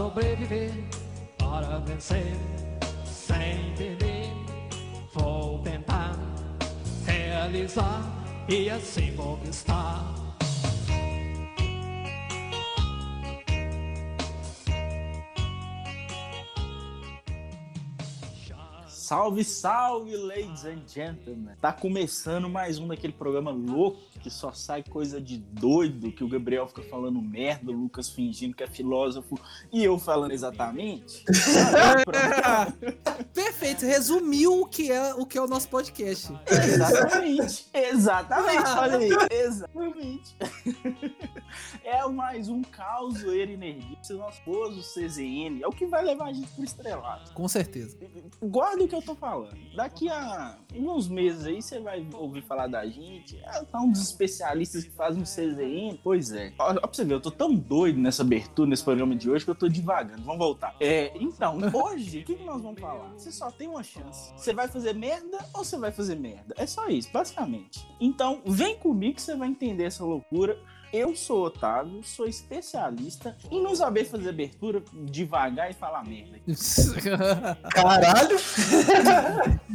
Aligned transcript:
sobreviver, 0.00 0.72
para 1.36 1.78
vencer, 1.80 2.34
sem 3.04 3.74
temer. 3.74 4.32
Vou 5.12 5.58
tentar 5.58 6.16
realizar 7.06 8.00
e 8.48 8.70
assim 8.70 9.14
conquistar. 9.14 10.09
Salve, 19.10 19.42
salve, 19.42 20.16
ladies 20.16 20.64
and 20.64 20.82
gentlemen! 20.86 21.56
Tá 21.60 21.72
começando 21.72 22.48
mais 22.48 22.78
um 22.78 22.86
daquele 22.86 23.12
programa 23.12 23.50
louco 23.50 23.98
que 24.20 24.30
só 24.30 24.52
sai 24.52 24.84
coisa 24.84 25.20
de 25.20 25.36
doido, 25.36 26.12
que 26.12 26.22
o 26.22 26.28
Gabriel 26.28 26.68
fica 26.68 26.84
falando 26.84 27.20
merda, 27.20 27.72
o 27.72 27.74
Lucas 27.74 28.08
fingindo 28.08 28.54
que 28.54 28.62
é 28.62 28.68
filósofo 28.68 29.36
e 29.72 29.82
eu 29.82 29.98
falando 29.98 30.30
exatamente. 30.30 31.24
Perfeito, 33.34 33.84
resumiu 33.84 34.62
o 34.62 34.66
que 34.66 34.90
é 34.90 35.14
o 35.14 35.24
que 35.24 35.38
é 35.38 35.42
o 35.42 35.46
nosso 35.46 35.68
podcast. 35.68 36.32
exatamente, 36.46 37.68
exatamente, 37.72 38.70
olha 38.78 38.98
aí, 38.98 39.10
exatamente. 39.30 40.36
É 41.84 42.06
mais 42.08 42.48
um 42.48 42.62
caos, 42.62 43.22
ele 43.24 43.56
Nerdice, 43.56 44.12
nosso 44.14 44.38
esposo 44.38 44.80
CZN, 44.80 45.62
é 45.62 45.66
o 45.66 45.72
que 45.72 45.86
vai 45.86 46.04
levar 46.04 46.26
a 46.26 46.32
gente 46.32 46.48
pro 46.52 46.64
estrelado. 46.64 47.32
Com 47.32 47.48
certeza. 47.48 47.96
Guarda 48.42 48.84
o 48.84 48.88
que 48.88 48.94
eu 48.94 49.02
tô 49.02 49.14
falando. 49.14 49.56
Daqui 49.74 50.08
a 50.08 50.56
uns 50.74 51.08
meses 51.08 51.46
aí 51.46 51.60
você 51.60 51.80
vai 51.80 52.06
ouvir 52.14 52.42
falar 52.42 52.66
da 52.66 52.86
gente. 52.86 53.36
É 53.38 53.64
tá 53.64 53.80
um 53.80 53.90
dos 53.90 54.02
especialistas 54.02 54.84
que 54.84 54.90
fazem 54.90 55.22
o 55.22 55.24
CZN. 55.24 55.98
Pois 56.02 56.32
é. 56.32 56.52
Olha 56.58 56.80
pra 56.80 56.90
você 56.92 57.04
ver, 57.04 57.14
eu 57.14 57.20
tô 57.20 57.30
tão 57.30 57.54
doido 57.54 57.98
nessa 57.98 58.22
abertura, 58.22 58.68
nesse 58.68 58.84
programa 58.84 59.14
de 59.16 59.30
hoje, 59.30 59.44
que 59.44 59.50
eu 59.50 59.54
tô 59.54 59.68
devagando. 59.68 60.22
Vamos 60.22 60.38
voltar. 60.38 60.74
É, 60.80 61.12
então, 61.16 61.58
hoje, 61.72 62.20
o 62.20 62.24
que, 62.24 62.34
que 62.36 62.44
nós 62.44 62.62
vamos 62.62 62.80
falar? 62.80 63.08
Você 63.16 63.29
só 63.30 63.50
tem 63.50 63.68
uma 63.68 63.82
chance. 63.82 64.32
Você 64.36 64.52
vai 64.52 64.68
fazer 64.68 64.94
merda 64.94 65.38
ou 65.54 65.64
você 65.64 65.78
vai 65.78 65.92
fazer 65.92 66.16
merda? 66.16 66.54
É 66.56 66.66
só 66.66 66.88
isso, 66.88 67.10
basicamente. 67.12 67.86
Então, 68.00 68.42
vem 68.46 68.76
comigo 68.76 69.16
que 69.16 69.22
você 69.22 69.36
vai 69.36 69.48
entender 69.48 69.84
essa 69.84 70.04
loucura. 70.04 70.58
Eu 70.92 71.14
sou 71.14 71.44
Otávio, 71.44 72.02
sou 72.02 72.26
especialista 72.26 73.36
em 73.48 73.62
não 73.62 73.76
saber 73.76 74.04
fazer 74.06 74.30
abertura 74.30 74.82
devagar 75.04 75.70
e 75.70 75.74
falar 75.74 76.04
merda. 76.04 76.40
Caralho! 77.70 78.36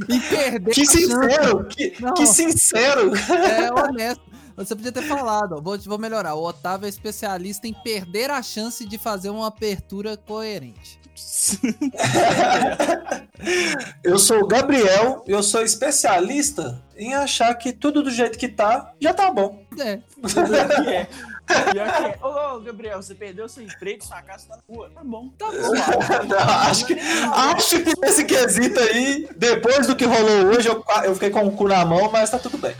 e 0.10 0.20
perder. 0.20 0.74
Que 0.74 0.86
sincero! 0.86 1.66
Que, 1.70 1.92
que, 1.92 2.26
sincero! 2.26 3.12
É 3.16 3.72
honesto. 3.72 4.36
Você 4.58 4.74
podia 4.74 4.92
ter 4.92 5.02
falado, 5.04 5.62
vou, 5.62 5.78
vou 5.80 5.98
melhorar. 5.98 6.36
O 6.36 6.44
Otávio 6.44 6.86
é 6.86 6.90
especialista 6.90 7.68
em 7.68 7.74
perder 7.74 8.30
a 8.32 8.42
chance 8.42 8.86
de 8.86 8.98
fazer 8.98 9.30
uma 9.30 9.48
abertura 9.48 10.16
coerente. 10.16 11.00
eu 14.04 14.20
sou 14.20 14.42
o 14.42 14.48
Gabriel, 14.48 15.24
eu 15.28 15.42
sou 15.42 15.62
especialista 15.62 16.84
em 16.98 17.14
achar 17.14 17.54
que 17.56 17.72
tudo 17.72 18.04
do 18.04 18.12
jeito 18.12 18.38
que 18.38 18.48
tá, 18.48 18.94
já 19.00 19.14
tá 19.14 19.32
bom. 19.32 19.66
É. 19.80 20.00
é. 20.90 21.08
Pior 21.46 21.92
que 21.98 22.04
é. 22.04 22.20
Ô, 22.22 22.60
Gabriel, 22.60 23.02
você 23.02 23.14
perdeu 23.14 23.48
seu 23.48 23.64
emprego, 23.64 24.04
sua 24.04 24.22
casa 24.22 24.48
tá 24.48 24.56
na 24.56 24.62
rua. 24.68 24.90
Tá 24.94 25.04
bom. 25.04 25.30
Tá 25.38 25.46
bom. 25.48 25.54
Não, 26.28 26.38
acho, 26.38 26.86
que, 26.86 26.94
acho 26.94 27.84
que 27.84 27.94
nesse 28.02 28.26
quesito 28.26 28.80
aí, 28.80 29.30
depois 29.38 29.88
do 29.88 29.96
que 29.96 30.06
rolou 30.06 30.48
hoje, 30.48 30.68
eu, 30.68 30.84
eu 31.04 31.14
fiquei 31.14 31.30
com 31.30 31.46
o 31.46 31.52
cu 31.52 31.68
na 31.68 31.86
mão, 31.86 32.12
mas 32.12 32.30
tá 32.30 32.40
tudo 32.40 32.58
bem. 32.58 32.76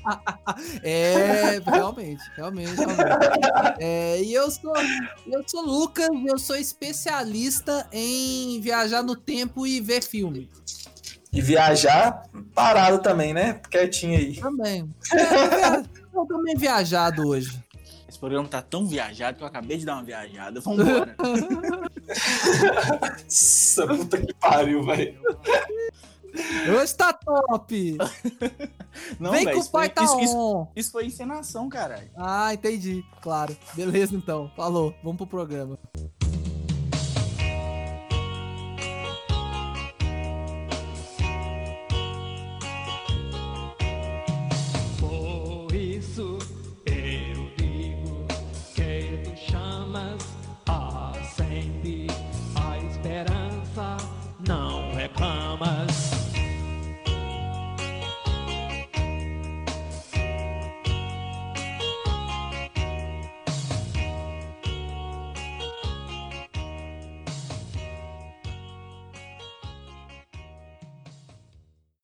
é, 0.82 1.60
realmente, 1.66 2.22
realmente, 2.36 2.74
realmente. 2.76 3.00
É, 3.80 4.22
e 4.22 4.32
eu 4.32 4.50
sou, 4.50 4.74
eu 5.26 5.42
sou 5.46 5.62
Lucas, 5.62 6.08
eu 6.26 6.38
sou 6.38 6.56
especialista 6.56 7.86
em 7.92 8.60
viajar 8.60 9.02
no 9.02 9.16
tempo 9.16 9.66
e 9.66 9.80
ver 9.80 10.02
filme. 10.02 10.48
E 11.32 11.40
viajar 11.40 12.24
parado 12.54 12.98
também, 12.98 13.32
né? 13.32 13.60
Quietinho 13.70 14.18
aí. 14.18 14.36
Também. 14.36 14.88
Eu 16.12 16.26
tô 16.26 16.38
meio 16.42 16.58
viajado 16.58 17.26
hoje. 17.26 17.62
Esse 18.20 18.26
programa 18.28 18.48
tá 18.48 18.60
tão 18.60 18.86
viajado 18.86 19.38
que 19.38 19.42
eu 19.42 19.46
acabei 19.46 19.78
de 19.78 19.86
dar 19.86 19.94
uma 19.94 20.02
viajada. 20.02 20.60
Vambora. 20.60 21.16
Nossa, 23.24 23.86
puta 23.86 24.18
que 24.18 24.34
pariu, 24.34 24.84
velho. 24.84 25.18
Hoje 26.78 26.94
tá 26.96 27.14
top! 27.14 27.96
Não, 29.18 29.30
Vem 29.30 29.46
véio, 29.46 29.58
que 29.58 29.66
o 29.66 29.70
pai 29.70 29.86
foi, 29.86 29.94
tá 29.94 30.04
isso, 30.04 30.36
on! 30.36 30.62
Isso, 30.64 30.68
isso 30.76 30.92
foi 30.92 31.06
encenação, 31.06 31.66
caralho. 31.70 32.10
Ah, 32.14 32.52
entendi. 32.52 33.02
Claro. 33.22 33.56
Beleza, 33.72 34.14
então. 34.14 34.52
Falou. 34.54 34.94
Vamos 35.02 35.16
pro 35.16 35.26
programa. 35.26 35.78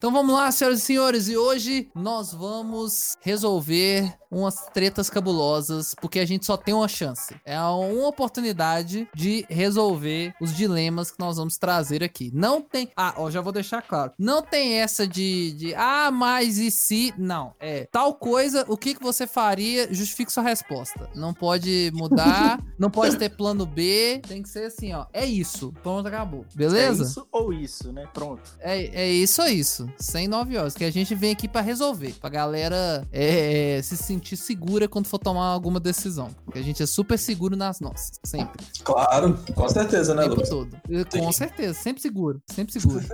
Então 0.07 0.15
vamos 0.15 0.37
lá, 0.37 0.53
senhoras 0.53 0.79
e 0.79 0.83
senhores, 0.83 1.29
e 1.29 1.37
hoje 1.37 1.91
nós 1.93 2.33
vamos 2.33 3.17
resolver 3.23 4.17
umas 4.31 4.67
tretas 4.73 5.09
cabulosas, 5.09 5.95
porque 6.01 6.19
a 6.19 6.27
gente 6.27 6.45
só 6.45 6.57
tem 6.57 6.75
uma 6.75 6.89
chance. 6.89 7.35
É 7.45 7.59
uma 7.61 8.09
oportunidade 8.09 9.09
de 9.15 9.47
resolver 9.49 10.35
os 10.41 10.55
dilemas 10.55 11.11
que 11.11 11.19
nós 11.19 11.37
vamos 11.37 11.57
trazer 11.57 12.03
aqui. 12.03 12.31
Não 12.35 12.61
tem. 12.61 12.91
Ah, 12.97 13.15
ó, 13.17 13.31
já 13.31 13.41
vou 13.41 13.53
deixar 13.53 13.83
claro. 13.83 14.13
Não 14.19 14.43
tem 14.43 14.75
essa 14.75 15.07
de, 15.07 15.53
de 15.53 15.75
ah, 15.75 16.11
mas 16.11 16.59
e 16.59 16.71
se? 16.71 17.15
Não. 17.17 17.55
É 17.59 17.87
tal 17.91 18.15
coisa, 18.15 18.65
o 18.69 18.77
que, 18.77 18.95
que 18.95 19.03
você 19.03 19.27
faria? 19.27 19.93
Justifique 19.93 20.33
sua 20.33 20.43
resposta. 20.43 21.09
Não 21.15 21.33
pode 21.33 21.91
mudar, 21.95 22.61
não 22.79 22.91
pode 22.91 23.17
ter 23.17 23.31
plano 23.31 23.65
B. 23.65 24.21
Tem 24.27 24.43
que 24.43 24.49
ser 24.49 24.67
assim, 24.67 24.93
ó. 24.93 25.07
É 25.13 25.25
isso. 25.25 25.73
Pronto, 25.83 26.07
acabou. 26.09 26.45
Beleza? 26.55 27.05
É 27.05 27.07
isso 27.07 27.27
ou 27.33 27.53
isso, 27.53 27.93
né? 27.93 28.09
Pronto. 28.13 28.43
É, 28.61 29.05
é 29.05 29.11
isso 29.11 29.43
ou 29.43 29.49
isso. 29.49 29.89
Sem 29.99 30.29
nove 30.29 30.57
horas. 30.57 30.75
Que 30.75 30.85
a 30.85 30.91
gente 30.91 31.15
vem 31.15 31.33
aqui 31.33 31.49
para 31.49 31.61
resolver. 31.61 32.15
Pra 32.21 32.29
galera 32.29 33.07
é, 33.13 33.81
se 33.83 33.97
sentir 33.97 34.16
segura 34.37 34.89
quando 34.89 35.07
for 35.07 35.19
tomar 35.19 35.47
alguma 35.47 35.81
decisão. 35.81 36.31
Porque 36.45 36.59
a 36.59 36.63
gente 36.63 36.83
é 36.83 36.87
super 36.87 37.19
seguro 37.19 37.57
nas 37.57 37.81
nossas. 37.81 38.13
Sempre. 38.25 38.65
Claro, 38.83 39.39
com 39.55 39.69
certeza, 39.69 40.15
né, 40.15 40.25
Lucas? 40.25 40.49
todo. 40.49 40.77
Com 41.11 41.33
certeza. 41.33 41.75
Sempre 41.75 42.03
seguro. 42.03 42.43
Sempre 42.47 42.73
seguro. 42.73 43.05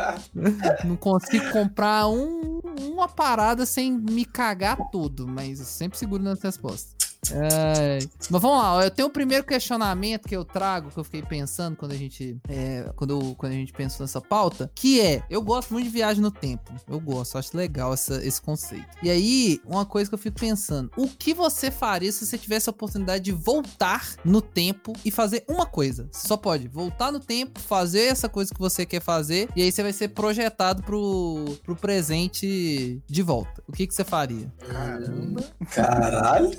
Não 0.84 0.96
consigo 0.96 1.50
comprar 1.52 2.08
um, 2.08 2.60
uma 2.80 3.08
parada 3.08 3.64
sem 3.64 3.92
me 3.92 4.24
cagar 4.24 4.78
todo. 4.90 5.26
Mas 5.26 5.58
sempre 5.60 5.98
seguro 5.98 6.22
nas 6.22 6.40
respostas. 6.40 7.01
É, 7.30 7.98
mas 8.30 8.42
vamos 8.42 8.58
lá, 8.58 8.74
ó, 8.74 8.82
eu 8.82 8.90
tenho 8.90 9.06
o 9.06 9.10
primeiro 9.10 9.44
questionamento 9.44 10.26
que 10.28 10.36
eu 10.36 10.44
trago, 10.44 10.90
que 10.90 10.98
eu 10.98 11.04
fiquei 11.04 11.22
pensando 11.22 11.76
quando 11.76 11.92
a 11.92 11.96
gente 11.96 12.36
é, 12.48 12.90
quando, 12.96 13.10
eu- 13.20 13.34
quando 13.36 13.52
a 13.52 13.54
gente 13.54 13.72
pensou 13.72 14.02
nessa 14.04 14.20
pauta, 14.20 14.70
que 14.74 15.00
é, 15.00 15.22
eu 15.30 15.40
gosto 15.40 15.72
muito 15.72 15.84
de 15.86 15.90
viagem 15.92 16.20
no 16.20 16.32
tempo, 16.32 16.72
eu 16.88 16.98
gosto, 16.98 17.38
acho 17.38 17.56
legal 17.56 17.94
essa- 17.94 18.24
esse 18.26 18.40
conceito. 18.42 18.86
E 19.02 19.08
aí, 19.08 19.60
uma 19.64 19.86
coisa 19.86 20.10
que 20.10 20.14
eu 20.14 20.18
fico 20.18 20.38
pensando, 20.40 20.90
o 20.96 21.06
que 21.06 21.32
você 21.32 21.70
faria 21.70 22.10
se 22.10 22.26
você 22.26 22.36
tivesse 22.36 22.68
a 22.68 22.72
oportunidade 22.72 23.22
de 23.22 23.32
voltar 23.32 24.14
no 24.24 24.42
tempo 24.42 24.92
e 25.04 25.10
fazer 25.10 25.44
uma 25.48 25.64
coisa? 25.64 26.08
Você 26.10 26.26
só 26.26 26.36
pode 26.36 26.66
voltar 26.66 27.12
no 27.12 27.20
tempo, 27.20 27.60
fazer 27.60 28.06
essa 28.06 28.28
coisa 28.28 28.52
que 28.52 28.58
você 28.60 28.84
quer 28.84 29.00
fazer, 29.00 29.48
e 29.54 29.62
aí 29.62 29.70
você 29.70 29.82
vai 29.82 29.92
ser 29.92 30.08
projetado 30.08 30.82
pro, 30.82 31.44
pro 31.62 31.76
presente 31.76 33.00
de 33.06 33.22
volta. 33.22 33.62
O 33.68 33.72
que, 33.72 33.86
que 33.86 33.94
você 33.94 34.04
faria? 34.04 34.52
Caramba. 34.66 35.44
Caralho. 35.70 36.50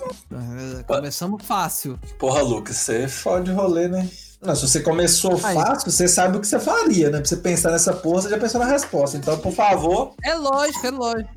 É, 0.80 0.84
Começamos 0.84 1.44
fácil. 1.46 2.00
Porra, 2.20 2.42
Lucas, 2.42 2.78
você 2.78 3.08
fode 3.08 3.52
o 3.52 3.56
rolê, 3.56 3.88
né? 3.88 4.10
Não, 4.46 4.54
se 4.56 4.68
você 4.68 4.82
começou 4.82 5.40
Aí. 5.42 5.56
fácil, 5.56 5.90
você 5.90 6.06
sabe 6.06 6.36
o 6.36 6.42
que 6.42 6.48
você 6.48 6.60
faria, 6.60 7.10
né? 7.10 7.20
Pra 7.20 7.26
você 7.26 7.38
pensar 7.38 7.72
nessa 7.72 7.94
porra, 7.94 8.24
você 8.24 8.30
já 8.30 8.38
pensou 8.38 8.60
na 8.60 8.68
resposta. 8.68 9.16
Então, 9.16 9.38
por 9.40 9.54
favor. 9.54 10.14
É 10.22 10.36
lógico, 10.36 10.86
é 10.86 10.92
lógico. 10.92 11.30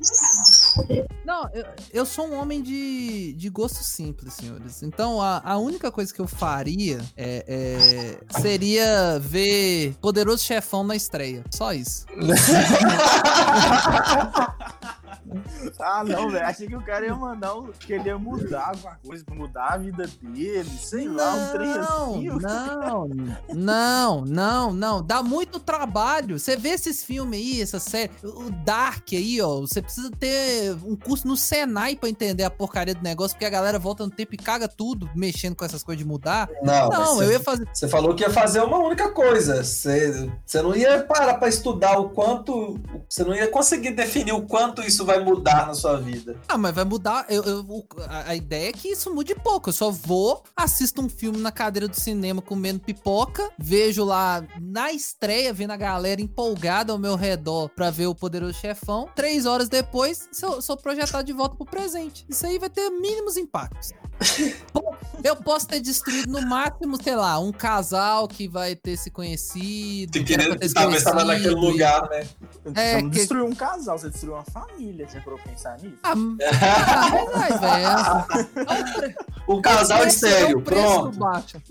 Não, 1.25 1.49
eu, 1.53 1.65
eu 1.93 2.05
sou 2.05 2.27
um 2.27 2.37
homem 2.37 2.61
de, 2.61 3.31
de 3.33 3.49
gosto 3.49 3.81
simples, 3.81 4.33
senhores. 4.33 4.83
Então, 4.83 5.21
a, 5.21 5.41
a 5.43 5.57
única 5.57 5.89
coisa 5.89 6.13
que 6.13 6.19
eu 6.19 6.27
faria 6.27 6.99
é, 7.15 7.45
é- 7.47 8.17
seria 8.41 9.17
ver 9.19 9.95
Poderoso 10.01 10.43
Chefão 10.43 10.83
na 10.83 10.95
estreia. 10.95 11.45
Só 11.49 11.71
isso. 11.71 12.05
Ah, 15.79 16.03
não, 16.03 16.29
velho. 16.29 16.45
Achei 16.45 16.67
que 16.67 16.75
o 16.75 16.81
cara 16.81 17.05
ia 17.05 17.15
mandar 17.15 17.55
um. 17.55 17.71
que 17.71 17.93
ele 17.93 18.09
ia 18.09 18.17
mudar 18.17 18.69
alguma 18.69 18.97
coisa, 19.05 19.23
mudar 19.31 19.73
a 19.73 19.77
vida 19.77 20.07
dele, 20.21 20.69
sei 20.79 21.07
lá, 21.07 21.33
um 21.33 21.51
trem 21.51 21.71
assim. 21.71 22.29
Não, 22.39 23.07
não, 23.53 24.21
não, 24.25 24.73
não. 24.73 25.03
Dá 25.03 25.21
muito 25.23 25.59
trabalho. 25.59 26.39
Você 26.39 26.55
vê 26.55 26.69
esses 26.69 27.03
filmes 27.03 27.39
aí, 27.39 27.61
essa 27.61 27.79
série. 27.79 28.11
O 28.23 28.49
Dark 28.63 29.07
aí, 29.13 29.41
ó. 29.41 29.61
Você 29.61 29.81
precisa 29.81 30.11
ter 30.11 30.73
um 30.83 30.95
curso 30.95 31.27
no 31.27 31.35
Senai 31.35 31.95
pra 31.95 32.09
entender 32.09 32.43
a 32.43 32.49
porcaria 32.49 32.93
do 32.95 33.03
negócio, 33.03 33.35
porque 33.35 33.45
a 33.45 33.49
galera 33.49 33.79
volta 33.79 34.03
no 34.05 34.11
tempo 34.11 34.33
e 34.33 34.37
caga 34.37 34.67
tudo, 34.67 35.09
mexendo 35.15 35.55
com 35.55 35.65
essas 35.65 35.83
coisas 35.83 35.99
de 36.03 36.07
mudar. 36.07 36.49
Não, 36.63 36.89
Não, 36.89 37.15
você, 37.15 37.25
eu 37.25 37.31
ia 37.31 37.39
fazer. 37.39 37.67
você 37.73 37.87
falou 37.87 38.15
que 38.15 38.23
ia 38.23 38.29
fazer 38.29 38.61
uma 38.61 38.77
única 38.79 39.09
coisa. 39.11 39.63
Você, 39.63 40.29
você 40.45 40.61
não 40.61 40.75
ia 40.75 41.03
parar 41.03 41.35
pra 41.35 41.47
estudar 41.47 41.97
o 41.99 42.09
quanto. 42.09 42.79
Você 43.09 43.23
não 43.23 43.35
ia 43.35 43.47
conseguir 43.47 43.91
definir 43.91 44.33
o 44.33 44.41
quanto 44.41 44.81
isso 44.81 45.05
vai 45.05 45.16
mudar 45.19 45.67
na 45.67 45.73
sua 45.73 45.97
vida. 45.97 46.37
Ah, 46.47 46.57
mas 46.57 46.73
vai 46.73 46.83
mudar. 46.85 47.25
Eu, 47.29 47.43
eu- 47.43 47.85
a 48.09 48.35
ideia 48.35 48.69
é 48.69 48.73
que 48.73 48.89
isso 48.89 49.13
mude 49.13 49.33
pouco. 49.35 49.69
Eu 49.69 49.73
só 49.73 49.91
vou, 49.91 50.43
assisto 50.55 51.01
um 51.01 51.09
filme 51.09 51.37
na 51.39 51.51
cadeira 51.51 51.87
do 51.87 51.95
cinema 51.99 52.41
comendo 52.41 52.79
pipoca, 52.79 53.49
vejo 53.57 54.03
lá 54.03 54.43
na 54.61 54.91
estreia, 54.91 55.53
vendo 55.53 55.71
a 55.71 55.77
galera 55.77 56.21
empolgada 56.21 56.91
ao 56.91 56.97
meu 56.99 57.15
redor 57.15 57.69
pra 57.69 57.89
ver 57.89 58.07
o 58.07 58.15
Poderoso 58.15 58.53
Chefão. 58.53 59.09
Três 59.15 59.45
horas 59.45 59.69
depois, 59.69 60.27
sou, 60.31 60.61
sou 60.61 60.77
projetado 60.77 61.23
de 61.25 61.33
volta 61.33 61.55
pro 61.55 61.65
presente. 61.65 62.25
Isso 62.29 62.45
aí 62.45 62.57
vai 62.59 62.69
ter 62.69 62.89
mínimos 62.89 63.37
impactos. 63.37 63.91
Eu 65.23 65.35
posso 65.35 65.67
ter 65.67 65.79
destruído 65.79 66.31
no 66.31 66.41
máximo, 66.47 67.01
sei 67.01 67.15
lá, 67.15 67.39
um 67.39 67.51
casal 67.51 68.27
que 68.27 68.47
vai 68.47 68.75
ter 68.75 68.95
se 68.97 69.09
conhecido. 69.09 70.11
Que 70.11 70.23
que 70.23 70.33
pra 70.35 70.43
querendo 70.45 70.67
se 70.67 70.73
talvez 70.73 71.03
tava 71.03 71.23
naquele 71.25 71.49
e- 71.49 71.55
lugar, 71.55 72.07
né? 72.09 72.27
É, 72.75 72.95
você 72.97 73.01
não 73.01 73.09
que- 73.09 73.17
destruiu 73.17 73.45
um 73.45 73.55
casal, 73.55 73.97
você 73.97 74.09
destruiu 74.09 74.35
uma 74.35 74.43
família, 74.45 75.07
você 75.09 75.19
parou 75.19 75.39
pensar 75.39 75.77
nisso? 75.79 75.97
Ah, 76.03 76.13
ah, 76.13 77.09
mas 77.35 77.59
vai, 77.59 78.83
velho. 79.01 79.15
O 79.47 79.61
casal 79.61 80.03
é 80.03 80.07
estéreo, 80.07 80.57
o 80.59 80.61
pronto. 80.61 81.17
baixo. 81.17 81.61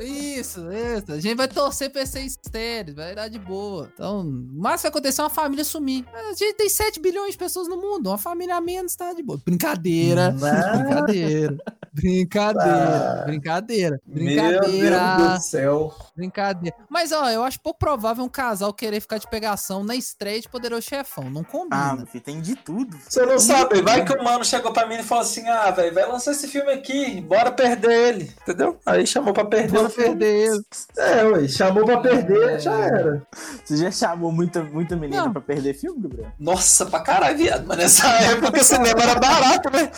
Isso, 0.00 0.60
isso. 0.72 1.12
A 1.12 1.20
gente 1.20 1.34
vai 1.34 1.48
torcer 1.48 1.90
pra 1.90 2.06
ser 2.06 2.20
estéreo, 2.20 2.94
vai 2.94 3.14
dar 3.14 3.28
de 3.28 3.38
boa. 3.38 3.90
Então, 3.92 4.20
o 4.20 4.24
máximo 4.24 4.76
que 4.76 4.82
vai 4.82 4.90
acontecer 4.90 5.20
é 5.20 5.24
uma 5.24 5.30
família 5.30 5.64
sumir. 5.64 6.04
A 6.14 6.32
gente 6.34 6.54
tem 6.54 6.68
7 6.68 7.00
bilhões 7.00 7.32
de 7.32 7.38
pessoas 7.38 7.68
no 7.68 7.76
mundo, 7.76 8.08
uma 8.08 8.18
família 8.18 8.56
a 8.56 8.60
menos 8.60 8.94
tá 8.94 9.12
de 9.12 9.22
boa. 9.22 9.40
Brincadeira, 9.44 10.30
brincadeira, 10.32 11.56
brincadeira, 11.92 13.20
brincadeira, 13.24 14.00
Meu 14.06 14.24
Deus 14.24 14.66
brincadeira, 14.72 14.98
do 15.36 15.40
céu. 15.42 15.94
brincadeira. 16.16 16.76
Mas, 16.88 17.12
ó, 17.12 17.28
eu 17.30 17.42
acho 17.42 17.60
pouco 17.60 17.78
provável 17.78 18.24
um 18.24 18.28
casal 18.28 18.72
querer 18.72 19.00
ficar 19.00 19.18
de 19.18 19.28
pegação 19.28 19.82
na 19.84 19.94
estreia 19.96 20.40
de 20.40 20.48
Poderoso 20.48 20.82
Chefão, 20.88 21.28
não 21.30 21.42
Ah, 21.42 21.44
combina. 21.44 22.06
filho, 22.06 22.24
tem 22.24 22.40
de 22.40 22.54
tudo. 22.56 22.96
Você 23.08 23.24
não 23.26 23.38
sabe, 23.38 23.82
vai 23.82 24.04
que 24.04 24.12
o 24.12 24.22
mano 24.22 24.44
chegou 24.44 24.72
pra 24.72 24.86
mim 24.86 24.96
e 24.96 25.02
falou 25.02 25.22
assim: 25.22 25.46
ah, 25.48 25.70
velho, 25.70 25.94
vai 25.94 26.06
lançar 26.06 26.32
esse 26.32 26.46
filme 26.48 26.70
aqui, 26.72 26.91
bora 27.22 27.50
perder 27.52 27.92
ele. 28.08 28.32
Entendeu? 28.42 28.78
Aí 28.84 29.06
chamou 29.06 29.32
pra 29.32 29.44
perder 29.44 29.72
Bora 29.72 29.88
perder 29.90 30.48
ele. 30.48 30.62
É, 30.96 31.24
ué, 31.24 31.48
chamou 31.48 31.84
pra 31.84 31.98
perder, 31.98 32.50
É. 32.50 32.58
já 32.58 32.72
era. 32.74 33.22
Você 33.64 33.76
já 33.76 33.90
chamou 33.90 34.30
muita, 34.32 34.62
muita 34.62 34.96
menina 34.96 35.24
Não. 35.24 35.32
pra 35.32 35.40
perder 35.40 35.74
filme, 35.74 36.00
Gabriel? 36.02 36.30
Nossa, 36.38 36.86
pra 36.86 37.00
caralho, 37.00 37.36
viado. 37.38 37.64
Mas 37.66 37.78
nessa 37.78 38.08
época 38.08 38.60
o 38.60 38.64
cinema 38.64 39.02
era 39.02 39.14
barato, 39.14 39.70
né? 39.70 39.90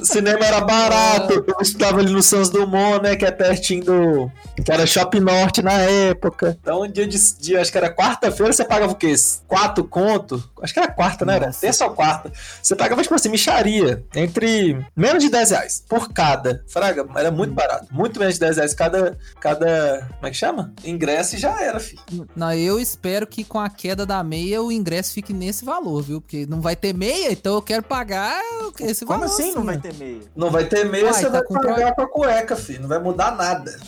O 0.00 0.04
cinema 0.04 0.44
era 0.44 0.60
barato. 0.60 1.44
Eu 1.46 1.56
estudava 1.60 2.00
ali 2.00 2.12
no 2.12 2.22
Santos 2.22 2.50
Dumont, 2.50 3.02
né? 3.02 3.16
Que 3.16 3.24
é 3.24 3.30
pertinho 3.30 3.84
do. 3.84 4.32
Que 4.64 4.70
era 4.72 4.86
Shopping 4.86 5.20
Norte 5.20 5.62
na 5.62 5.72
época. 5.72 6.56
Então, 6.60 6.82
um 6.82 6.90
dia 6.90 7.06
de. 7.06 7.18
dia 7.38 7.60
acho 7.60 7.70
que 7.72 7.78
era 7.78 7.94
quarta-feira, 7.94 8.52
você 8.52 8.64
pagava 8.64 8.92
o 8.92 8.96
quê? 8.96 9.14
Quatro 9.46 9.84
conto? 9.84 10.42
Acho 10.62 10.72
que 10.72 10.80
era 10.80 10.88
quarta, 10.90 11.24
né? 11.24 11.36
Era 11.36 11.52
terça 11.52 11.84
ou 11.84 11.90
quarta. 11.92 12.32
Você 12.62 12.74
pagava, 12.74 13.02
tipo 13.02 13.14
assim, 13.14 13.28
micharia. 13.28 14.02
Entre 14.14 14.84
menos 14.96 15.22
de 15.22 15.30
10 15.30 15.50
reais 15.50 15.84
por 15.94 16.12
cada. 16.12 16.64
Fraga, 16.66 17.06
era 17.16 17.30
muito 17.30 17.54
barato. 17.54 17.86
Muito 17.92 18.18
menos 18.18 18.34
de 18.34 18.40
10 18.40 18.56
reais 18.56 18.74
cada. 18.74 19.16
cada 19.40 20.08
como 20.14 20.26
é 20.26 20.30
que 20.30 20.36
chama? 20.36 20.72
Ingresso 20.84 21.36
e 21.36 21.38
já 21.38 21.62
era, 21.62 21.78
filho. 21.78 22.02
Não, 22.34 22.52
eu 22.52 22.80
espero 22.80 23.26
que 23.26 23.44
com 23.44 23.60
a 23.60 23.68
queda 23.70 24.04
da 24.04 24.22
meia 24.24 24.60
o 24.60 24.72
ingresso 24.72 25.12
fique 25.12 25.32
nesse 25.32 25.64
valor, 25.64 26.02
viu? 26.02 26.20
Porque 26.20 26.46
não 26.46 26.60
vai 26.60 26.74
ter 26.74 26.92
meia, 26.92 27.30
então 27.30 27.54
eu 27.54 27.62
quero 27.62 27.82
pagar 27.82 28.40
esse 28.80 29.04
Como 29.04 29.20
valor. 29.20 29.32
assim 29.32 29.54
não 29.54 29.64
vai 29.64 29.78
ter 29.78 29.94
meia? 29.94 30.20
Não 30.34 30.50
vai 30.50 30.64
ter 30.64 30.84
meia, 30.84 31.04
Uai, 31.04 31.14
você 31.14 31.24
tá 31.26 31.30
vai 31.30 31.42
com 31.44 31.54
pagar 31.54 31.94
com 31.94 32.02
a 32.02 32.08
cueca, 32.08 32.56
filho. 32.56 32.82
Não 32.82 32.88
vai 32.88 32.98
mudar 32.98 33.36
nada. 33.36 33.78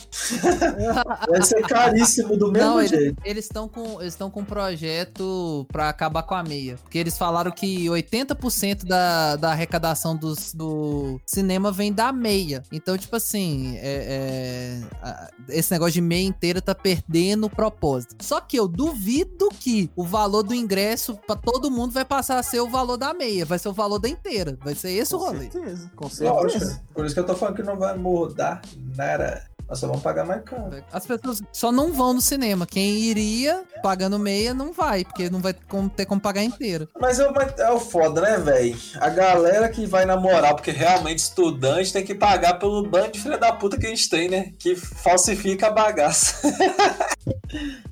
vai 1.29 1.43
ser 1.43 1.63
caríssimo 1.63 2.37
do 2.37 2.53
mesmo 2.53 2.69
Não, 2.69 2.87
jeito. 2.87 3.21
eles 3.25 3.45
estão 3.45 3.69
com 3.69 4.01
eles 4.01 4.17
com 4.17 4.41
um 4.41 4.45
projeto 4.45 5.67
pra 5.71 5.89
acabar 5.89 6.23
com 6.23 6.35
a 6.35 6.43
meia, 6.43 6.77
porque 6.83 6.99
eles 6.99 7.17
falaram 7.19 7.51
que 7.51 7.87
80% 7.87 8.85
da, 8.85 9.37
da 9.37 9.53
arrecadação 9.53 10.17
dos, 10.17 10.53
do 10.55 11.21
cinema 11.27 11.71
vem 11.71 11.93
da 11.97 12.13
meia. 12.13 12.63
Então, 12.71 12.97
tipo 12.97 13.17
assim, 13.17 13.77
é- 13.79 14.81
é, 15.03 15.29
esse 15.49 15.73
negócio 15.73 15.95
de 15.95 16.01
meia 16.03 16.27
inteira 16.27 16.61
tá 16.61 16.75
perdendo 16.75 17.47
o 17.47 17.51
propósito. 17.51 18.15
Só 18.23 18.41
que 18.41 18.57
eu 18.59 18.69
duvido 18.69 19.49
que 19.59 19.91
o 19.97 20.05
valor 20.05 20.43
do 20.43 20.55
ingresso 20.55 21.19
pra 21.27 21.35
todo 21.35 21.71
mundo 21.71 21.93
vai 21.93 22.05
passar 22.05 22.39
a 22.39 22.43
ser 22.43 22.61
o 22.61 22.69
valor 22.69 22.97
da 22.97 23.15
meia, 23.15 23.45
vai 23.45 23.59
ser 23.59 23.69
o 23.69 23.73
valor 23.73 23.99
da 23.99 24.09
inteira, 24.09 24.57
vai 24.63 24.75
ser 24.75 24.91
esse 24.93 25.15
o 25.15 25.19
Com 25.19 25.25
rolê. 25.25 25.51
certeza, 25.51 25.91
com 25.97 26.05
Lógico. 26.05 26.51
certeza. 26.61 26.83
Por 26.95 27.05
isso 27.07 27.15
que 27.15 27.21
eu 27.21 27.27
tô 27.27 27.35
falando 27.35 27.57
que 27.57 27.63
não 27.63 27.77
vai 27.79 27.97
mudar 27.97 28.61
nada. 28.97 29.45
Nós 29.69 29.81
só 29.81 29.89
vamos 29.89 30.01
pagar 30.05 30.25
mais 30.25 30.45
caro. 30.45 30.81
As 30.93 31.05
pessoas 31.05 31.43
só 31.53 31.73
não 31.73 31.93
vão 31.93 32.13
no 32.15 32.21
cinema. 32.21 32.65
Quem 32.69 32.99
iria 33.01 33.65
pagando 33.83 34.17
meia 34.17 34.55
não 34.55 34.73
vai, 34.73 35.05
porque 35.05 35.29
não 35.29 35.41
vai 35.41 35.53
ter 35.97 36.07
como 36.07 36.21
pagar 36.21 36.45
inteira. 36.45 36.89
Mas 37.01 37.19
é 37.19 37.29
o, 37.29 37.35
mas 37.35 37.53
é 37.59 37.69
o 37.73 37.81
foda, 37.81 38.21
né, 38.21 38.39
velho? 38.39 38.79
A 39.01 39.09
galera 39.09 39.69
que 39.69 39.85
vai 39.85 40.05
na 40.05 40.17
moral, 40.17 40.55
porque 40.55 40.71
realmente 40.71 41.19
estudante 41.19 41.86
tem 41.93 42.05
que 42.05 42.15
pagar 42.15 42.59
pelo 42.59 42.83
bando 42.89 43.13
de 43.13 43.21
filha 43.21 43.39
da 43.39 43.53
puta 43.53 43.79
que 43.79 43.87
a 43.87 43.91
gente 43.91 44.09
tem, 44.09 44.29
né? 44.29 44.53
Que 44.59 44.77
falsifica 44.77 45.69
a 45.69 45.71
bagaça. 45.71 46.41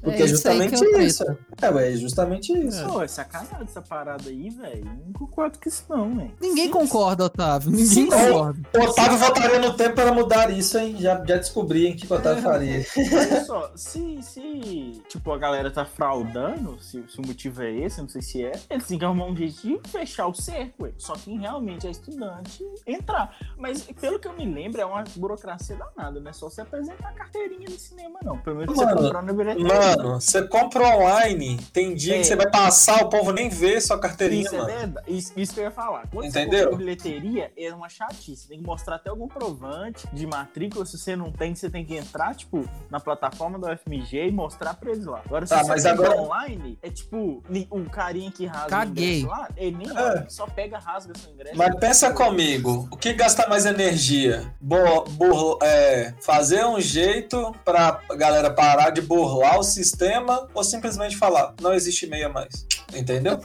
porque 0.02 0.22
é, 0.22 0.26
É 0.26 0.26
isso 0.26 0.48
aí 0.48 0.68
que 0.68 0.76
justamente 0.76 0.96
é 0.96 1.04
isso. 1.04 1.24
É, 1.62 1.70
ué, 1.70 1.92
é 1.92 1.96
justamente 1.96 2.52
isso. 2.52 2.84
Pô, 2.86 3.02
é 3.02 3.08
sacanagem 3.08 3.62
essa 3.62 3.80
parada 3.80 4.28
aí, 4.28 4.50
velho. 4.50 4.84
Não 4.84 5.12
concordo 5.12 5.58
com 5.58 5.68
isso 5.68 5.84
não, 5.88 6.16
velho. 6.16 6.32
Ninguém 6.40 6.66
Sim, 6.66 6.72
concorda, 6.72 7.24
Otávio. 7.24 7.70
Ninguém 7.70 7.86
Sim, 7.86 8.06
concorda. 8.08 8.60
O 8.74 8.80
Otávio 8.82 9.18
voltaria 9.18 9.58
no 9.58 9.74
tempo 9.74 9.94
para 9.94 10.12
mudar 10.12 10.50
isso, 10.50 10.78
hein? 10.78 10.96
Já, 10.98 11.16
já 11.24 11.36
descobri, 11.36 11.86
hein, 11.86 11.96
que 11.96 12.10
o 12.10 12.16
Otávio 12.16 12.42
faria. 12.42 12.84
Olha 12.96 13.44
só, 13.44 13.72
se, 13.76 14.22
se 14.22 15.02
tipo, 15.08 15.32
a 15.32 15.38
galera 15.38 15.70
tá 15.70 15.84
fraudando, 15.84 16.76
se, 16.80 17.04
se 17.08 17.18
o 17.18 17.26
motivo 17.26 17.62
é 17.62 17.72
esse, 17.72 18.00
não 18.00 18.08
sei 18.08 18.22
se 18.22 18.44
é, 18.44 18.52
eles 18.68 18.86
têm 18.86 18.98
que 18.98 19.04
arrumar 19.04 19.26
um 19.26 19.36
jeito 19.36 19.54
de 19.62 19.80
fechar 19.88 20.26
o 20.26 20.34
cerco, 20.34 20.84
ué. 20.84 20.92
Só 20.98 21.14
quem 21.14 21.38
realmente 21.38 21.86
é 21.86 21.90
estudante 21.90 22.64
entrar. 22.86 23.36
Mas 23.56 23.73
pelo 24.00 24.18
que 24.18 24.28
eu 24.28 24.32
me 24.32 24.44
lembro, 24.46 24.80
é 24.80 24.84
uma 24.84 25.04
burocracia 25.16 25.76
danada, 25.76 26.20
não 26.20 26.30
é 26.30 26.32
só 26.32 26.48
você 26.48 26.60
apresentar 26.60 27.08
a 27.08 27.12
carteirinha 27.12 27.68
no 27.68 27.78
cinema, 27.78 28.18
não. 28.22 28.38
Pelo 28.38 28.56
menos 28.56 28.74
você 28.76 28.84
Mano, 28.84 28.96
comprar 29.02 29.22
na 29.22 29.32
bilheteria. 29.32 29.66
Mano, 29.96 30.20
você 30.20 30.42
compra 30.48 30.96
online, 30.96 31.58
tem 31.72 31.94
dia 31.94 32.16
É. 32.16 32.18
que 32.18 32.24
você 32.24 32.36
vai 32.36 32.50
passar, 32.50 33.02
o 33.04 33.08
povo 33.08 33.32
nem 33.32 33.48
vê 33.48 33.80
sua 33.80 33.98
carteirinha, 33.98 34.42
Isso, 34.42 34.54
é 34.54 34.58
mano. 34.58 34.72
verdade. 34.72 35.06
Isso, 35.12 35.32
isso 35.36 35.54
que 35.54 35.60
eu 35.60 35.64
ia 35.64 35.70
falar. 35.70 36.06
Quando 36.10 36.26
Entendeu? 36.26 36.58
você 36.58 36.64
compra 36.64 36.78
bilheteria, 36.78 37.52
é 37.56 37.72
uma 37.74 37.88
chatice. 37.88 38.36
Você 38.42 38.48
tem 38.48 38.58
que 38.60 38.66
mostrar 38.66 38.96
até 38.96 39.10
algum 39.10 39.28
provante 39.28 40.06
de 40.12 40.26
matrícula. 40.26 40.84
Se 40.84 40.98
você 40.98 41.14
não 41.16 41.30
tem, 41.32 41.54
você 41.54 41.70
tem 41.70 41.84
que 41.84 41.96
entrar, 41.96 42.34
tipo, 42.34 42.68
na 42.90 43.00
plataforma 43.00 43.58
do 43.58 43.66
FMG 43.68 44.28
e 44.28 44.32
mostrar 44.32 44.74
pra 44.74 44.90
eles 44.90 45.04
lá. 45.06 45.20
Agora, 45.24 45.46
se 45.46 45.54
Ah, 45.54 45.58
você 45.62 45.68
mas 45.68 45.82
compra 45.86 46.06
agora- 46.06 46.20
online, 46.22 46.78
é 46.82 46.90
tipo, 46.90 47.42
o 47.70 47.84
carinha 47.90 48.30
que 48.30 48.46
rasga 48.46 48.68
Caguei. 48.68 49.04
o 49.04 49.18
ingresso 49.18 49.26
lá, 49.28 49.48
ele 49.56 49.76
nem 49.76 49.96
É. 49.98 50.26
só 50.28 50.46
pega, 50.46 50.78
rasga 50.78 51.12
seu 51.16 51.32
ingresso. 51.32 51.56
Mas 51.56 51.74
pensa 51.76 52.12
comigo, 52.12 52.88
o 52.90 52.96
que 52.96 53.12
gasta 53.12 53.48
mais 53.48 53.63
energia? 53.64 54.52
Bo- 54.60 55.04
bur- 55.10 55.58
é, 55.62 56.12
fazer 56.20 56.64
um 56.66 56.80
jeito 56.80 57.54
pra 57.64 58.00
galera 58.16 58.50
parar 58.50 58.90
de 58.90 59.00
burlar 59.00 59.58
o 59.58 59.62
sistema 59.62 60.48
ou 60.54 60.62
simplesmente 60.64 61.16
falar, 61.16 61.54
não 61.60 61.72
existe 61.72 62.06
meia 62.06 62.28
mais? 62.28 62.66
Entendeu? 62.94 63.38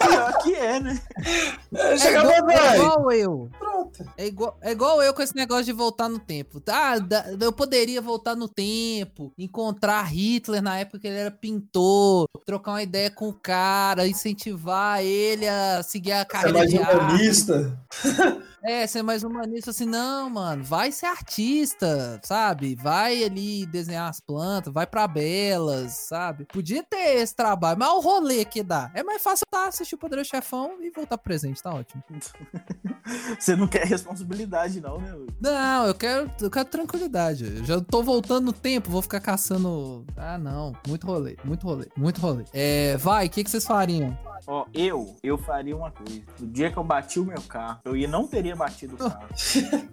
Pior 0.00 0.38
que 0.42 0.54
é, 0.54 0.80
né? 0.80 0.98
É, 1.72 1.94
É 1.94 1.94
é 1.94 2.76
igual 2.76 3.12
eu. 3.12 3.48
Pronto. 3.58 3.79
É 4.16 4.26
igual, 4.26 4.58
é 4.60 4.72
igual 4.72 5.02
eu 5.02 5.14
com 5.14 5.22
esse 5.22 5.34
negócio 5.34 5.64
de 5.64 5.72
voltar 5.72 6.08
no 6.08 6.18
tempo. 6.18 6.62
Ah, 6.68 6.94
eu 7.40 7.52
poderia 7.52 8.00
voltar 8.00 8.34
no 8.34 8.48
tempo, 8.48 9.32
encontrar 9.38 10.02
Hitler 10.04 10.62
na 10.62 10.78
época 10.78 10.98
que 11.00 11.08
ele 11.08 11.16
era 11.16 11.30
pintor, 11.30 12.26
trocar 12.44 12.72
uma 12.72 12.82
ideia 12.82 13.10
com 13.10 13.28
o 13.28 13.34
cara, 13.34 14.06
incentivar 14.06 15.02
ele 15.02 15.48
a 15.48 15.82
seguir 15.82 16.12
a 16.12 16.18
Você 16.18 16.22
é 16.22 16.24
carreira 16.24 16.58
mais 16.58 16.72
humanista. 16.74 17.78
É, 18.62 18.86
ser 18.86 19.02
mais 19.02 19.24
humanista 19.24 19.70
assim, 19.70 19.86
não, 19.86 20.28
mano, 20.28 20.62
vai 20.62 20.92
ser 20.92 21.06
artista, 21.06 22.20
sabe? 22.22 22.74
Vai 22.74 23.24
ali 23.24 23.64
desenhar 23.66 24.08
as 24.08 24.20
plantas, 24.20 24.72
vai 24.72 24.86
pra 24.86 25.08
belas, 25.08 25.92
sabe? 25.92 26.44
Podia 26.44 26.82
ter 26.82 27.20
esse 27.20 27.34
trabalho, 27.34 27.78
mas 27.78 27.88
o 27.88 28.00
rolê 28.00 28.44
que 28.44 28.62
dá. 28.62 28.90
É 28.94 29.02
mais 29.02 29.22
fácil 29.22 29.46
tá, 29.50 29.68
assistir 29.68 29.94
o 29.94 29.98
Poderoso 29.98 30.28
Chefão 30.28 30.74
e 30.80 30.90
voltar 30.90 31.16
presente, 31.18 31.62
tá 31.62 31.72
ótimo. 31.72 32.02
Você 33.38 33.56
não 33.56 33.66
quer 33.66 33.86
responsabilidade, 33.86 34.80
não, 34.80 34.98
né? 34.98 35.14
Não, 35.40 35.86
eu 35.86 35.94
quero, 35.94 36.30
eu 36.40 36.50
quero 36.50 36.68
tranquilidade. 36.68 37.44
Eu 37.44 37.64
já 37.64 37.80
tô 37.80 38.02
voltando 38.02 38.46
no 38.46 38.52
tempo, 38.52 38.90
vou 38.90 39.02
ficar 39.02 39.20
caçando. 39.20 40.04
Ah, 40.16 40.38
não. 40.38 40.74
Muito 40.86 41.06
rolê, 41.06 41.36
muito 41.44 41.66
rolê, 41.66 41.88
muito 41.96 42.20
rolê. 42.20 42.44
É, 42.52 42.96
vai, 42.98 43.26
o 43.26 43.30
que, 43.30 43.42
que 43.42 43.50
vocês 43.50 43.64
fariam? 43.64 44.16
Ó, 44.46 44.66
eu, 44.74 45.16
eu 45.22 45.36
faria 45.38 45.76
uma 45.76 45.90
coisa. 45.90 46.20
No 46.38 46.46
dia 46.46 46.70
que 46.70 46.76
eu 46.76 46.84
bati 46.84 47.20
o 47.20 47.24
meu 47.24 47.40
carro, 47.42 47.80
eu 47.84 47.96
ia, 47.96 48.08
não 48.08 48.26
teria 48.26 48.56
batido 48.56 48.94
o 48.94 48.98
carro. 48.98 49.26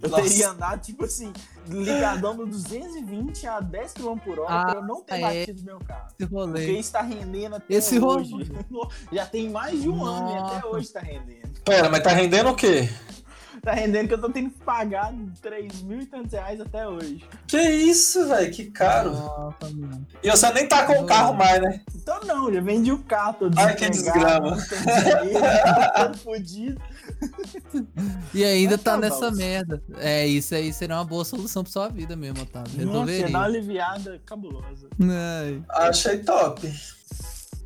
Eu 0.02 0.10
Nossa. 0.10 0.24
teria 0.24 0.50
andado, 0.50 0.82
tipo 0.82 1.06
assim, 1.06 1.32
ligadão 1.68 2.34
no 2.34 2.46
220 2.46 3.48
a 3.48 3.60
10 3.60 3.94
km 3.94 4.18
por 4.18 4.40
hora 4.40 4.50
Ah, 4.54 4.66
pra 4.66 4.76
eu 4.76 4.84
não 4.86 5.02
ter 5.04 5.16
é. 5.16 5.22
batido 5.22 5.64
meu 5.64 5.80
carro. 5.80 6.08
Esse 6.08 6.30
Porque 6.30 6.36
rolê. 6.36 6.80
isso 6.80 6.92
tá 6.92 7.02
rendendo 7.02 7.56
até 7.56 7.74
Esse 7.74 8.00
hoje. 8.00 8.32
rolê. 8.32 8.46
Já 9.12 9.26
tem 9.26 9.50
mais 9.50 9.82
de 9.82 9.90
um 9.90 10.04
ano 10.04 10.30
e 10.32 10.38
até 10.38 10.56
Nossa. 10.56 10.68
hoje 10.68 10.90
tá 10.90 11.00
rendendo. 11.00 11.48
Pera, 11.64 11.90
mas 11.90 12.02
tá 12.02 12.12
rendendo 12.12 12.50
o 12.50 12.56
quê? 12.56 12.90
Tá 13.68 13.74
rendendo 13.74 14.08
que 14.08 14.14
eu 14.14 14.22
tô 14.22 14.30
tendo 14.30 14.50
que 14.50 14.60
pagar 14.60 15.14
3 15.42 15.82
mil 15.82 16.00
e 16.00 16.06
tantos 16.06 16.32
reais 16.32 16.62
até 16.62 16.88
hoje. 16.88 17.22
Que 17.46 17.60
isso, 17.62 18.26
velho? 18.26 18.50
Que 18.50 18.72
caro. 18.72 19.12
Nossa. 19.12 19.58
E 20.24 20.32
você 20.32 20.54
nem 20.54 20.66
tá 20.70 20.86
com 20.86 20.94
o 21.02 21.06
carro 21.06 21.34
mais, 21.34 21.62
né? 21.62 21.82
Então 21.94 22.18
não, 22.24 22.54
já 22.54 22.62
vendi 22.62 22.94
o 22.94 23.00
carro, 23.00 23.34
tô 23.34 23.60
Ai, 23.60 23.76
que 23.76 23.90
desgrama. 23.90 24.56
todo 25.98 26.18
fudido. 26.20 26.82
E 28.34 28.46
ainda 28.46 28.78
Mas 28.78 28.84
tá 28.86 28.92
tá 28.94 28.98
nessa 29.00 29.32
merda. 29.32 29.84
É, 29.98 30.26
isso 30.26 30.56
aí 30.56 30.72
seria 30.72 30.96
uma 30.96 31.04
boa 31.04 31.26
solução 31.26 31.62
pra 31.62 31.70
sua 31.74 31.90
vida 31.90 32.16
mesmo, 32.16 32.44
Otávio. 32.44 32.72
Nossa, 32.72 32.78
ia 32.78 32.86
Resolveria. 32.86 33.24
dar 33.24 33.40
uma 33.40 33.46
aliviada 33.48 34.22
cabulosa. 34.26 34.88
Ai. 35.02 35.62
Achei 35.72 36.20
top. 36.20 36.72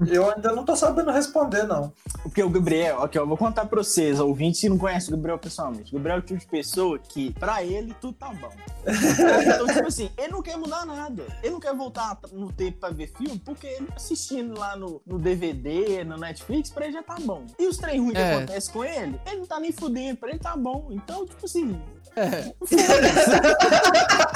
Eu 0.09 0.31
ainda 0.31 0.51
não 0.53 0.63
tô 0.65 0.75
sabendo 0.75 1.11
responder, 1.11 1.63
não. 1.67 1.91
Porque 2.23 2.41
o 2.41 2.49
Gabriel, 2.49 2.99
ok, 3.01 3.19
eu 3.21 3.27
vou 3.27 3.37
contar 3.37 3.65
pra 3.65 3.83
vocês, 3.83 4.19
ouvintes 4.19 4.59
que 4.61 4.69
não 4.69 4.77
conhecem 4.77 5.13
o 5.13 5.17
Gabriel 5.17 5.37
pessoalmente. 5.37 5.91
O 5.93 5.97
Gabriel 5.97 6.17
é 6.17 6.19
o 6.19 6.23
tipo 6.23 6.39
de 6.39 6.47
pessoa 6.47 6.97
que, 6.99 7.31
pra 7.33 7.63
ele, 7.63 7.93
tudo 8.01 8.13
tá 8.13 8.29
bom. 8.33 8.49
Então, 8.83 9.67
tipo 9.67 9.87
assim, 9.87 10.09
ele 10.17 10.29
não 10.31 10.41
quer 10.41 10.57
mudar 10.57 10.85
nada. 10.85 11.23
Ele 11.43 11.53
não 11.53 11.59
quer 11.59 11.75
voltar 11.75 12.17
no 12.31 12.51
tempo 12.51 12.79
pra 12.79 12.89
ver 12.89 13.07
filme, 13.15 13.39
porque 13.43 13.67
ele 13.67 13.87
assistindo 13.95 14.57
lá 14.57 14.75
no, 14.75 15.01
no 15.05 15.19
DVD, 15.19 16.03
no 16.03 16.17
Netflix, 16.17 16.69
pra 16.71 16.85
ele 16.85 16.93
já 16.93 17.03
tá 17.03 17.17
bom. 17.21 17.45
E 17.59 17.67
os 17.67 17.77
trem 17.77 17.99
ruins 17.99 18.13
que 18.13 18.17
É. 18.19 18.35
acontecem 18.35 18.73
com 18.73 18.83
ele, 18.83 19.19
ele 19.27 19.37
não 19.37 19.45
tá 19.45 19.59
nem 19.59 19.71
fudendo, 19.71 20.17
pra 20.17 20.29
ele 20.29 20.39
tá 20.39 20.55
bom. 20.57 20.87
Então, 20.91 21.25
tipo 21.25 21.45
assim, 21.45 21.79
É. 22.15 22.53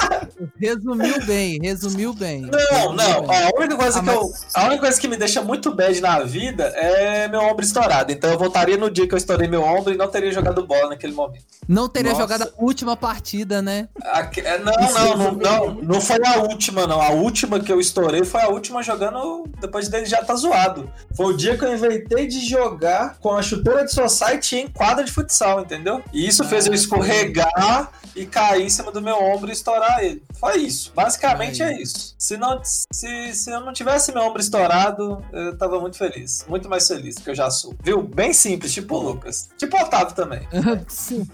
Resumiu 0.58 1.24
bem, 1.26 1.58
resumiu 1.62 2.12
bem. 2.12 2.42
Não, 2.42 2.50
Resumiu 2.50 2.92
não. 2.94 3.26
bem. 3.26 3.42
A 3.42 3.50
única 3.58 3.76
coisa 3.76 3.98
Ah, 4.00 4.02
que 4.02 4.08
eu. 4.10 4.30
A 4.54 4.64
única 4.66 4.80
coisa 4.82 5.00
que 5.00 5.08
me 5.08 5.16
deixa 5.16 5.42
muito 5.42 5.74
bad 5.74 6.00
na 6.00 6.20
vida 6.20 6.64
é 6.76 7.28
meu 7.28 7.40
ombro 7.40 7.64
estourado. 7.64 8.12
Então 8.12 8.30
eu 8.30 8.38
voltaria 8.38 8.76
no 8.76 8.90
dia 8.90 9.06
que 9.06 9.14
eu 9.14 9.18
estourei 9.18 9.48
meu 9.48 9.62
ombro 9.62 9.92
e 9.92 9.96
não 9.96 10.08
teria 10.08 10.32
jogado 10.32 10.66
bola 10.66 10.90
naquele 10.90 11.12
momento. 11.12 11.44
Não 11.68 11.88
teria 11.88 12.10
Nossa. 12.12 12.22
jogado 12.22 12.42
a 12.44 12.62
última 12.62 12.96
partida, 12.96 13.60
né? 13.60 13.88
Aque- 14.02 14.40
é, 14.40 14.58
Não, 14.58 14.72
Isso 14.72 14.94
não, 14.94 15.16
não, 15.16 15.32
não, 15.32 15.66
muito 15.74 15.84
não 15.92 16.00
foi 16.00 16.24
a 16.24 16.38
última, 16.38 16.86
não. 16.86 17.00
A 17.00 17.10
última 17.10 17.60
que 17.60 17.72
eu 17.72 17.80
estourei 17.80 18.24
foi 18.24 18.40
a 18.42 18.48
última 18.48 18.82
jogando 18.82 19.44
depois 19.60 19.88
dele 19.88 20.06
já 20.06 20.22
tá 20.24 20.34
zoado. 20.36 20.90
Foi 21.16 21.26
o 21.26 21.36
dia 21.36 21.56
que 21.58 21.64
eu 21.64 21.74
inventei 21.74 22.26
de 22.26 22.40
jogar 22.48 23.16
com 23.20 23.32
a 23.34 23.42
chuteira 23.42 23.84
de 23.84 23.92
society 23.92 24.56
em 24.56 24.68
quadra 24.68 25.02
de 25.04 25.10
futsal, 25.12 25.60
entendeu? 25.60 26.02
E 26.12 26.26
isso 26.26 26.44
fez 26.44 26.66
eu 26.66 26.72
Ah, 26.72 26.76
escorregar 26.76 27.90
e 28.16 28.26
cair 28.26 28.64
em 28.64 28.68
cima 28.70 28.90
do 28.90 29.00
meu 29.02 29.16
ombro 29.22 29.50
e 29.50 29.52
estourar 29.52 30.02
ele. 30.02 30.22
Foi 30.40 30.56
isso. 30.56 30.90
Basicamente 30.94 31.62
é 31.62 31.80
isso. 31.80 32.14
Se, 32.18 32.36
não, 32.36 32.60
se, 32.64 33.34
se 33.34 33.50
eu 33.50 33.60
não 33.60 33.72
tivesse 33.72 34.10
meu 34.12 34.22
ombro 34.22 34.40
estourado, 34.40 35.22
eu 35.32 35.56
tava 35.58 35.78
muito 35.78 35.98
feliz. 35.98 36.44
Muito 36.48 36.68
mais 36.68 36.88
feliz 36.88 37.16
que 37.18 37.28
eu 37.30 37.34
já 37.34 37.50
sou. 37.50 37.74
Viu? 37.82 38.02
Bem 38.02 38.32
simples, 38.32 38.72
tipo 38.72 38.96
o 38.96 39.02
Lucas. 39.02 39.48
Tipo 39.58 39.76
o 39.76 39.80
Otávio 39.80 40.14
também. 40.14 40.48
Sim. 40.88 41.26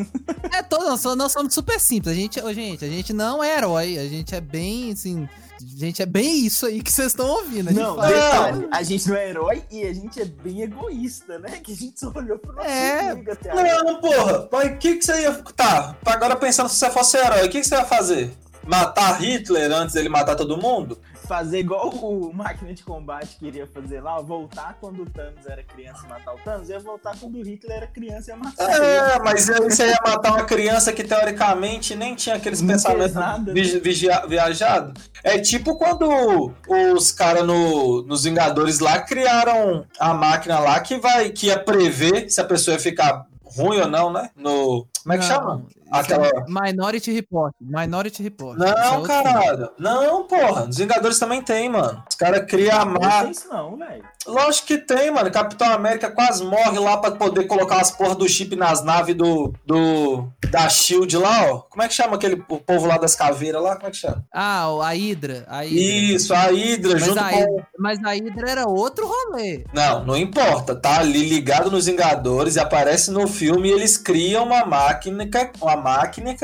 É, 0.53 0.63
todos 0.63 1.05
nós, 1.17 1.33
somos- 1.33 1.55
super 1.55 1.79
simples. 1.79 2.13
A 2.13 2.17
gente, 2.19 2.41
gente, 2.55 2.85
a 2.85 2.89
gente 2.89 3.13
não 3.13 3.43
é 3.43 3.57
herói. 3.57 3.99
A 3.99 4.09
gente 4.09 4.35
é 4.35 4.41
bem, 4.41 4.91
assim. 4.93 5.29
Gente 5.77 6.03
é 6.03 6.07
bem 6.07 6.45
isso 6.45 6.67
aí 6.67 6.83
que 6.83 6.91
vocês 6.93 7.09
estão 7.09 7.27
ouvindo. 7.27 7.69
A 7.69 7.73
gente 7.73 7.83
Não, 7.83 7.97
fala- 7.97 8.09
detalhe, 8.09 8.69
a 8.71 8.83
gente 8.83 9.09
não 9.09 9.17
é 9.17 9.29
herói 9.31 9.63
e 9.71 9.83
a 9.87 9.93
gente 9.93 10.21
é 10.21 10.25
bem 10.25 10.63
egoísta, 10.63 11.39
né? 11.39 11.61
Que 11.63 11.73
a 11.73 11.77
gente 11.77 11.99
só 12.01 12.13
olhou 12.15 12.39
pro 12.39 12.53
nosso 12.53 12.69
É. 12.69 13.11
amigo 13.11 13.33
até 13.33 13.51
agora. 13.51 13.83
Não, 13.85 14.01
porra. 14.01 14.49
Mas 14.51 14.73
o 14.73 14.77
que, 14.79 14.97
que 14.97 15.05
você 15.05 15.23
ia. 15.23 15.33
Tá, 15.57 15.97
agora 16.07 16.37
pensando 16.37 16.69
se 16.69 16.77
você 16.77 16.91
fosse 16.91 17.17
herói, 17.17 17.47
o 17.47 17.51
que, 17.51 17.61
que 17.61 17.67
você 17.67 17.75
ia 17.75 17.85
fazer? 17.85 18.33
Matar 18.67 19.21
Hitler 19.21 19.73
antes 19.73 19.95
dele 19.95 20.09
matar 20.09 20.37
todo 20.37 20.57
mundo? 20.57 20.99
Fazer 21.27 21.61
igual 21.61 21.89
o 21.89 22.33
Máquina 22.35 22.75
de 22.75 22.83
Combate 22.83 23.37
queria 23.39 23.67
fazer 23.67 24.01
lá, 24.01 24.21
voltar 24.21 24.77
quando 24.81 25.03
o 25.03 25.07
Thanos 25.09 25.47
era 25.47 25.63
criança 25.63 26.05
e 26.05 26.09
matar 26.09 26.35
o 26.35 26.39
Thanos, 26.39 26.69
ia 26.69 26.79
voltar 26.81 27.17
quando 27.19 27.37
o 27.39 27.43
Hitler 27.43 27.77
era 27.79 27.87
criança 27.87 28.31
e 28.31 28.35
ia 28.35 28.37
matar 28.37 28.75
ele. 28.77 28.85
É, 28.85 29.19
mas 29.21 29.49
aí 29.49 29.61
você 29.61 29.87
ia 29.89 29.99
matar 30.05 30.33
uma 30.33 30.45
criança 30.45 30.93
que 30.93 31.03
teoricamente 31.05 31.95
nem 31.95 32.15
tinha 32.15 32.35
aqueles 32.37 32.61
Não 32.61 32.69
pensamentos 32.75 33.15
nada, 33.15 33.53
vi- 33.55 33.79
vigia- 33.81 34.27
viajados. 34.27 35.11
É 35.25 35.39
tipo 35.39 35.77
quando 35.79 36.53
os 36.95 37.13
caras 37.13 37.47
no, 37.47 38.03
nos 38.03 38.25
Vingadores 38.25 38.81
lá 38.81 39.01
criaram 39.01 39.87
a 39.99 40.13
máquina 40.13 40.59
lá 40.59 40.81
que 40.81 40.97
vai 40.99 41.31
que 41.31 41.47
ia 41.47 41.59
prever 41.59 42.29
se 42.31 42.41
a 42.41 42.45
pessoa 42.45 42.75
ia 42.75 42.81
ficar 42.81 43.27
ruim 43.45 43.81
ou 43.81 43.89
não, 43.89 44.13
né? 44.13 44.31
No. 44.37 44.87
Como 45.03 45.13
é 45.15 45.19
que 45.19 45.29
Não, 45.29 45.35
chama? 45.35 45.63
Isso 45.93 46.01
Aquela. 46.15 46.27
é 46.29 46.45
Minority 46.49 47.13
Report. 47.13 47.53
Minority 47.61 48.23
Report. 48.23 48.57
Isso 48.59 48.67
é 48.67 48.75
Não, 48.75 48.99
outro 48.99 49.13
filme. 49.13 49.25
caralho. 49.33 49.71
Não, 49.79 50.25
porra. 50.27 50.67
Nos 50.67 50.77
Vingadores 50.79 51.19
também 51.19 51.43
tem, 51.43 51.69
mano. 51.69 52.03
Os 52.09 52.17
caras 52.17 52.45
criam 52.47 52.81
a 52.81 52.85
Não 52.85 52.93
máquina. 52.93 53.23
tem 53.23 53.31
isso 53.31 53.49
não, 53.49 53.77
velho. 53.77 54.05
Lógico 54.27 54.69
que 54.69 54.79
tem, 54.79 55.11
mano. 55.11 55.31
Capitão 55.31 55.73
América 55.73 56.11
quase 56.11 56.45
morre 56.45 56.79
lá 56.79 56.97
pra 56.97 57.11
poder 57.11 57.45
colocar 57.47 57.81
as 57.81 57.91
porras 57.91 58.17
do 58.17 58.29
chip 58.29 58.55
nas 58.57 58.83
naves 58.85 59.15
do, 59.17 59.53
do. 59.67 60.29
da 60.51 60.69
Shield 60.69 61.17
lá, 61.17 61.51
ó. 61.53 61.59
Como 61.59 61.83
é 61.83 61.89
que 61.89 61.95
chama 61.95 62.15
aquele 62.17 62.43
o 62.49 62.59
povo 62.59 62.87
lá 62.87 62.99
das 62.99 63.17
caveiras 63.17 63.61
lá? 63.63 63.75
Como 63.77 63.89
é 63.89 63.91
que 63.91 63.97
chama? 63.97 64.25
Ah, 64.33 64.67
a 64.67 64.91
Hydra. 64.95 65.45
A 65.49 65.63
Hydra. 65.63 65.79
Isso, 65.81 66.33
a 66.35 66.43
Hydra 66.51 66.93
Mas 66.93 67.05
junto 67.05 67.19
a, 67.19 67.29
com. 67.31 67.37
Hydra, 67.37 67.67
mas 67.79 68.05
a 68.05 68.11
Hydra 68.15 68.51
era 68.51 68.67
outro 68.69 69.07
rolê. 69.07 69.65
Não, 69.75 70.05
não 70.05 70.17
importa. 70.17 70.75
Tá 70.77 71.01
ali 71.01 71.29
ligado 71.29 71.71
nos 71.71 71.87
Vingadores 71.87 72.55
e 72.57 72.61
aparece 72.61 73.11
no 73.11 73.27
filme 73.27 73.69
e 73.69 73.73
eles 73.73 73.97
criam 73.99 74.45
uma 74.45 74.65
máquina. 74.65 75.29
Uma 75.61 75.77
máquina. 75.83 76.37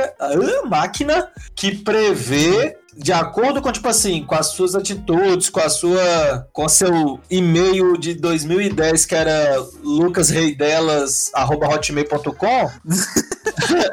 máquina 0.64 1.30
que 1.54 1.76
prevê. 1.76 2.76
De 2.96 3.12
acordo 3.12 3.60
com, 3.62 3.70
tipo 3.70 3.86
assim, 3.86 4.24
com 4.24 4.34
as 4.34 4.48
suas 4.48 4.74
atitudes, 4.74 5.48
com 5.48 5.60
a 5.60 5.68
sua. 5.68 6.48
com 6.52 6.68
seu 6.68 7.20
e-mail 7.30 7.96
de 7.96 8.14
2010, 8.14 9.06
que 9.06 9.14
era 9.14 9.56
lucasreidelas.hotmail.com. 9.84 12.70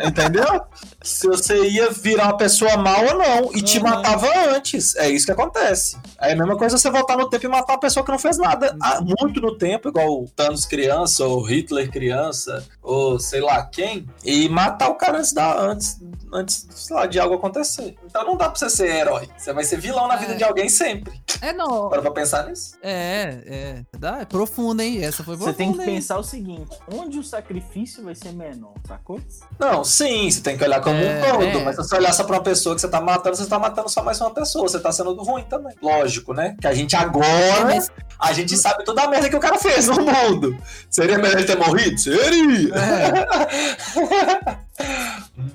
Entendeu? 0.08 0.62
Se 1.06 1.28
você 1.28 1.68
ia 1.68 1.90
virar 1.92 2.26
uma 2.26 2.38
pessoa 2.38 2.76
mal 2.78 3.04
ou 3.06 3.18
não. 3.18 3.52
E 3.56 3.62
te 3.62 3.78
Uhum. 3.78 3.84
matava 3.84 4.28
antes. 4.50 4.96
É 4.96 5.10
isso 5.10 5.26
que 5.26 5.32
acontece. 5.32 5.98
Aí 6.18 6.34
a 6.34 6.36
mesma 6.36 6.58
coisa 6.58 6.78
você 6.78 6.90
voltar 6.90 7.16
no 7.18 7.30
tempo 7.30 7.46
e 7.46 7.50
matar 7.50 7.74
uma 7.74 7.80
pessoa 7.80 8.04
que 8.06 8.12
não 8.12 8.20
fez 8.20 8.38
nada 8.38 8.76
há 8.82 9.00
muito 9.02 9.40
no 9.40 9.58
tempo, 9.58 9.90
igual 9.90 10.24
o 10.24 10.30
Thanos 10.36 10.66
criança, 10.66 11.26
ou 11.26 11.42
Hitler 11.44 11.92
criança, 11.92 12.66
ou 12.82 13.20
sei 13.20 13.42
lá 13.42 13.64
quem, 13.66 14.08
e 14.24 14.50
matar 14.50 14.90
o 14.90 14.96
cara 14.96 15.20
antes, 15.20 15.34
da, 15.34 15.60
antes, 15.60 16.00
antes 16.34 16.68
sei 16.72 16.96
lá, 16.96 17.06
de 17.06 17.20
algo 17.20 17.36
acontecer. 17.36 17.96
Então 18.06 18.26
não 18.26 18.36
dá 18.36 18.50
pra 18.50 18.58
você 18.60 18.70
ser 18.70 18.88
herói. 18.90 19.30
Você 19.38 19.54
vai 19.54 19.64
ser 19.64 19.80
vilão 19.80 20.08
na 20.08 20.16
É. 20.16 20.18
vida 20.18 20.36
de 20.36 20.44
alguém 20.44 20.68
sempre. 20.70 21.14
É, 21.42 21.52
não. 21.54 21.90
Para 21.90 22.02
pra 22.02 22.12
pensar 22.12 22.48
nisso. 22.48 22.76
É, 22.82 23.40
é. 23.46 23.84
Dá, 24.00 24.20
é 24.22 24.26
profunda, 24.26 24.84
hein? 24.84 25.04
Essa 25.04 25.24
foi 25.24 25.36
Você 25.36 25.52
profunda. 25.54 25.58
tem 25.58 25.74
que 25.74 25.80
hein? 25.82 25.96
pensar 25.98 26.18
o 26.18 26.24
seguinte, 26.24 26.78
onde 26.94 27.20
o 27.20 27.24
sacrifício 27.24 28.04
vai 28.04 28.16
ser 28.16 28.32
menor, 28.32 28.74
sacou? 28.88 29.20
Não, 29.60 29.84
sim, 29.84 30.30
você 30.32 30.42
tem 30.42 30.58
que 30.58 30.64
olhar 30.64 30.82
como 30.82 30.95
É, 31.04 31.34
um 31.34 31.38
todo, 31.38 31.60
é. 31.60 31.64
mas 31.64 31.76
se 31.76 31.84
você 31.84 31.96
olhar 31.96 32.14
só 32.14 32.24
pra 32.24 32.36
uma 32.38 32.44
pessoa 32.44 32.76
que 32.76 32.82
você 32.82 32.88
tá 32.88 33.02
matando, 33.02 33.36
você 33.36 33.46
tá 33.46 33.60
matando 33.60 33.90
só 33.90 34.04
mais 34.04 34.20
uma 34.22 34.32
pessoa, 34.34 34.68
você 34.68 34.80
tá 34.80 34.92
sendo 34.92 35.14
ruim 35.16 35.44
também. 35.44 35.74
Lógico, 35.82 36.34
né? 36.34 36.56
Que 36.62 36.68
a 36.68 36.74
gente 36.74 36.96
É, 36.96 37.00
agora, 37.00 37.66
mas- 37.66 37.90
a 38.20 38.34
gente 38.34 38.56
sabe 38.58 38.84
toda 38.84 39.04
a 39.04 39.08
merda 39.10 39.30
que 39.30 39.36
o 39.36 39.40
cara 39.40 39.58
fez 39.58 39.88
no 39.88 39.96
mundo. 40.02 40.58
Seria 40.90 41.18
melhor 41.18 41.38
ele 41.38 41.46
ter 41.48 41.58
morrido? 41.58 41.98
Seria! 42.00 42.74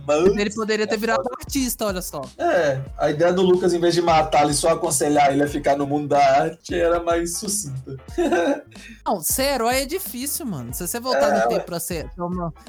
Mas, 0.07 0.37
Ele 0.37 0.51
poderia 0.55 0.87
ter 0.87 0.97
virado 0.99 1.23
artista, 1.39 1.87
olha 1.87 2.03
só. 2.03 2.23
é, 2.39 2.81
a 2.99 3.11
ideia 3.11 3.33
do 3.33 3.43
Lucas, 3.43 3.73
em 3.73 3.81
vez 3.81 3.95
de 3.95 4.03
matá-lo 4.03 4.51
e 4.51 4.55
só 4.55 4.71
aconselhar 4.71 5.33
ele 5.33 5.43
a 5.43 5.49
ficar 5.49 5.77
no 5.77 5.87
mundo 5.87 6.09
da 6.09 6.19
arte, 6.43 6.75
era 6.75 7.01
mais 7.03 7.37
sucinta. 7.37 7.97
Não, 9.07 9.21
ser 9.21 9.55
herói 9.55 9.83
é 9.83 9.87
difícil, 9.87 10.47
mano. 10.47 10.73
Se 10.75 10.87
você 10.87 10.99
voltar 11.01 11.31
É, 11.37 11.43
no 11.43 11.49
tempo 11.49 11.65
pra 11.65 11.81
ser. 11.81 12.11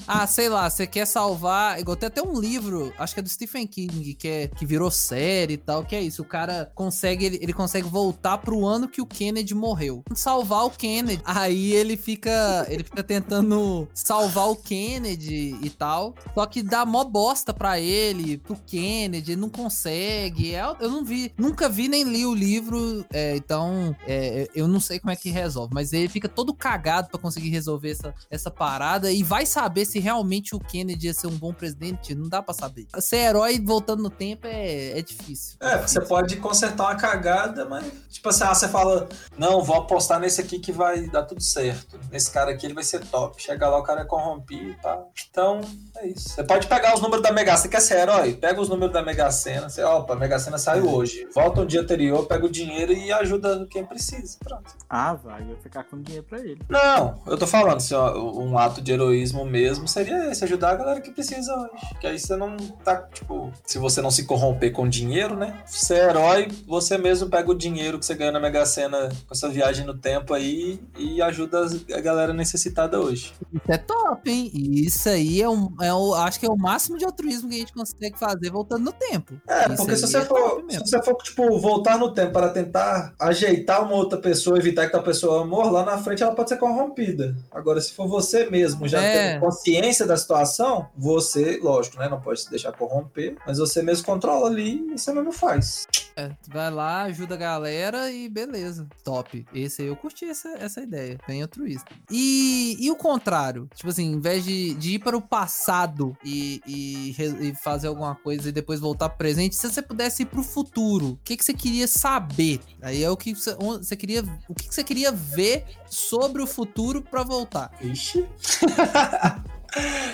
Ah, 0.08 0.26
sei 0.28 0.50
lá, 0.50 0.70
você 0.70 0.86
quer 0.88 1.06
salvar. 1.06 1.80
Igual 1.80 1.96
tem 1.98 2.08
até 2.08 2.22
um 2.22 2.40
livro, 2.40 2.94
acho 2.98 3.14
que 3.14 3.20
é 3.20 3.24
do 3.24 3.30
Stephen 3.30 3.68
King, 3.68 4.14
que, 4.14 4.28
é, 4.28 4.48
que 4.48 4.66
virou 4.66 4.90
série 4.92 5.54
e 5.54 5.58
tal, 5.58 5.84
que 5.84 5.96
é 5.96 6.02
isso. 6.02 6.22
O 6.22 6.26
cara 6.26 6.72
consegue, 6.76 7.26
ele, 7.26 7.40
ele 7.42 7.54
consegue 7.54 7.88
voltar 7.88 8.38
pro 8.38 8.66
ano 8.66 8.88
que 8.88 9.02
o 9.02 9.06
Kennedy 9.06 9.54
morreu. 9.54 10.04
Salvar 10.14 10.66
o 10.66 10.70
Kennedy. 10.70 11.22
Aí 11.26 11.74
ele 11.74 11.98
fica. 11.98 12.66
Ele 12.70 12.84
fica 12.84 13.04
tentando 13.04 13.88
salvar 13.94 14.50
o 14.50 14.56
Kennedy 14.56 15.58
e 15.62 15.70
tal. 15.70 16.16
Só 16.34 16.41
Só 16.42 16.48
que 16.48 16.64
dá 16.64 16.84
mó 16.84 17.04
bosta 17.04 17.54
pra 17.54 17.80
ele, 17.80 18.36
pro 18.40 18.56
Kennedy, 18.56 19.34
ele 19.34 19.42
não 19.42 19.50
consegue. 19.50 20.56
É, 20.56 20.64
Eu 20.80 20.90
não 20.90 21.06
vi, 21.06 21.32
nunca 21.38 21.70
vi 21.70 21.88
nem 21.88 22.04
li 22.04 22.26
o 22.26 22.34
livro, 22.34 23.06
é, 23.14 23.36
então 23.36 23.96
é, 24.08 24.48
eu 24.56 24.68
não 24.68 24.80
sei 24.80 25.00
como 25.00 25.12
é 25.12 25.16
que 25.16 25.30
resolve. 25.30 25.72
Mas 25.72 25.94
ele 25.94 26.10
fica 26.10 26.28
todo 26.28 26.52
cagado 26.52 27.10
pra 27.10 27.20
conseguir 27.20 27.50
resolver 27.50 27.92
essa, 27.92 28.16
essa 28.28 28.50
parada 28.50 29.12
e 29.12 29.22
vai 29.22 29.46
saber 29.46 29.86
se 29.86 30.00
realmente 30.00 30.56
o 30.56 30.60
Kennedy 30.60 31.08
ia 31.08 31.14
ser 31.14 31.28
um 31.28 31.38
bom 31.38 31.54
presidente. 31.54 32.16
Não 32.16 32.28
dá 32.28 32.42
pra 32.42 32.56
saber. 32.56 32.88
Ser 33.00 33.18
herói 33.18 33.60
voltando 33.60 34.02
no 34.02 34.10
tempo 34.10 34.48
é, 34.48 34.98
é 34.98 35.02
difícil. 35.04 35.58
É, 35.60 35.78
porque 35.78 35.92
você 35.92 36.02
pode 36.02 36.38
consertar 36.38 36.86
uma 36.86 36.96
cagada, 36.96 37.66
mas, 37.66 37.86
tipo 38.10 38.30
assim, 38.30 38.46
ah, 38.46 38.56
você 38.56 38.68
fala, 38.68 39.08
não, 39.38 39.62
vou 39.62 39.76
apostar 39.76 40.20
nesse 40.20 40.42
aqui 40.42 40.58
que 40.58 40.72
vai 40.72 41.06
dar 41.06 41.22
tudo 41.22 41.44
certo. 41.44 42.00
Nesse 42.12 42.32
cara 42.32 42.50
aqui 42.50 42.66
ele 42.66 42.74
vai 42.74 42.84
ser 42.84 43.06
top. 43.06 43.40
Chega 43.40 43.70
lá, 43.70 43.78
o 43.78 43.84
cara 43.84 44.02
é 44.02 44.06
corrompido, 44.06 44.76
tá? 44.82 45.00
Então, 45.30 45.62
é 45.98 46.08
isso. 46.08 46.31
Você 46.32 46.46
pode 46.46 46.66
pegar 46.68 46.96
os 46.96 47.02
números 47.02 47.22
da 47.22 47.30
Mega 47.30 47.52
Sena. 47.52 47.58
Você 47.58 47.68
quer 47.68 47.82
ser 47.82 47.98
herói? 48.00 48.34
Pega 48.34 48.62
os 48.62 48.70
números 48.70 48.94
da 48.94 49.04
Mega 49.04 49.30
Sena. 49.32 49.68
Você, 49.68 49.84
opa, 49.84 50.14
a 50.14 50.16
Mega 50.16 50.40
Sena 50.40 50.58
saiu 50.58 50.90
hoje. 50.90 51.28
Volta 51.36 51.60
um 51.60 51.66
dia 51.66 51.82
anterior, 51.82 52.26
pega 52.26 52.46
o 52.46 52.50
dinheiro 52.50 52.94
e 52.94 53.12
ajuda 53.12 53.68
quem 53.70 53.86
precisa. 53.86 54.38
Pronto. 54.42 54.72
Ah, 54.90 55.14
vai, 55.14 55.42
eu 55.42 55.48
vou 55.48 55.58
ficar 55.58 55.84
com 55.84 56.02
dinheiro 56.02 56.26
pra 56.30 56.40
ele. 56.40 56.62
Não, 56.70 57.22
eu 57.28 57.38
tô 57.38 57.46
falando, 57.46 57.78
assim, 57.78 57.94
ó, 57.96 58.18
um 58.18 58.58
ato 58.58 58.82
de 58.82 58.94
heroísmo 58.94 59.44
mesmo 59.44 59.90
seria 59.90 60.32
esse, 60.32 60.46
ajudar 60.46 60.72
a 60.72 60.76
galera 60.76 61.02
que 61.02 61.12
precisa 61.12 61.54
hoje. 61.54 62.00
Que 62.00 62.08
aí 62.08 62.18
você 62.18 62.38
não 62.38 62.56
tá, 62.58 62.96
tipo, 63.14 63.52
se 63.66 63.78
você 63.78 64.02
não 64.02 64.10
se 64.10 64.24
corromper 64.24 64.72
com 64.72 64.88
dinheiro, 64.88 65.36
né? 65.36 65.62
Você 65.66 65.96
é 65.96 66.10
herói, 66.10 66.48
você 66.66 66.98
mesmo 66.98 67.30
pega 67.30 67.52
o 67.52 67.56
dinheiro 67.56 68.00
que 68.00 68.06
você 68.06 68.16
ganha 68.16 68.32
na 68.32 68.40
Mega 68.40 68.66
Sena 68.66 69.10
com 69.28 69.34
essa 69.34 69.50
viagem 69.50 69.86
no 69.86 69.94
tempo 69.94 70.34
aí 70.34 70.80
e 70.98 71.22
ajuda 71.22 71.68
a 71.94 72.00
galera 72.00 72.34
necessitada 72.34 73.02
hoje. 73.02 73.34
Isso 73.52 73.70
é 73.72 73.78
top, 73.78 74.32
hein? 74.32 74.50
E 74.54 74.86
isso 74.86 75.10
aí 75.10 75.42
é, 75.42 75.50
um, 75.50 75.76
é 75.82 75.94
o, 75.94 76.21
acho 76.24 76.40
que 76.40 76.46
é 76.46 76.50
o 76.50 76.58
máximo 76.58 76.98
de 76.98 77.06
altruísmo 77.06 77.50
que 77.50 77.56
a 77.56 77.60
gente 77.60 77.74
consegue 77.74 78.18
fazer 78.18 78.50
voltando 78.52 78.86
no 78.86 78.92
tempo. 78.94 79.40
É, 79.48 79.68
Isso 79.68 79.78
porque 79.78 79.96
se 79.96 80.08
você, 80.08 80.18
é 80.18 80.26
for, 80.26 80.64
se 80.70 80.80
você 80.80 81.02
for, 81.04 81.16
tipo, 81.18 81.60
voltar 81.60 81.98
no 81.98 82.14
tempo 82.14 82.32
para 82.32 82.50
tentar 82.50 83.14
ajeitar 83.20 83.84
uma 83.84 83.96
outra 83.96 84.20
pessoa, 84.20 84.58
evitar 84.58 84.90
que 84.90 84.96
a 84.96 85.02
pessoa 85.02 85.46
morra, 85.46 85.72
lá 85.72 85.86
na 85.86 85.98
frente 85.98 86.24
ela 86.24 86.34
pode 86.36 86.50
ser 86.50 86.58
corrompida. 86.58 87.36
Agora, 87.52 87.80
se 87.82 87.94
for 87.94 88.08
você 88.08 88.50
mesmo, 88.50 88.88
já 88.88 89.02
É. 89.02 89.34
tendo 89.34 89.42
consciência 89.42 90.06
da 90.06 90.16
situação, 90.18 90.88
você, 90.98 91.60
lógico, 91.62 91.98
né, 92.00 92.08
não 92.10 92.20
pode 92.20 92.42
se 92.42 92.50
deixar 92.50 92.72
corromper, 92.72 93.36
mas 93.46 93.58
você 93.58 93.82
mesmo 93.82 94.06
controla 94.06 94.48
ali 94.48 94.86
e 94.94 94.98
você 94.98 95.14
mesmo 95.14 95.32
faz. 95.32 95.88
É, 96.16 96.30
vai 96.48 96.70
lá, 96.70 97.04
ajuda 97.04 97.36
a 97.36 97.38
galera 97.38 98.12
e 98.12 98.28
beleza. 98.30 98.88
Top. 99.04 99.46
Esse 99.54 99.82
aí 99.82 99.88
eu 99.88 99.96
curti 99.96 100.26
essa, 100.26 100.50
essa 100.60 100.82
ideia. 100.82 101.18
Bem 101.28 101.42
altruísta. 101.42 101.90
E, 102.10 102.76
e 102.80 102.92
o 102.92 102.96
contrário? 102.96 103.70
Tipo 103.74 103.90
assim, 103.90 104.12
em 104.12 104.20
vez 104.20 104.44
de, 104.44 104.74
de 104.76 104.96
ir 104.96 105.00
para 105.00 105.16
o 105.16 105.22
passado 105.22 106.11
e, 106.24 106.62
e, 106.66 107.16
e 107.42 107.56
fazer 107.56 107.88
alguma 107.88 108.16
coisa 108.16 108.50
e 108.50 108.52
depois 108.52 108.80
voltar 108.80 109.10
pro 109.10 109.18
presente, 109.20 109.56
se 109.56 109.70
você 109.70 109.82
pudesse 109.82 110.24
ir 110.24 110.26
pro 110.26 110.44
futuro, 110.44 111.12
o 111.12 111.20
que, 111.24 111.38
que 111.38 111.46
você 111.46 111.54
queria 111.54 111.88
saber? 111.88 112.60
Aí 112.82 113.04
é 113.04 113.10
o 113.10 113.18
que 113.18 113.34
você, 113.34 113.56
você 113.56 113.96
queria. 113.96 114.24
O 114.48 114.56
que, 114.56 114.68
que 114.68 114.74
você 114.74 114.84
queria 114.84 115.12
ver 115.12 115.66
sobre 115.90 116.42
o 116.42 116.48
futuro 116.48 117.02
pra 117.02 117.24
voltar? 117.24 117.72
Ixi. 117.82 118.26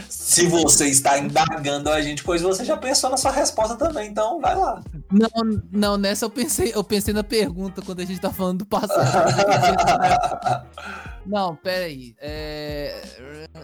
Se 0.10 0.46
você 0.48 0.88
está 0.88 1.18
indagando 1.18 1.90
a 1.90 2.02
gente, 2.02 2.24
pois 2.24 2.42
você 2.42 2.64
já 2.64 2.78
pensou 2.78 3.10
na 3.10 3.18
sua 3.18 3.32
resposta 3.32 3.76
também, 3.76 4.10
então 4.10 4.40
vai 4.40 4.56
lá. 4.56 4.84
Não, 5.12 5.62
não, 5.72 5.98
nessa 5.98 6.26
eu 6.26 6.30
pensei, 6.30 6.72
eu 6.76 6.84
pensei 6.84 7.14
na 7.14 7.24
pergunta 7.24 7.82
quando 7.82 8.02
a 8.02 8.06
gente 8.06 8.22
tá 8.22 8.32
falando 8.32 8.60
do 8.60 8.66
passado. 8.66 9.32
Não, 11.28 11.56
pera 11.56 11.86
aí. 11.86 12.16
É... 12.20 13.02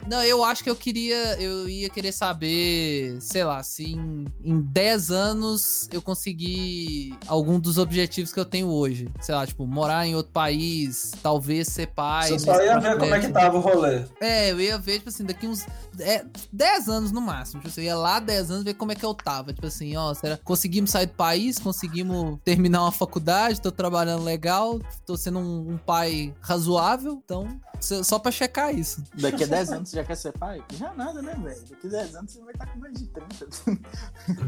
Não, 0.07 0.21
eu 0.21 0.43
acho 0.43 0.63
que 0.63 0.69
eu 0.69 0.75
queria. 0.75 1.41
Eu 1.41 1.69
ia 1.69 1.89
querer 1.89 2.11
saber, 2.11 3.17
sei 3.21 3.43
lá, 3.45 3.63
se 3.63 3.93
em, 3.93 4.25
em 4.43 4.59
10 4.59 5.11
anos 5.11 5.87
eu 5.91 6.01
conseguir 6.01 7.17
algum 7.25 7.57
dos 7.57 7.77
objetivos 7.77 8.33
que 8.33 8.39
eu 8.39 8.45
tenho 8.45 8.67
hoje. 8.67 9.07
Sei 9.21 9.33
lá, 9.33 9.47
tipo, 9.47 9.65
morar 9.65 10.05
em 10.05 10.13
outro 10.13 10.33
país, 10.33 11.13
talvez 11.23 11.69
ser 11.69 11.87
pai. 11.87 12.29
Você 12.29 12.39
só 12.39 12.51
nesse 12.57 12.65
ia 12.65 12.79
ver 12.79 12.97
como 12.97 13.15
é 13.15 13.19
que 13.21 13.29
tava 13.29 13.57
o 13.57 13.61
rolê. 13.61 14.03
É, 14.19 14.51
eu 14.51 14.59
ia 14.59 14.77
ver, 14.77 14.97
tipo 14.97 15.09
assim, 15.09 15.23
daqui 15.23 15.47
uns 15.47 15.65
é, 15.99 16.25
10 16.51 16.89
anos 16.89 17.11
no 17.11 17.21
máximo. 17.21 17.61
Tipo, 17.61 17.69
assim, 17.71 17.81
eu 17.81 17.85
ia 17.85 17.95
lá 17.95 18.19
10 18.19 18.51
anos 18.51 18.63
ver 18.63 18.73
como 18.73 18.91
é 18.91 18.95
que 18.95 19.05
eu 19.05 19.13
tava. 19.13 19.53
Tipo 19.53 19.67
assim, 19.67 19.95
ó, 19.95 20.13
será 20.13 20.37
conseguimos 20.43 20.91
sair 20.91 21.05
do 21.07 21.13
país, 21.13 21.59
conseguimos 21.59 22.39
terminar 22.43 22.81
uma 22.83 22.91
faculdade, 22.91 23.61
tô 23.61 23.71
trabalhando 23.71 24.23
legal, 24.23 24.79
tô 25.05 25.15
sendo 25.17 25.39
um, 25.39 25.73
um 25.73 25.77
pai 25.77 26.33
razoável, 26.41 27.21
então, 27.23 27.47
só 27.79 28.17
pra 28.19 28.31
checar 28.31 28.73
isso. 28.73 29.03
Daqui 29.15 29.43
a 29.43 29.47
10 29.47 29.71
anos 29.71 29.89
você 29.89 29.97
já 29.97 30.03
quer 30.03 30.15
ser 30.15 30.31
pai? 30.33 30.63
Já 30.77 30.93
nada, 30.93 31.21
né, 31.21 31.35
velho? 31.41 31.61
Daqui 31.69 31.87
a 31.87 31.89
10 31.89 32.15
anos 32.15 32.31
você 32.31 32.41
vai 32.41 32.53
estar 32.53 32.65
com 32.67 32.79
mais 32.79 32.93
de 32.93 33.05
30. 33.07 33.81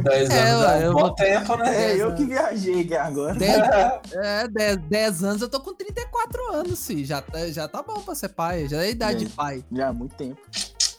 10 0.03 0.29
É, 0.29 0.49
anos 0.51 0.65
é 0.65 0.85
eu 0.87 0.91
um 0.91 0.93
bom 0.95 1.13
tempo, 1.15 1.55
né? 1.57 1.91
É, 1.91 2.01
eu 2.01 2.07
anos. 2.07 2.19
que 2.19 2.25
viajei 2.25 2.81
aqui 2.81 2.95
agora. 2.95 3.35
10, 3.35 3.57
é, 4.13 4.47
10, 4.47 4.77
10 4.87 5.23
anos 5.23 5.41
eu 5.41 5.49
tô 5.49 5.59
com 5.59 5.73
34 5.73 6.53
anos, 6.53 6.79
sim. 6.79 7.03
Já 7.03 7.21
tá, 7.21 7.47
já 7.49 7.67
tá 7.67 7.81
bom 7.83 8.01
pra 8.01 8.15
ser 8.15 8.29
pai, 8.29 8.67
já 8.67 8.77
é 8.83 8.87
a 8.87 8.89
idade 8.89 9.25
É. 9.25 9.27
de 9.27 9.33
pai. 9.33 9.63
Já 9.71 9.89
há 9.89 9.93
muito 9.93 10.15
tempo. 10.15 10.39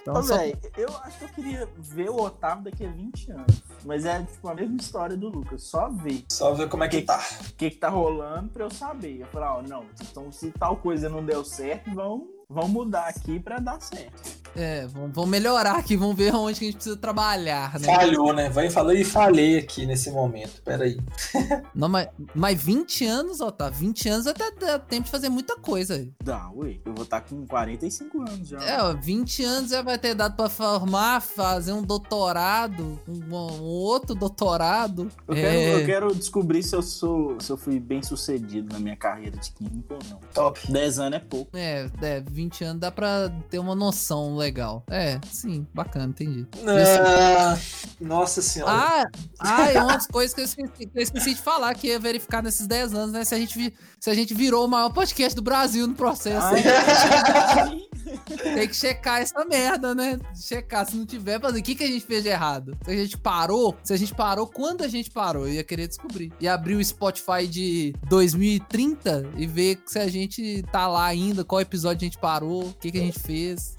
Então, 0.09 0.21
Ô, 0.21 0.23
só- 0.23 0.37
velho, 0.37 0.57
eu 0.77 0.89
acho 0.99 1.19
que 1.19 1.25
eu 1.25 1.29
queria 1.31 1.69
ver 1.79 2.11
o 2.11 2.21
Otávio 2.23 2.63
daqui 2.65 2.87
a 2.87 2.89
20 2.91 3.33
anos. 3.33 3.63
Mas 3.85 4.05
é 4.05 4.23
tipo 4.23 4.49
a 4.49 4.55
mesma 4.55 4.77
história 4.77 5.17
do 5.17 5.29
Lucas. 5.29 5.65
Só 5.65 5.89
ver 5.89 6.25
Só 6.31 6.55
ver 6.55 6.69
como 6.69 6.85
é 6.85 6.89
que 6.89 7.03
tá. 7.03 7.19
o 7.41 7.53
que, 7.55 7.71
que 7.71 7.77
tá 7.77 7.89
rolando 7.89 8.51
pra 8.51 8.65
eu 8.65 8.71
saber. 8.71 9.21
Eu 9.21 9.27
falar, 9.27 9.57
ó, 9.59 9.63
não, 9.63 9.85
então 10.01 10.31
se 10.31 10.53
tal 10.53 10.77
coisa 10.77 11.09
não 11.09 11.25
deu 11.25 11.45
certo, 11.45 11.93
vão, 11.93 12.29
vão 12.49 12.69
mudar 12.69 13.09
aqui 13.09 13.41
pra 13.41 13.59
dar 13.59 13.81
certo. 13.81 14.47
é, 14.55 14.87
vamos, 14.87 15.11
vamos 15.13 15.31
melhorar 15.31 15.77
aqui, 15.77 15.97
vamos 15.97 16.17
ver 16.17 16.33
onde 16.35 16.59
que 16.59 16.65
a 16.65 16.69
gente 16.69 16.77
precisa 16.77 16.97
trabalhar, 16.97 17.79
né? 17.81 17.87
Falhou, 17.87 18.33
né? 18.33 18.49
Vai 18.49 18.71
falei 18.71 19.01
e 19.01 19.05
falhei 19.05 19.59
aqui 19.59 19.85
nesse 19.85 20.11
momento. 20.11 20.63
Pera 20.63 20.85
aí. 20.85 20.97
Não, 21.75 21.89
mas, 21.89 22.09
mas 22.35 22.63
20 22.63 23.05
anos, 23.05 23.41
ó, 23.41 23.51
tá? 23.51 23.69
20 23.69 24.09
anos 24.09 24.27
até 24.27 24.51
dá 24.53 24.79
tempo 24.79 25.05
de 25.05 25.11
fazer 25.11 25.29
muita 25.29 25.57
coisa. 25.57 26.07
Dá, 26.23 26.49
ué. 26.51 26.79
Eu 26.85 26.95
vou 26.95 27.05
estar 27.05 27.21
com 27.23 27.45
45 27.47 28.21
anos 28.21 28.49
já. 28.49 28.59
É, 28.59 28.83
ó, 28.83 28.95
20 28.95 29.45
anos 29.45 29.71
já 29.71 29.83
vai 29.83 29.99
ter 29.99 30.15
dado 30.15 30.37
pra 30.37 30.49
formar, 30.49 31.21
fazer 31.21 31.73
um 31.73 31.83
doutorado, 31.83 33.01
um, 33.09 33.35
um 33.35 33.63
outro 33.65 34.15
doutorado. 34.15 35.11
Eu, 35.27 35.35
quero, 35.35 35.49
É, 35.49 35.75
eu 35.83 35.87
quero 35.87 36.15
descobrir 36.15 36.63
se 36.63 36.75
eu 36.75 36.83
sou 36.83 37.39
se 37.41 37.51
eu 37.51 37.57
fui 37.57 37.81
bem 37.81 38.03
sucedido 38.03 38.73
na 38.73 38.79
minha 38.79 38.97
carreira 38.97 39.37
de 39.37 39.51
químico 39.51 39.95
ou 39.95 39.99
não. 40.09 40.21
Top. 40.33 40.61
10 40.71 40.99
anos 41.01 41.17
é 41.17 41.21
pouco. 41.21 41.51
É, 41.57 41.91
é, 42.01 42.21
20 42.37 42.65
anos 42.65 42.81
dá 42.81 42.91
pra 42.91 43.31
ter 43.49 43.59
uma 43.59 43.75
noção 43.75 44.37
legal. 44.37 44.85
É, 44.91 45.19
sim, 45.33 45.67
bacana, 45.73 46.07
entendi. 46.07 46.47
Ah, 46.67 47.59
nossa 47.99 48.43
senhora. 48.43 48.73
Ah, 48.73 49.05
ah, 49.41 49.73
é 49.73 49.83
umas 49.83 50.07
coisas 50.07 50.35
que 50.35 50.43
eu, 50.43 50.45
esqueci, 50.45 50.87
que 50.87 50.91
eu 50.95 51.03
esqueci 51.03 51.35
de 51.35 51.41
falar, 51.41 51.75
que 51.75 51.87
ia 51.87 51.99
verificar 51.99 52.43
nesses 52.43 52.67
10 52.67 52.95
anos, 52.95 53.13
né? 53.13 53.25
Se 53.25 53.35
a 53.35 53.39
gente, 53.39 53.75
se 53.99 54.11
a 54.11 54.15
gente 54.15 54.35
virou 54.35 54.67
o 54.67 54.69
maior 54.69 54.91
podcast 54.91 55.35
do 55.35 55.43
Brasil 55.43 55.87
no 55.87 55.95
processo. 55.95 56.47
É 56.55 57.81
Tem 58.25 58.69
que 58.69 58.75
checar 58.75 59.21
essa 59.21 59.45
merda, 59.45 59.95
né? 59.95 60.19
Checar. 60.35 60.87
Se 60.87 60.97
não 60.97 61.07
tiver, 61.07 61.41
fazer 61.41 61.61
o 61.61 61.63
que, 61.63 61.75
que 61.75 61.85
a 61.85 61.89
gente 61.89 62.05
fez 62.05 62.23
de 62.23 62.29
errado? 62.29 62.77
Se 62.85 62.91
a 62.91 62.97
gente 62.97 63.19
parou, 63.19 63.77
se 63.83 63.93
a 63.93 63.97
gente 63.97 64.15
parou, 64.15 64.47
quando 64.47 64.83
a 64.83 64.89
gente 64.89 65.11
parou? 65.11 65.47
Eu 65.47 65.55
ia 65.55 65.65
querer 65.65 65.89
descobrir. 65.89 66.33
E 66.41 66.49
abrir 66.49 66.75
o 66.75 66.85
Spotify 66.85 67.47
de 67.47 67.95
2030 68.09 69.31
e 69.37 69.47
ver 69.47 69.79
se 69.87 69.99
a 69.99 70.09
gente 70.09 70.63
tá 70.71 70.87
lá 70.87 71.07
ainda, 71.07 71.45
qual 71.45 71.61
episódio 71.61 72.03
a 72.03 72.05
gente 72.05 72.19
parou, 72.19 72.65
o 72.65 72.75
que, 72.75 72.91
que 72.91 72.99
a 72.99 73.03
gente 73.03 73.19
fez. 73.19 73.75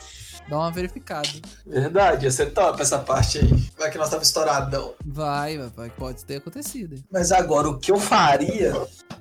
Dá 0.49 0.57
uma 0.57 0.71
verificada. 0.71 1.27
Verdade, 1.65 2.25
ia 2.25 2.31
ser 2.31 2.53
top 2.53 2.81
essa 2.81 2.99
parte 2.99 3.39
aí. 3.39 3.69
Vai 3.77 3.91
que 3.91 3.97
nós 3.97 4.09
tava 4.09 4.23
estouradão. 4.23 4.93
Vai, 5.05 5.57
vai, 5.57 5.89
pode 5.89 6.23
ter 6.23 6.37
acontecido. 6.37 7.03
Mas 7.11 7.33
agora, 7.33 7.67
o 7.67 7.77
que 7.77 7.91
eu 7.91 7.99
faria? 7.99 8.73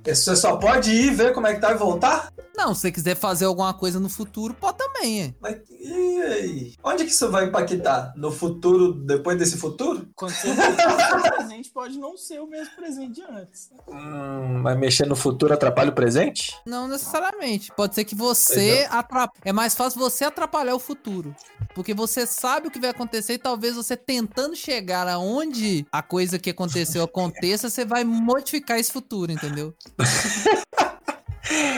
é 0.05 0.15
Você 0.15 0.37
só 0.37 0.57
pode 0.57 0.93
ir 0.93 1.11
ver 1.11 1.35
como 1.35 1.49
é 1.49 1.55
que 1.55 1.61
tá 1.61 1.73
e 1.73 1.77
voltar? 1.77 2.33
Não, 2.57 2.75
se 2.75 2.83
você 2.83 2.93
quiser 2.93 3.17
fazer 3.17 3.45
alguma 3.45 3.75
coisa 3.75 4.01
no 4.01 4.09
futuro, 4.09 4.55
pode 4.55 4.79
também, 4.79 5.23
é. 5.23 5.35
Mas 5.41 5.59
e 5.69 6.23
aí? 6.23 6.75
Onde 6.83 7.05
que 7.05 7.11
isso 7.11 7.31
vai 7.31 7.47
impactar? 7.47 8.13
No 8.17 8.31
futuro, 8.31 8.93
depois 8.93 9.39
desse 9.39 9.57
futuro? 9.57 10.09
Quando 10.15 10.33
você 10.33 10.49
o 10.51 11.37
presente 11.37 11.71
pode 11.71 11.99
não 11.99 12.17
ser 12.17 12.41
o 12.41 12.47
mesmo 12.47 12.75
presente 12.77 13.15
de 13.15 13.23
antes. 13.23 13.71
Hum, 13.89 14.61
mas 14.63 14.79
mexer 14.79 15.07
no 15.07 15.17
futuro 15.17 15.53
atrapalha 15.53 15.91
o 15.91 15.95
presente? 15.95 16.57
Não 16.67 16.89
necessariamente. 16.89 17.73
Pode 17.77 17.95
ser 17.95 18.05
que 18.05 18.15
você 18.15 18.87
atrapalhe. 18.91 19.41
É 19.45 19.53
mais 19.53 19.75
fácil 19.75 20.01
você 20.01 20.25
atrapalhar 20.25 20.75
o 20.75 20.79
futuro. 20.79 21.35
Porque 21.75 21.93
você 21.95 22.27
sabe 22.27 22.69
o 22.69 22.71
que 22.71 22.81
vai 22.81 22.91
acontecer 22.91 23.35
e 23.35 23.39
talvez 23.39 23.77
você 23.77 23.97
tentando 23.97 24.57
chegar 24.57 25.07
aonde 25.09 25.87
a 25.93 26.03
coisa 26.03 26.39
que 26.39 26.51
aconteceu 26.51 27.03
aconteça, 27.05 27.69
você 27.69 27.85
vai 27.85 28.05
modificar 28.05 28.79
esse 28.79 28.93
futuro, 28.93 29.31
entendeu? 29.31 29.75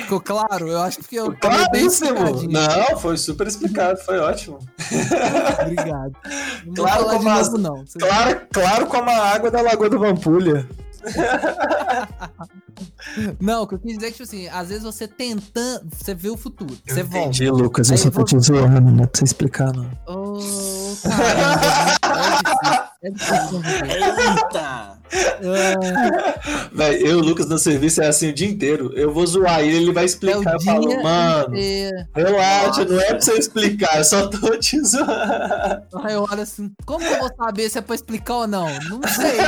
Ficou 0.02 0.20
claro? 0.20 0.66
Eu 0.68 0.81
acho 0.81 0.98
que 1.00 1.16
eu 1.16 1.26
falei 1.26 1.59
bem 1.70 1.88
Claríssimo! 1.88 2.11
explicadinho. 2.18 2.50
Não, 2.52 2.98
foi 2.98 3.16
super 3.18 3.46
explicado, 3.46 3.98
foi 4.00 4.18
ótimo. 4.18 4.59
Obrigado. 5.62 6.12
Não 6.66 6.74
Claro 6.74 7.04
como 7.04 7.28
as- 7.28 7.46
novo, 7.52 7.59
não. 7.59 7.87
Você- 7.87 7.98
Claro, 7.98 8.40
claro 8.52 8.87
como 8.87 9.11
a 9.11 9.16
água 9.35 9.50
da 9.50 9.61
Lagoa 9.61 9.90
do 9.90 9.98
Vampulha. 9.98 10.66
Não, 13.40 13.62
o 13.62 13.66
que 13.66 13.74
eu 13.74 13.78
quis 13.78 13.94
dizer 13.94 14.07
é 14.07 14.11
que, 14.11 14.16
tipo 14.16 14.22
assim, 14.24 14.48
às 14.48 14.68
vezes 14.68 14.85
você 14.85 15.07
tentando, 15.09 15.88
você 15.92 16.14
vê 16.14 16.28
o 16.28 16.37
futuro, 16.37 16.76
você 16.87 17.02
volta. 17.02 17.18
Entendi, 17.28 17.50
Lucas. 17.50 17.90
Eu 17.90 17.96
só 17.96 18.09
eu 18.09 18.12
tô 18.12 18.24
te 18.24 18.38
zoando, 18.38 18.81
não 18.81 19.04
é 19.04 19.07
pra 19.07 19.18
você 19.18 19.24
explicar, 19.24 19.72
não. 19.72 19.90
Ô, 20.07 20.38
caramba, 21.02 21.66
é 22.14 22.31
difícil. 22.31 22.88
É 23.02 23.11
difícil 23.11 23.48
conviver. 23.50 23.90
Eita! 23.96 24.98
Ah, 25.12 26.68
Véi, 26.73 27.03
eu 27.03 27.07
e 27.11 27.14
o 27.14 27.21
Lucas 27.21 27.49
no 27.49 27.59
serviço 27.59 28.03
é 28.03 28.07
assim 28.09 28.29
o 28.31 28.33
dia 28.35 28.49
inteiro. 28.49 28.92
Eu 28.94 29.12
vou 29.12 29.27
zoar 29.27 29.61
ele, 29.61 29.77
ele 29.77 29.92
vai 29.92 30.05
É 30.05 30.07
explicar. 30.07 30.38
o 30.38 30.44
eu 30.57 30.61
falo, 30.61 31.03
mano, 31.03 31.57
inteiro. 31.57 31.97
relaxa, 32.14 32.85
não 32.85 33.01
é 33.01 33.07
pra 33.07 33.21
você 33.21 33.33
explicar, 33.35 33.99
eu 33.99 34.05
só 34.05 34.27
tô 34.29 34.57
te 34.59 34.81
zoando. 34.85 35.12
Aí 36.05 36.14
eu 36.14 36.27
olho 36.31 36.42
assim, 36.42 36.71
como 36.85 37.05
eu 37.05 37.18
vou 37.21 37.31
saber 37.37 37.68
se 37.71 37.79
é 37.79 37.81
pra 37.81 37.94
explicar 37.94 38.35
ou 38.37 38.47
não? 38.47 38.66
Não 38.88 39.01
sei. 39.09 39.38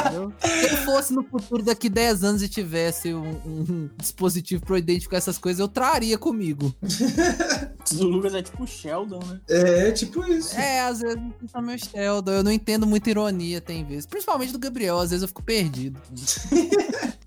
entendeu? 0.00 0.32
Se 0.40 0.72
eu 0.72 0.76
fosse 0.78 1.12
no 1.12 1.22
futuro 1.24 1.62
daqui 1.62 1.88
10 1.88 2.24
anos 2.24 2.42
e 2.42 2.48
tivesse 2.48 3.14
um, 3.14 3.30
um 3.46 3.90
dispositivo 3.96 4.64
pra 4.64 4.74
eu 4.74 4.78
identificar 4.78 5.16
essas 5.16 5.38
coisas, 5.38 5.60
eu 5.60 5.68
traria 5.68 6.18
comigo. 6.18 6.74
O 7.98 8.04
Lucas 8.04 8.34
é 8.34 8.42
tipo 8.42 8.62
o 8.62 8.66
Sheldon, 8.66 9.20
né? 9.26 9.40
É, 9.48 9.90
tipo 9.92 10.24
isso. 10.24 10.56
É, 10.56 10.80
às 10.80 11.00
vezes 11.00 11.18
tá 11.52 11.60
meu 11.60 11.78
Sheldon, 11.78 12.32
eu 12.32 12.44
não 12.44 12.52
entendo 12.52 12.86
muita 12.86 13.10
ironia, 13.10 13.60
tem 13.60 13.84
vezes. 13.84 14.06
Principalmente 14.06 14.52
do 14.52 14.58
Gabriel, 14.58 14.98
às 14.98 15.10
vezes 15.10 15.22
eu 15.22 15.28
fico 15.28 15.42
perdido. 15.42 16.00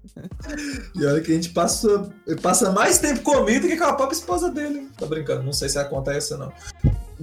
E 0.96 1.06
olha 1.06 1.22
que 1.22 1.32
a 1.32 1.36
gente 1.36 1.50
passa, 1.50 2.14
passa 2.42 2.72
mais 2.72 3.00
tempo 3.00 3.22
comigo 3.22 3.62
do 3.62 3.68
que 3.68 3.78
com 3.78 3.86
a 3.86 3.94
própria 3.94 4.16
esposa 4.16 4.50
dele. 4.50 4.90
Tô 4.98 5.08
brincando, 5.08 5.44
não 5.44 5.54
sei 5.54 5.70
se 5.70 5.80
acontece 5.80 6.34
ou 6.34 6.40
não. 6.40 6.54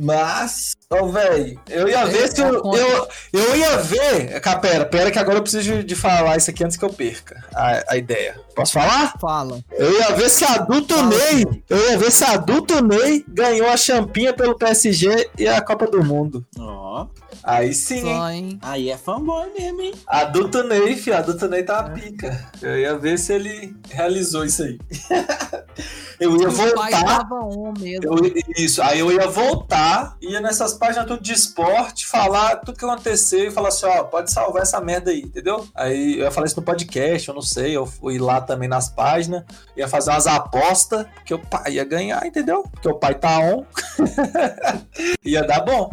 Mas, 0.03 0.73
ô, 0.89 1.09
velho, 1.09 1.61
eu 1.69 1.87
ia 1.87 2.07
ver 2.07 2.29
se 2.33 2.41
eu, 2.41 2.55
eu. 2.55 3.09
Eu 3.33 3.55
ia 3.57 3.77
ver. 3.79 4.41
Pera, 4.63 4.87
pera, 4.87 5.11
que 5.11 5.19
agora 5.19 5.37
eu 5.39 5.43
preciso 5.43 5.75
de, 5.75 5.85
de 5.85 5.95
falar 5.95 6.39
isso 6.39 6.49
aqui 6.51 6.65
antes 6.65 6.79
que 6.79 6.85
eu 6.85 6.91
perca 6.91 7.45
a, 7.55 7.85
a 7.93 7.97
ideia. 7.99 8.41
Posso 8.55 8.73
falar? 8.73 9.13
Fala. 9.21 9.61
Eu 9.71 9.93
ia 9.99 10.11
ver 10.13 10.31
se 10.31 10.45
adulto 10.45 10.95
Fala, 10.95 11.09
Ney. 11.09 11.63
Eu 11.69 11.91
ia 11.91 11.99
ver 11.99 12.11
se 12.11 12.25
adulto 12.25 12.83
Ney 12.83 13.25
ganhou 13.29 13.69
a 13.69 13.77
champinha 13.77 14.33
pelo 14.33 14.57
PSG 14.57 15.29
e 15.39 15.47
a 15.47 15.61
Copa 15.61 15.87
do 15.87 16.03
Mundo. 16.03 16.45
Ó. 16.59 17.07
Aí 17.43 17.73
sim? 17.75 18.03
Só, 18.03 18.29
hein? 18.31 18.59
Aí 18.63 18.91
é 18.91 18.97
fanboy 18.97 19.51
mesmo, 19.59 19.81
hein? 19.83 19.95
Adulto 20.07 20.63
Ney, 20.63 20.97
filho, 20.97 21.17
adulto 21.17 21.47
Ney 21.49 21.63
tá 21.63 21.81
uma 21.81 21.91
É. 21.91 22.01
pica. 22.01 22.51
Eu 22.63 22.79
ia 22.79 22.99
ver 22.99 23.19
se 23.19 23.33
ele 23.35 23.75
realizou 23.91 24.45
isso 24.45 24.63
aí. 24.63 24.79
eu 26.21 26.37
ia 26.37 26.49
pai 26.51 26.67
voltar. 26.93 27.05
tava 27.05 27.35
on 27.45 27.73
mesmo. 27.79 28.05
eu- 28.05 28.33
isso, 28.57 28.83
aí 28.83 28.99
eu 28.99 29.11
ia 29.11 29.27
voltar, 29.29 29.90
ia 30.21 30.41
nessas 30.41 30.75
páginas 30.75 31.07
tudo 31.07 31.23
de 31.23 31.33
esporte, 31.33 32.07
falar 32.07 32.57
tudo 32.57 32.77
que 32.77 32.85
aconteceu 32.85 33.49
e 33.49 33.51
falar 33.51 33.69
assim: 33.69 33.87
ó, 33.87 34.05
pode 34.05 34.31
salvar 34.31 34.63
essa 34.63 34.81
merda 34.81 35.11
aí, 35.11 35.23
entendeu? 35.23 35.67
Aí 35.75 36.19
eu 36.19 36.25
ia 36.25 36.31
falar 36.31 36.47
isso 36.47 36.57
no 36.57 36.63
podcast, 36.63 37.29
eu 37.29 37.35
não 37.35 37.43
sei, 37.43 37.77
eu 37.77 37.87
fui 37.87 38.19
lá 38.19 38.41
também 38.41 38.69
nas 38.69 38.89
páginas, 38.89 39.45
ia 39.77 39.89
fazer 39.89 40.11
umas 40.11 40.27
apostas, 40.27 41.07
porque 41.15 41.35
o 41.35 41.39
pai 41.39 41.73
ia 41.73 41.85
ganhar, 41.85 42.25
entendeu? 42.27 42.63
Porque 42.63 42.89
o 42.89 42.95
pai 42.95 43.15
tá 43.15 43.39
on. 43.39 43.65
ia 45.25 45.43
dar 45.43 45.61
bom. 45.61 45.91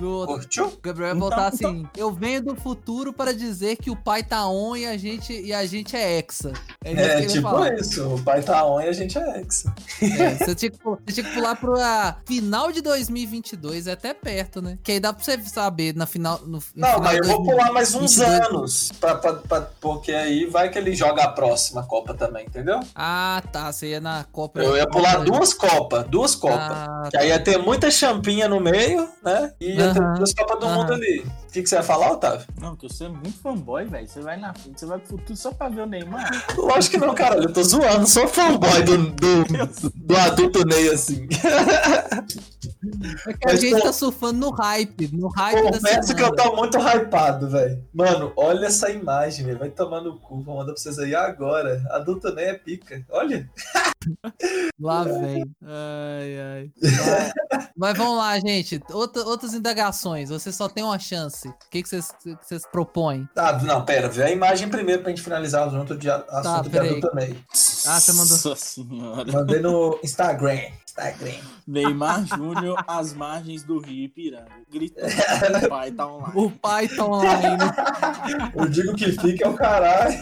O 0.00 0.26
Curtiu? 0.26 0.72
Gabriel 0.82 1.08
vai 1.10 1.16
Então- 1.16 1.20
voltar 1.20 1.46
assim: 1.48 1.86
Eu 1.96 2.10
venho 2.12 2.42
do 2.42 2.56
futuro 2.56 3.12
para 3.12 3.32
dizer 3.32 3.76
que 3.76 3.90
o 3.90 3.96
pai 3.96 4.22
tá 4.22 4.46
on 4.48 4.76
e 4.76 4.86
a 4.86 4.96
gente, 4.96 5.32
e 5.32 5.52
a 5.52 5.64
gente 5.66 5.94
é 5.96 6.18
hexa. 6.18 6.52
É, 6.84 6.92
É, 6.92 7.26
tipo 7.26 7.42
falar. 7.42 7.74
isso, 7.74 8.14
o 8.14 8.22
pai 8.22 8.42
tá 8.42 8.64
on 8.66 8.80
e 8.80 8.88
a 8.88 8.92
gente 8.92 9.16
é 9.18 9.40
ex. 9.40 9.64
É, 10.00 10.34
você, 10.44 10.54
tinha 10.54 10.70
que, 10.70 10.78
você 10.82 11.12
tinha 11.12 11.24
que 11.26 11.34
pular 11.34 11.54
pro 11.56 11.74
ah, 11.78 12.16
final 12.26 12.72
de 12.72 12.80
2022, 12.80 13.86
é 13.86 13.92
até 13.92 14.12
perto, 14.14 14.60
né? 14.62 14.78
Que 14.82 14.92
aí 14.92 15.00
dá 15.00 15.12
pra 15.12 15.22
você 15.24 15.38
saber 15.44 15.94
na 15.94 16.06
final. 16.06 16.40
No, 16.40 16.46
no 16.46 16.52
Não, 16.52 16.60
final 16.88 17.00
mas 17.02 17.18
eu 17.18 17.24
vou 17.26 17.42
pular 17.44 17.72
mais 17.72 17.94
uns 17.94 18.16
2022. 18.16 18.48
anos. 18.48 18.92
Pra, 18.98 19.14
pra- 19.16 19.32
pra- 19.34 19.60
porque 19.80 20.12
aí 20.12 20.46
vai 20.46 20.70
que 20.70 20.78
ele 20.78 20.94
joga 20.94 21.22
a 21.24 21.28
próxima 21.28 21.82
Copa 21.84 22.14
também, 22.14 22.46
entendeu? 22.46 22.80
Ah, 22.94 23.42
tá. 23.52 23.70
Você 23.72 23.88
ia 23.90 24.00
na 24.00 24.24
Copa. 24.24 24.60
Eu 24.60 24.76
ia 24.76 24.86
pular 24.86 25.22
duas 25.24 25.52
Copas, 25.54 26.04
duas 26.08 26.34
Copas. 26.34 26.58
Ah, 26.60 27.08
Que 27.10 27.16
aí 27.18 27.28
ia 27.28 27.38
ter 27.38 27.58
muita 27.58 27.90
champinha 27.90 28.48
no 28.48 28.60
meio, 28.60 29.08
né? 29.22 29.52
E 29.62 29.76
ter 29.76 30.02
Aham, 30.02 30.14
duas 30.14 30.34
Copas 30.34 30.58
do 30.60 30.66
aham. 30.66 30.76
Mundo 30.80 30.92
ali. 30.94 31.24
O 31.52 31.54
que, 31.54 31.62
que 31.62 31.68
você 31.68 31.74
ia 31.76 31.82
falar, 31.82 32.12
Otávio? 32.12 32.46
Não, 32.58 32.74
que 32.74 32.86
eu 32.86 32.90
sou 32.90 33.10
muito 33.10 33.38
fanboy, 33.42 33.84
velho. 33.84 34.08
Você 34.08 34.22
vai 34.22 34.38
na 34.38 34.54
frente, 34.54 34.80
você 34.80 34.86
vai 34.86 34.98
pro 34.98 35.08
futuro 35.18 35.36
só 35.36 35.52
pra 35.52 35.68
ver 35.68 35.82
o 35.82 35.86
Neymar. 35.86 36.30
Lógico 36.56 36.98
que 36.98 37.06
não, 37.06 37.14
caralho. 37.14 37.42
Eu 37.44 37.52
tô 37.52 37.62
zoando, 37.62 38.06
sou 38.06 38.26
fanboy 38.26 38.82
do, 38.82 38.96
do, 39.10 39.44
do 39.94 40.16
adulto 40.16 40.64
Ney 40.64 40.88
assim. 40.88 41.28
é 43.26 43.32
que 43.34 43.46
a 43.48 43.52
Mas, 43.52 43.60
gente 43.60 43.76
pô- 43.76 43.82
tá 43.82 43.92
surfando 43.92 44.38
no 44.38 44.50
hype. 44.50 45.08
No 45.12 45.28
hype 45.28 45.62
da 45.62 45.72
Confesso 45.72 46.14
que 46.16 46.22
eu 46.22 46.34
tô 46.34 46.56
muito 46.56 46.78
hypado, 46.78 47.50
velho. 47.50 47.84
Mano, 47.92 48.32
olha 48.34 48.66
essa 48.66 48.90
imagem, 48.90 49.44
velho. 49.44 49.58
Vai 49.58 49.68
tomar 49.68 50.00
no 50.00 50.18
cu. 50.18 50.40
Vou 50.42 50.56
mandar 50.56 50.72
pra 50.72 50.80
vocês 50.82 50.98
aí 50.98 51.14
agora. 51.14 51.82
Adulto 51.90 52.34
Ney 52.34 52.46
é 52.46 52.54
pica. 52.54 53.04
Olha. 53.10 53.46
Lá 54.80 55.04
vem. 55.04 55.44
Ai, 55.62 56.40
ai. 56.40 56.70
Vai. 56.80 57.68
Mas 57.76 57.98
vamos 57.98 58.16
lá, 58.16 58.38
gente. 58.40 58.80
Outra- 58.90 59.22
outras 59.24 59.54
indagações. 59.54 60.30
Você 60.30 60.50
só 60.50 60.66
tem 60.68 60.82
uma 60.82 60.98
chance. 60.98 61.41
O 61.50 61.54
que 61.70 61.82
vocês 61.86 62.66
propõem? 62.70 63.28
Ah, 63.36 63.52
não, 63.62 63.84
pera. 63.84 64.08
Vê 64.08 64.24
a 64.24 64.30
imagem 64.30 64.68
primeiro 64.68 65.02
pra 65.02 65.10
gente 65.10 65.22
finalizar 65.22 65.64
o 65.64 65.68
assunto 65.68 65.96
de 65.96 66.10
a- 66.10 66.24
assunto 66.28 66.64
de 66.64 66.70
peraí. 66.70 66.88
adulto 66.90 67.14
Ney. 67.14 67.36
Ah, 67.86 67.98
você 68.00 68.12
mandou. 68.12 68.36
Nossa 68.36 68.56
senhora. 68.56 69.32
Mandei 69.32 69.60
no 69.60 69.98
Instagram. 70.04 70.58
Instagram. 70.86 71.32
Neymar 71.66 72.24
Júnior 72.26 72.82
às 72.86 73.12
margens 73.14 73.62
do 73.64 73.78
Rio 73.78 74.04
Ipiranga. 74.04 74.46
Gritando. 74.70 75.08
o 75.66 75.68
pai 75.68 75.90
tá 75.90 76.06
online. 76.06 76.32
O 76.34 76.50
pai 76.50 76.88
tá 76.88 77.04
online. 77.04 77.62
Eu 78.54 78.68
digo 78.68 78.94
que 78.94 79.10
fica 79.12 79.46
é 79.46 79.48
o 79.48 79.54
caralho. 79.54 80.14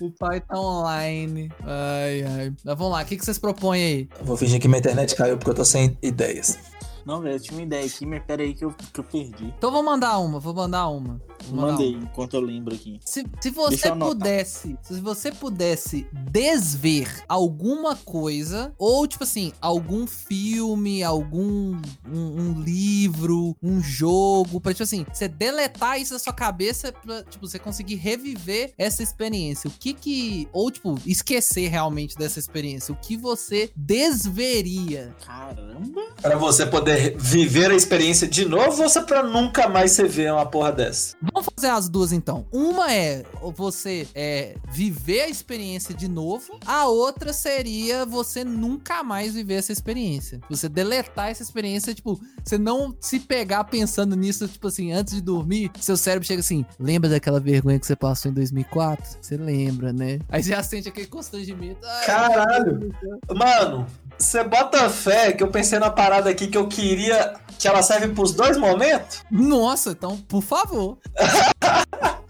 O 0.00 0.10
pai 0.10 0.40
tá 0.40 0.58
online. 0.58 1.50
Ai, 1.64 2.22
ai. 2.22 2.52
Mas 2.64 2.76
vamos 2.76 2.92
lá, 2.92 3.02
o 3.02 3.04
que, 3.06 3.16
que 3.16 3.24
vocês 3.24 3.38
propõem 3.38 3.82
aí? 3.82 4.08
Vou 4.22 4.36
fingir 4.36 4.60
que 4.60 4.68
minha 4.68 4.78
internet 4.78 5.14
caiu 5.14 5.36
porque 5.38 5.50
eu 5.50 5.54
tô 5.54 5.64
sem 5.64 5.96
ideias. 6.02 6.58
Não, 7.04 7.20
velho, 7.20 7.36
eu 7.36 7.40
tinha 7.40 7.56
uma 7.56 7.64
ideia 7.64 7.86
aqui, 7.86 8.06
mas 8.06 8.22
pera 8.24 8.42
aí 8.42 8.54
que 8.54 8.64
eu, 8.64 8.74
que 8.92 9.00
eu 9.00 9.04
perdi. 9.04 9.44
Então 9.58 9.70
vou 9.70 9.82
mandar 9.82 10.18
uma, 10.18 10.38
vou 10.38 10.54
mandar 10.54 10.88
uma. 10.88 11.20
Vou 11.44 11.56
mandar 11.56 11.72
Mandei, 11.72 11.94
uma. 11.96 12.04
enquanto 12.04 12.34
eu 12.34 12.40
lembro 12.40 12.74
aqui. 12.74 13.00
Se, 13.04 13.26
se 13.40 13.50
você 13.50 13.90
pudesse, 13.92 14.78
se 14.82 15.00
você 15.00 15.32
pudesse 15.32 16.06
desver 16.12 17.24
alguma 17.28 17.96
coisa, 17.96 18.72
ou 18.78 19.06
tipo 19.06 19.24
assim, 19.24 19.52
algum 19.60 20.06
filme, 20.06 21.02
algum 21.02 21.76
um, 22.06 22.40
um 22.40 22.60
livro, 22.60 23.56
um 23.62 23.82
jogo, 23.82 24.60
pra 24.60 24.72
tipo 24.72 24.84
assim, 24.84 25.04
você 25.12 25.26
deletar 25.28 26.00
isso 26.00 26.12
da 26.12 26.18
sua 26.18 26.32
cabeça 26.32 26.92
pra, 26.92 27.22
tipo, 27.24 27.46
você 27.46 27.58
conseguir 27.58 27.96
reviver 27.96 28.72
essa 28.78 29.02
experiência. 29.02 29.68
O 29.68 29.72
que 29.72 29.92
que, 29.92 30.48
ou 30.52 30.70
tipo, 30.70 30.94
esquecer 31.06 31.68
realmente 31.68 32.16
dessa 32.16 32.38
experiência, 32.38 32.92
o 32.92 32.96
que 32.96 33.16
você 33.16 33.70
desveria? 33.74 35.14
Caramba! 35.26 36.02
Pra 36.20 36.36
você 36.36 36.66
poder 36.66 36.91
viver 37.16 37.70
a 37.70 37.74
experiência 37.74 38.26
de 38.26 38.44
novo 38.44 38.82
ou 38.82 38.88
só 38.88 39.02
pra 39.02 39.22
nunca 39.22 39.68
mais 39.68 39.92
você 39.92 40.06
ver 40.06 40.32
uma 40.32 40.46
porra 40.46 40.72
dessa? 40.72 41.16
Vamos 41.20 41.48
fazer 41.54 41.68
as 41.68 41.88
duas 41.88 42.12
então. 42.12 42.46
Uma 42.52 42.92
é 42.92 43.24
você 43.54 44.06
é, 44.14 44.56
viver 44.70 45.22
a 45.22 45.28
experiência 45.28 45.94
de 45.94 46.08
novo. 46.08 46.58
A 46.66 46.86
outra 46.86 47.32
seria 47.32 48.04
você 48.04 48.44
nunca 48.44 49.02
mais 49.02 49.34
viver 49.34 49.54
essa 49.54 49.72
experiência. 49.72 50.40
Você 50.48 50.68
deletar 50.68 51.28
essa 51.28 51.42
experiência, 51.42 51.94
tipo, 51.94 52.20
você 52.44 52.58
não 52.58 52.94
se 53.00 53.20
pegar 53.20 53.64
pensando 53.64 54.16
nisso, 54.16 54.46
tipo 54.48 54.68
assim, 54.68 54.92
antes 54.92 55.14
de 55.14 55.20
dormir, 55.20 55.70
seu 55.80 55.96
cérebro 55.96 56.26
chega 56.26 56.40
assim: 56.40 56.64
lembra 56.78 57.10
daquela 57.10 57.40
vergonha 57.40 57.78
que 57.78 57.86
você 57.86 57.96
passou 57.96 58.30
em 58.30 58.34
2004? 58.34 59.18
Você 59.20 59.36
lembra, 59.36 59.92
né? 59.92 60.18
Aí 60.28 60.42
você 60.42 60.50
já 60.50 60.62
sente 60.62 60.88
aquele 60.88 61.06
constrangimento. 61.06 61.84
Ai, 61.84 62.06
Caralho! 62.06 62.94
Mano, 63.34 63.86
você 64.18 64.44
bota 64.44 64.88
fé 64.90 65.32
que 65.32 65.42
eu 65.42 65.48
pensei 65.48 65.78
na 65.78 65.90
parada 65.90 66.30
aqui 66.30 66.46
que 66.46 66.56
eu 66.56 66.68
queria 66.68 67.34
que 67.58 67.68
ela 67.68 67.82
serve 67.82 68.08
pros 68.08 68.32
dois 68.32 68.56
momentos? 68.56 69.22
Nossa, 69.30 69.90
então, 69.90 70.16
por 70.28 70.42
favor. 70.42 70.98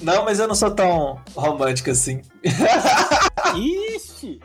Não, 0.00 0.24
mas 0.24 0.38
eu 0.38 0.46
não 0.46 0.54
sou 0.54 0.70
tão 0.70 1.20
romântico 1.34 1.90
assim. 1.90 2.22
Ixi! 3.56 4.40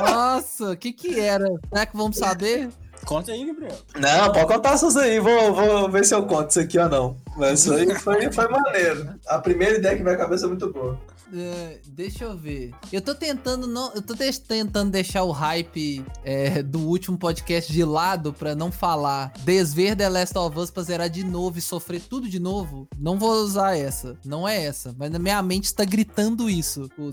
Nossa, 0.00 0.70
o 0.70 0.76
que 0.76 0.92
que 0.92 1.20
era? 1.20 1.46
Será 1.68 1.86
que 1.86 1.96
vamos 1.96 2.16
saber? 2.16 2.70
Conta 3.04 3.32
aí, 3.32 3.46
Gabriel. 3.46 3.76
Não, 3.96 4.32
pode 4.32 4.46
contar 4.46 4.72
essas 4.72 4.96
aí, 4.96 5.20
vou, 5.20 5.54
vou 5.54 5.90
ver 5.90 6.04
se 6.04 6.14
eu 6.14 6.24
conto 6.24 6.50
isso 6.50 6.60
aqui 6.60 6.78
ou 6.78 6.88
não. 6.88 7.16
Mas 7.36 7.60
isso 7.60 7.72
aí 7.72 7.94
foi, 7.94 8.32
foi 8.32 8.48
maneiro. 8.48 9.14
A 9.26 9.38
primeira 9.38 9.76
ideia 9.76 9.96
que 9.96 10.02
veio 10.02 10.16
à 10.16 10.18
cabeça 10.18 10.46
é 10.46 10.48
muito 10.48 10.72
boa. 10.72 10.98
É, 11.32 11.80
deixa 11.86 12.24
eu 12.24 12.36
ver. 12.36 12.72
Eu 12.92 13.00
tô 13.02 13.14
tentando 13.14 13.66
não, 13.66 13.92
eu 13.94 14.00
tô 14.02 14.14
de- 14.14 14.40
tentando 14.40 14.90
deixar 14.90 15.24
o 15.24 15.30
hype 15.30 16.04
é, 16.24 16.62
do 16.62 16.80
último 16.80 17.18
podcast 17.18 17.70
de 17.72 17.84
lado 17.84 18.32
pra 18.32 18.54
não 18.54 18.72
falar 18.72 19.32
desver 19.44 19.94
The 19.96 20.08
Last 20.08 20.36
of 20.38 20.58
Us 20.58 20.70
pra 20.70 20.82
zerar 20.82 21.10
de 21.10 21.22
novo 21.24 21.58
e 21.58 21.62
sofrer 21.62 22.00
tudo 22.00 22.28
de 22.28 22.38
novo. 22.38 22.88
Não 22.98 23.18
vou 23.18 23.32
usar 23.42 23.76
essa, 23.76 24.16
não 24.24 24.48
é 24.48 24.64
essa, 24.64 24.94
mas 24.98 25.10
na 25.10 25.18
minha 25.18 25.42
mente 25.42 25.64
está 25.64 25.84
gritando 25.84 26.48
isso. 26.48 26.88
O- 26.98 27.12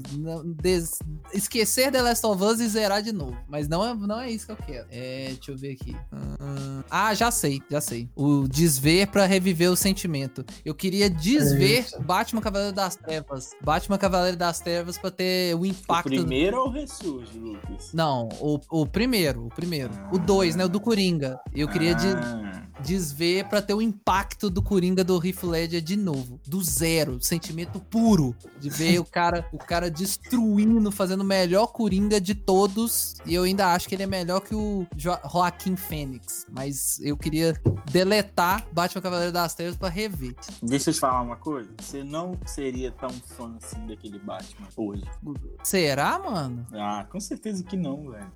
des- 0.62 0.99
esquecer 1.34 1.91
The 1.91 2.01
Last 2.01 2.25
of 2.25 2.41
Us 2.43 2.60
e 2.62 2.67
zerar 2.69 3.01
de 3.01 3.12
novo, 3.12 3.38
mas 3.49 3.67
não 3.67 3.86
é, 3.86 3.93
não 3.93 4.19
é 4.19 4.32
isso 4.32 4.45
que 4.45 4.51
eu 4.54 4.58
quero. 4.58 4.88
É, 4.91 5.34
deixa 5.34 5.51
eu 5.51 5.58
ver 5.58 5.71
aqui. 5.73 5.95
Ah, 6.89 7.13
já 7.13 7.32
sei, 7.32 7.62
já 7.69 7.82
sei. 7.82 8.10
O 8.15 8.47
desver 8.47 9.08
pra 9.08 9.25
reviver 9.25 9.69
o 9.71 9.75
sentimento. 9.75 10.45
Eu 10.63 10.73
queria 10.73 11.10
desver 11.10 11.82
Isso. 11.82 11.99
Batman 12.01 12.41
Cavaleiro 12.41 12.73
das 12.73 12.95
Trevas. 12.95 13.51
Batman 13.62 13.97
Cavaleiro 14.05 14.37
das 14.37 14.59
Trevas 14.59 14.97
pra 14.97 15.09
ter 15.11 15.55
o 15.55 15.61
O 15.61 15.65
impacto. 15.65 16.09
primeiro 16.09 16.59
ou 16.59 16.69
ressurge, 16.69 17.37
Lucas? 17.39 17.91
Não, 17.93 18.29
o, 18.39 18.59
o 18.69 18.85
primeiro, 18.85 19.45
o 19.47 19.49
primeiro. 19.49 19.91
O 20.11 20.19
2, 20.19 20.55
né? 20.55 20.65
O 20.65 20.69
do 20.69 20.79
Coringa. 20.79 21.39
Eu 21.55 21.67
queria 21.67 21.95
de- 21.95 22.07
Ah, 22.07 22.61
desver 22.81 23.45
pra 23.45 23.61
ter 23.61 23.73
o 23.73 23.81
impacto 23.81 24.49
do 24.49 24.61
Coringa 24.61 25.03
do 25.03 25.15
Heath 25.25 25.43
Ledger 25.43 25.81
de 25.81 25.95
novo. 25.95 26.39
Do 26.45 26.61
zero. 26.63 27.17
Sentimento 27.21 27.79
puro. 27.79 28.35
De 28.59 28.69
ver 28.69 28.99
o 28.99 29.05
cara, 29.05 29.47
o 29.51 29.57
cara 29.57 29.89
destruindo, 29.89 30.91
fazendo 30.91 31.21
o 31.21 31.25
melhor 31.25 31.67
Coringa 31.67 32.19
de 32.21 32.35
todos. 32.35 33.15
E 33.25 33.33
eu 33.33 33.43
ainda 33.43 33.73
acho 33.73 33.87
que 33.89 33.95
ele 33.95 34.03
é 34.03 34.07
melhor 34.07 34.41
que 34.41 34.53
o 34.53 34.85
Jo- 34.95 35.17
Joaquim 35.31 35.75
Fênix. 35.75 36.45
Mas 36.51 36.99
eu 37.01 37.17
queria 37.17 37.53
deletar 37.91 38.67
Batman 38.71 39.01
Cavaleiro 39.01 39.31
das 39.31 39.55
Trevas 39.55 39.77
pra 39.77 39.89
rever. 39.89 40.35
Deixa 40.61 40.89
eu 40.89 40.93
te 40.93 40.99
falar 40.99 41.21
uma 41.21 41.37
coisa. 41.37 41.69
Você 41.81 42.03
não 42.03 42.37
seria 42.45 42.91
tão 42.91 43.09
fã 43.09 43.55
assim 43.61 43.85
daquele 43.95 44.19
Batman 44.19 44.67
hoje. 44.77 45.03
Será, 45.63 46.19
mano? 46.19 46.65
Ah, 46.73 47.05
com 47.10 47.19
certeza 47.19 47.63
que 47.63 47.75
não, 47.77 48.12
velho. 48.12 48.31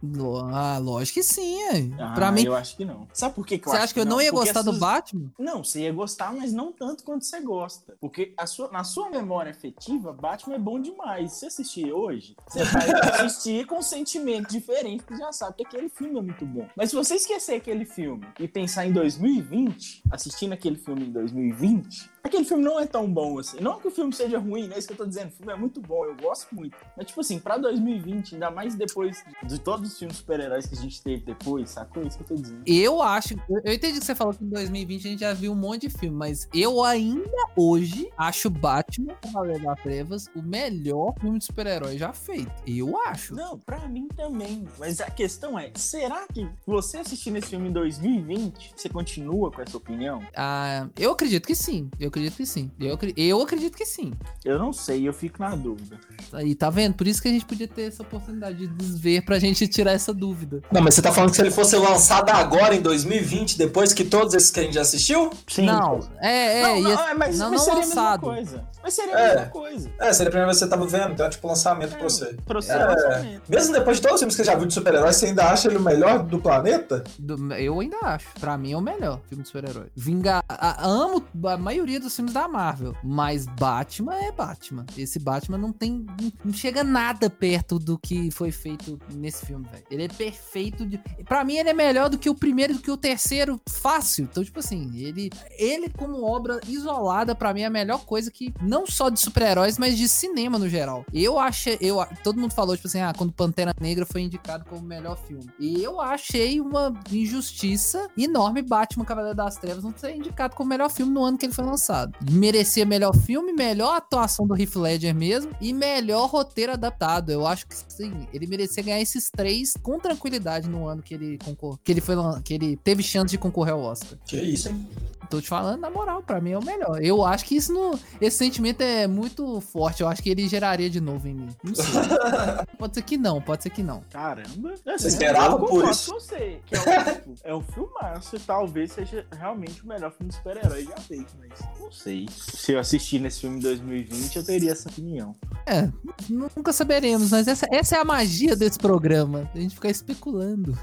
Ah, 0.54 0.78
lógico 0.78 1.15
que 1.15 1.24
sim, 1.24 1.62
é. 1.63 1.89
Ah, 2.02 2.13
pra 2.13 2.32
mim, 2.32 2.43
eu 2.45 2.56
acho 2.56 2.76
que 2.78 2.86
não. 2.86 3.08
Sabe 3.13 3.36
por 3.36 3.45
que, 3.45 3.58
que 3.60 3.67
eu 3.67 3.72
você 3.72 3.78
acho 3.78 3.84
acha 3.86 3.93
que 3.93 4.00
eu 4.00 4.06
não 4.06 4.22
ia 4.22 4.32
Porque 4.32 4.45
gostar 4.45 4.62
do 4.62 4.69
suas- 4.72 4.80
Batman? 4.80 5.32
Não, 5.38 5.63
você 5.63 5.82
ia 5.82 5.93
gostar, 5.93 6.34
mas 6.34 6.54
não 6.54 6.72
tanto 6.72 7.04
quanto 7.04 7.26
você 7.26 7.39
gosta. 7.41 7.95
Porque 8.00 8.34
a 8.38 8.45
sua, 8.45 8.72
na 8.72 8.84
sua 8.84 9.10
memória 9.10 9.52
afetiva, 9.52 10.12
Batman 10.13 10.56
é 10.56 10.60
bom 10.60 10.80
demais. 10.80 11.34
Se 11.34 11.45
assistir 11.45 11.91
hoje, 11.91 12.36
você 12.48 12.63
vai 12.65 12.89
assistir 13.26 13.65
com 13.65 13.80
um 13.80 13.82
sentimento 13.82 14.50
diferente, 14.50 15.04
porque 15.04 15.22
já 15.22 15.32
sabe 15.32 15.58
que 15.58 15.65
aquele 15.67 15.89
filme 15.89 16.17
é 16.17 16.22
muito 16.22 16.45
bom. 16.45 16.67
Mas 16.76 16.89
se 16.89 16.95
você 16.95 17.15
esquecer 17.15 17.56
aquele 17.56 17.86
filme 17.86 18.26
e 18.39 18.48
pensar 18.48 18.86
em 18.86 18.91
2020, 18.93 20.04
assistindo 20.12 20.54
aquele 20.54 20.76
filme 20.78 21.06
em 21.06 21.12
2020, 21.12 22.10
aquele 22.23 22.43
filme 22.45 22.63
não 22.63 22.79
é 22.79 22.86
tão 22.86 23.12
bom 23.12 23.39
assim. 23.39 23.60
Não 23.60 23.79
que 23.79 23.88
o 23.88 23.91
filme 23.91 24.13
seja 24.13 24.38
ruim, 24.39 24.67
não 24.67 24.75
é 24.75 24.79
isso 24.79 24.88
que 24.88 24.93
eu 24.93 24.97
tô 24.97 25.05
dizendo. 25.05 25.29
O 25.29 25.32
filme 25.32 25.53
é 25.53 25.55
muito 25.55 25.82
bom, 25.82 26.05
eu 26.05 26.15
gosto 26.15 26.53
muito. 26.53 26.75
Mas, 26.95 27.08
tipo 27.08 27.21
assim, 27.21 27.39
pra 27.39 27.58
2020, 27.58 28.34
ainda 28.36 28.51
mais 28.51 28.75
depois 28.75 29.23
de 29.43 29.60
todos 29.60 29.91
os 29.91 29.97
filmes 29.99 30.17
super-heróis 30.17 30.65
que 30.67 30.75
a 30.75 30.82
gente 30.82 31.01
teve 31.01 31.23
depois, 31.23 31.69
sacou? 31.71 32.03
É 32.03 32.08
isso 32.08 32.17
que 32.17 32.23
eu 32.23 32.27
tô 32.27 32.36
dizendo. 32.41 32.63
Eu 32.65 33.01
acho. 33.01 33.34
eu- 33.49 33.62
Eu 33.63 33.73
entendi 33.73 33.99
que 33.99 34.05
você 34.05 34.15
falou 34.15 34.34
que 34.34 34.43
em 34.43 34.49
2020 34.49 35.08
a 35.08 35.10
gente 35.12 35.19
já 35.19 35.34
viu 35.34 35.51
um 35.51 35.55
monte 35.55 35.88
de 35.88 35.89
filme, 35.97 36.15
mas 36.15 36.47
eu 36.53 36.84
ainda 36.84 37.29
hoje 37.55 38.10
acho 38.17 38.49
Batman 38.49 39.15
Cavaleiro 39.21 39.63
das 39.63 39.82
Trevas 39.82 40.27
o 40.36 40.41
melhor 40.41 41.13
filme 41.19 41.38
de 41.39 41.45
super-herói 41.45 41.97
já 41.97 42.12
feito. 42.13 42.51
Eu 42.65 42.97
acho. 43.03 43.34
Não, 43.36 43.58
pra 43.58 43.88
mim 43.88 44.08
também. 44.15 44.67
Mas 44.77 44.99
a 45.01 45.10
questão 45.10 45.58
é, 45.58 45.71
será 45.75 46.25
que 46.34 46.47
você 46.65 46.97
assistindo 46.97 47.38
esse 47.38 47.47
filme 47.47 47.69
em 47.69 47.71
2020, 47.71 48.73
você 48.75 48.89
continua 48.89 49.51
com 49.51 49.62
essa 49.62 49.77
opinião? 49.77 50.21
Ah, 50.36 50.88
eu 50.97 51.12
acredito 51.12 51.45
que 51.47 51.55
sim. 51.55 51.89
Eu 51.99 52.10
acredito 52.10 52.18
que 52.36 52.45
sim. 52.45 52.71
Eu, 52.79 52.93
acri- 52.95 53.13
eu 53.17 53.41
acredito 53.41 53.75
que 53.77 53.86
sim. 53.86 54.13
Eu 54.43 54.58
não 54.60 54.71
sei, 54.73 55.08
eu 55.08 55.13
fico 55.13 55.41
na 55.41 55.55
dúvida. 55.55 55.97
Aí, 56.34 56.53
tá 56.55 56.69
vendo? 56.69 56.93
Por 56.95 57.08
isso 57.08 57.21
que 57.21 57.27
a 57.27 57.32
gente 57.32 57.45
podia 57.45 57.67
ter 57.67 57.84
essa 57.84 58.03
oportunidade 58.03 58.58
de 58.58 58.67
desver 58.67 59.21
pra 59.25 59.39
gente 59.39 59.67
tirar 59.67 59.91
essa 59.93 60.13
dúvida. 60.13 60.62
Não, 60.71 60.82
mas 60.82 60.93
você 60.95 61.01
tá 61.01 61.12
falando 61.12 61.29
que 61.32 61.36
se 61.38 61.41
ele 61.41 61.51
fosse 61.51 61.75
lançado 61.77 62.29
agora, 62.29 62.75
em 62.75 62.82
2020, 62.82 63.58
depois 63.58 63.93
que 63.93 64.03
todos 64.03 64.34
esses 64.34 64.51
que 64.51 64.60
a 64.60 64.63
gente 64.63 64.73
já 64.73 64.82
assistiu? 64.82 65.29
Sim. 65.47 65.65
Não, 65.65 65.99
é, 66.19 66.60
é, 66.60 66.63
não, 66.63 66.82
não, 66.82 66.89
ia- 66.89 66.95
é, 67.10 67.13
mas, 67.13 67.38
não, 67.39 67.49
mas 67.51 67.58
não 67.58 67.58
seria 67.60 67.79
lançado. 67.79 68.29
a 68.29 68.34
mesma 68.36 68.45
coisa. 68.53 68.69
Mas 68.82 68.93
seria 68.93 69.15
a 69.15 69.19
É. 69.19 69.36
mesma 69.36 69.45
coisa. 69.49 69.91
É, 69.99 70.13
seria 70.13 70.27
a 70.29 70.32
primeira 70.32 70.45
vez 70.47 70.58
que 70.58 70.63
você 70.63 70.69
tava 70.69 70.88
vendo, 70.88 71.13
então 71.13 71.25
é 71.25 71.29
tipo 71.29 71.47
lançamento 71.47 71.91
pra 71.95 72.03
você. 72.03 72.36
Pra 72.45 72.62
você, 72.62 72.71
É. 72.71 72.86
lançamento. 72.86 73.41
Mesmo 73.49 73.73
depois 73.73 73.97
de 73.97 74.01
todos 74.03 74.15
os 74.15 74.19
filmes 74.21 74.36
que 74.36 74.43
você 74.43 74.51
já 74.51 74.55
viu 74.55 74.65
de 74.67 74.73
super-heróis, 74.73 75.15
você 75.15 75.25
ainda 75.27 75.45
acha 75.51 75.67
ele 75.67 75.77
o 75.77 75.82
melhor 75.82 76.23
do 76.23 76.39
planeta? 76.39 77.03
Do- 77.17 77.53
Eu 77.55 77.79
ainda 77.79 77.97
acho. 78.03 78.27
Pra 78.39 78.58
mim 78.58 78.71
é 78.73 78.77
o 78.77 78.82
melhor 78.82 79.19
filme 79.27 79.43
de 79.43 79.49
super-herói. 79.49 79.88
Vingar. 79.95 80.43
amo 80.79 81.23
a 81.45 81.58
maioria 81.58 81.98
dos 81.99 82.15
filmes 82.15 82.33
da 82.33 82.47
Marvel. 82.47 82.95
Mas 83.03 83.45
Batman 83.45 84.15
é 84.15 84.31
Batman. 84.31 84.85
Esse 84.97 85.19
Batman 85.19 85.57
não 85.57 85.71
tem. 85.71 86.05
Não, 86.43 86.53
chega 86.53 86.83
nada 86.83 87.29
perto 87.29 87.79
do 87.79 87.97
que 87.97 88.31
foi 88.31 88.51
feito 88.51 88.99
nesse 89.13 89.45
filme, 89.45 89.67
velho. 89.69 89.83
Ele 89.89 90.03
é 90.03 90.07
perfeito. 90.07 90.85
De, 90.85 90.97
pra 91.25 91.43
mim, 91.43 91.57
ele 91.57 91.69
é 91.69 91.73
melhor 91.73 92.09
do 92.09 92.17
que 92.17 92.29
o 92.29 92.35
primeiro 92.35 92.73
do 92.73 92.79
que 92.79 92.91
o 92.91 92.97
terceiro. 92.97 93.59
Fácil. 93.67 94.27
Então, 94.29 94.43
tipo 94.43 94.59
assim, 94.59 94.97
ele. 94.97 95.29
Ele, 95.57 95.89
como 95.89 96.23
obra 96.23 96.59
isolada, 96.67 97.35
pra 97.35 97.53
mim, 97.53 97.62
é 97.62 97.65
a 97.65 97.69
melhor 97.69 98.05
coisa 98.05 98.31
que. 98.31 98.53
Não 98.62 98.85
só 98.85 99.09
de 99.09 99.19
super-heróis, 99.19 99.77
mas 99.77 99.97
de 99.97 100.07
cinema 100.07 100.57
no 100.57 100.69
geral. 100.69 101.05
Eu 101.13 101.39
achei. 101.39 101.77
Eu, 101.81 102.05
todo 102.23 102.39
mundo 102.39 102.53
falou, 102.53 102.75
tipo 102.75 102.88
assim, 102.88 103.01
ah, 103.01 103.13
quando 103.15 103.33
Pantera 103.33 103.73
Negra 103.79 104.05
foi 104.05 104.21
indicado 104.21 104.65
como 104.65 104.81
melhor 104.81 105.17
filme. 105.17 105.49
E 105.59 105.83
eu 105.83 105.99
achei 105.99 106.59
uma 106.59 106.93
injustiça 107.12 108.07
enorme 108.17 108.62
Batman 108.62 109.05
Cavaleiro 109.05 109.35
das 109.35 109.57
Trevas 109.57 109.83
não 109.83 109.93
ser 109.95 110.15
indicado 110.15 110.55
como 110.55 110.69
melhor 110.69 110.89
filme 110.89 111.12
no 111.12 111.23
ano 111.23 111.38
que 111.38 111.45
ele 111.45 111.53
foi 111.53 111.65
lançado. 111.65 111.88
Merecia 112.32 112.86
melhor 112.86 113.15
filme, 113.15 113.54
melhor 113.54 113.95
atuação 113.95 114.45
do 114.47 114.56
Heath 114.56 114.75
Ledger 114.75 115.15
mesmo 115.15 115.52
e 115.60 115.73
melhor 115.73 116.30
roteiro 116.30 116.73
adaptado. 116.73 117.32
Eu 117.32 117.45
acho 117.45 117.67
que 117.67 117.75
sim, 117.75 118.28
ele 118.34 118.47
merecia 118.47 118.84
ganhar 118.84 119.02
esses 119.02 119.30
três 119.30 119.73
com 119.82 119.99
tranquilidade 119.99 120.69
no 120.69 120.88
ano 120.88 121.02
que 121.02 121.13
ele 121.13 121.38
concor 121.38 121.80
que 121.84 121.91
ele 121.91 122.02
foi 122.02 122.15
que 122.43 122.54
ele 122.54 122.78
teve 122.78 123.02
chance 123.02 123.32
de 123.32 123.38
concorrer 123.38 123.73
ao 123.73 123.82
Oscar. 123.82 124.17
Que 124.25 124.38
isso, 124.38 124.69
hein? 124.69 124.88
Tô 125.30 125.39
te 125.39 125.48
falando 125.48 125.80
na 125.80 125.89
moral, 125.92 126.24
pra 126.24 126.42
mim 126.42 126.52
é 126.52 126.58
o 126.58 126.63
melhor. 126.63 127.04
Eu 127.04 127.24
acho 127.24 127.46
que 127.46 127.56
isso 127.56 127.72
não, 127.72 128.00
esse 128.20 128.38
sentimento 128.38 128.82
é 128.82 129.06
muito 129.06 129.62
forte. 129.62 130.02
Eu 130.02 130.08
acho 130.08 130.24
que 130.24 130.30
ele 130.30 130.48
geraria 130.48 130.89
de 130.89 131.00
novo 131.00 131.28
em 131.28 131.36
mim. 131.36 131.50
Não 131.63 131.76
sei. 131.76 131.86
pode 132.80 132.96
ser 132.96 133.02
que 133.04 133.18
não, 133.18 133.39
pode 133.39 133.63
ser 133.63 133.70
que 133.70 133.84
não. 133.84 134.02
Caramba. 134.10 134.74
Você 134.86 135.08
esperava 135.08 135.56
eu 135.56 135.60
por 135.60 135.89
isso? 135.89 136.12
com 136.12 136.20
você, 136.20 136.60
que 136.65 136.76
é 136.76 136.80
um, 136.80 137.13
tipo, 137.13 137.36
é 137.44 137.56
um 137.56 137.62
filmaço 137.62 138.36
e 138.36 138.39
talvez 138.39 138.92
seja 138.92 139.26
realmente 139.38 139.84
o 139.84 139.88
melhor 139.88 140.12
filme 140.12 140.32
de 140.32 140.38
super-herói 140.38 140.86
já 140.86 140.98
feito, 140.98 141.34
mas 141.38 141.60
não 141.80 141.92
sei. 141.92 142.26
Se 142.32 142.72
eu 142.72 142.80
assistir 142.80 143.20
nesse 143.20 143.42
filme 143.42 143.58
em 143.58 143.62
2020, 143.62 144.36
eu 144.36 144.44
teria 144.44 144.72
essa 144.72 144.89
opinião. 144.89 145.36
É, 145.68 145.88
nunca 146.30 146.74
saberemos, 146.74 147.30
mas 147.30 147.48
essa, 147.48 147.68
essa 147.72 147.98
é 147.98 148.00
a 148.00 148.06
magia 148.06 148.56
desse 148.56 148.80
programa. 148.80 149.50
A 149.54 149.60
gente 149.60 149.76
ficar 149.76 149.89
especulando. 149.89 150.78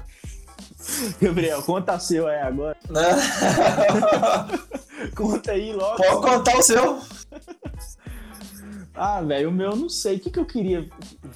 Gabriel, 1.21 1.61
conta 1.63 1.93
a 1.93 1.99
seu 1.99 2.27
aí 2.27 2.39
agora. 2.39 2.77
Conta 5.15 5.51
aí 5.51 5.73
logo. 5.73 5.97
Pode 5.97 6.21
contar 6.21 6.57
o 6.57 6.61
seu. 6.61 6.99
Ah, 8.93 9.21
velho, 9.21 9.49
o 9.49 9.51
meu 9.51 9.71
eu 9.71 9.75
não 9.75 9.89
sei. 9.89 10.17
O 10.17 10.19
que, 10.19 10.31
que 10.31 10.39
eu 10.39 10.45
queria 10.45 10.89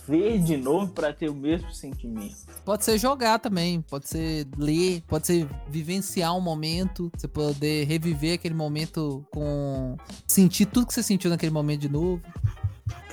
ver 0.08 0.40
de 0.40 0.58
novo 0.58 0.92
pra 0.94 1.14
ter 1.14 1.30
o 1.30 1.36
mesmo 1.36 1.72
sentimento? 1.72 2.36
Pode 2.66 2.84
ser 2.84 2.98
jogar 2.98 3.38
também, 3.38 3.82
pode 3.82 4.08
ser 4.08 4.48
ler, 4.58 5.04
pode 5.08 5.28
ser 5.28 5.48
vivenciar 5.70 6.36
um 6.36 6.42
momento, 6.42 7.12
você 7.16 7.28
poder 7.28 7.86
reviver 7.86 8.34
aquele 8.34 8.56
momento 8.56 9.24
com. 9.32 9.96
sentir 10.26 10.66
tudo 10.66 10.88
que 10.88 10.94
você 10.94 11.04
sentiu 11.04 11.30
naquele 11.30 11.52
momento 11.52 11.82
de 11.82 11.90
novo. 11.90 12.22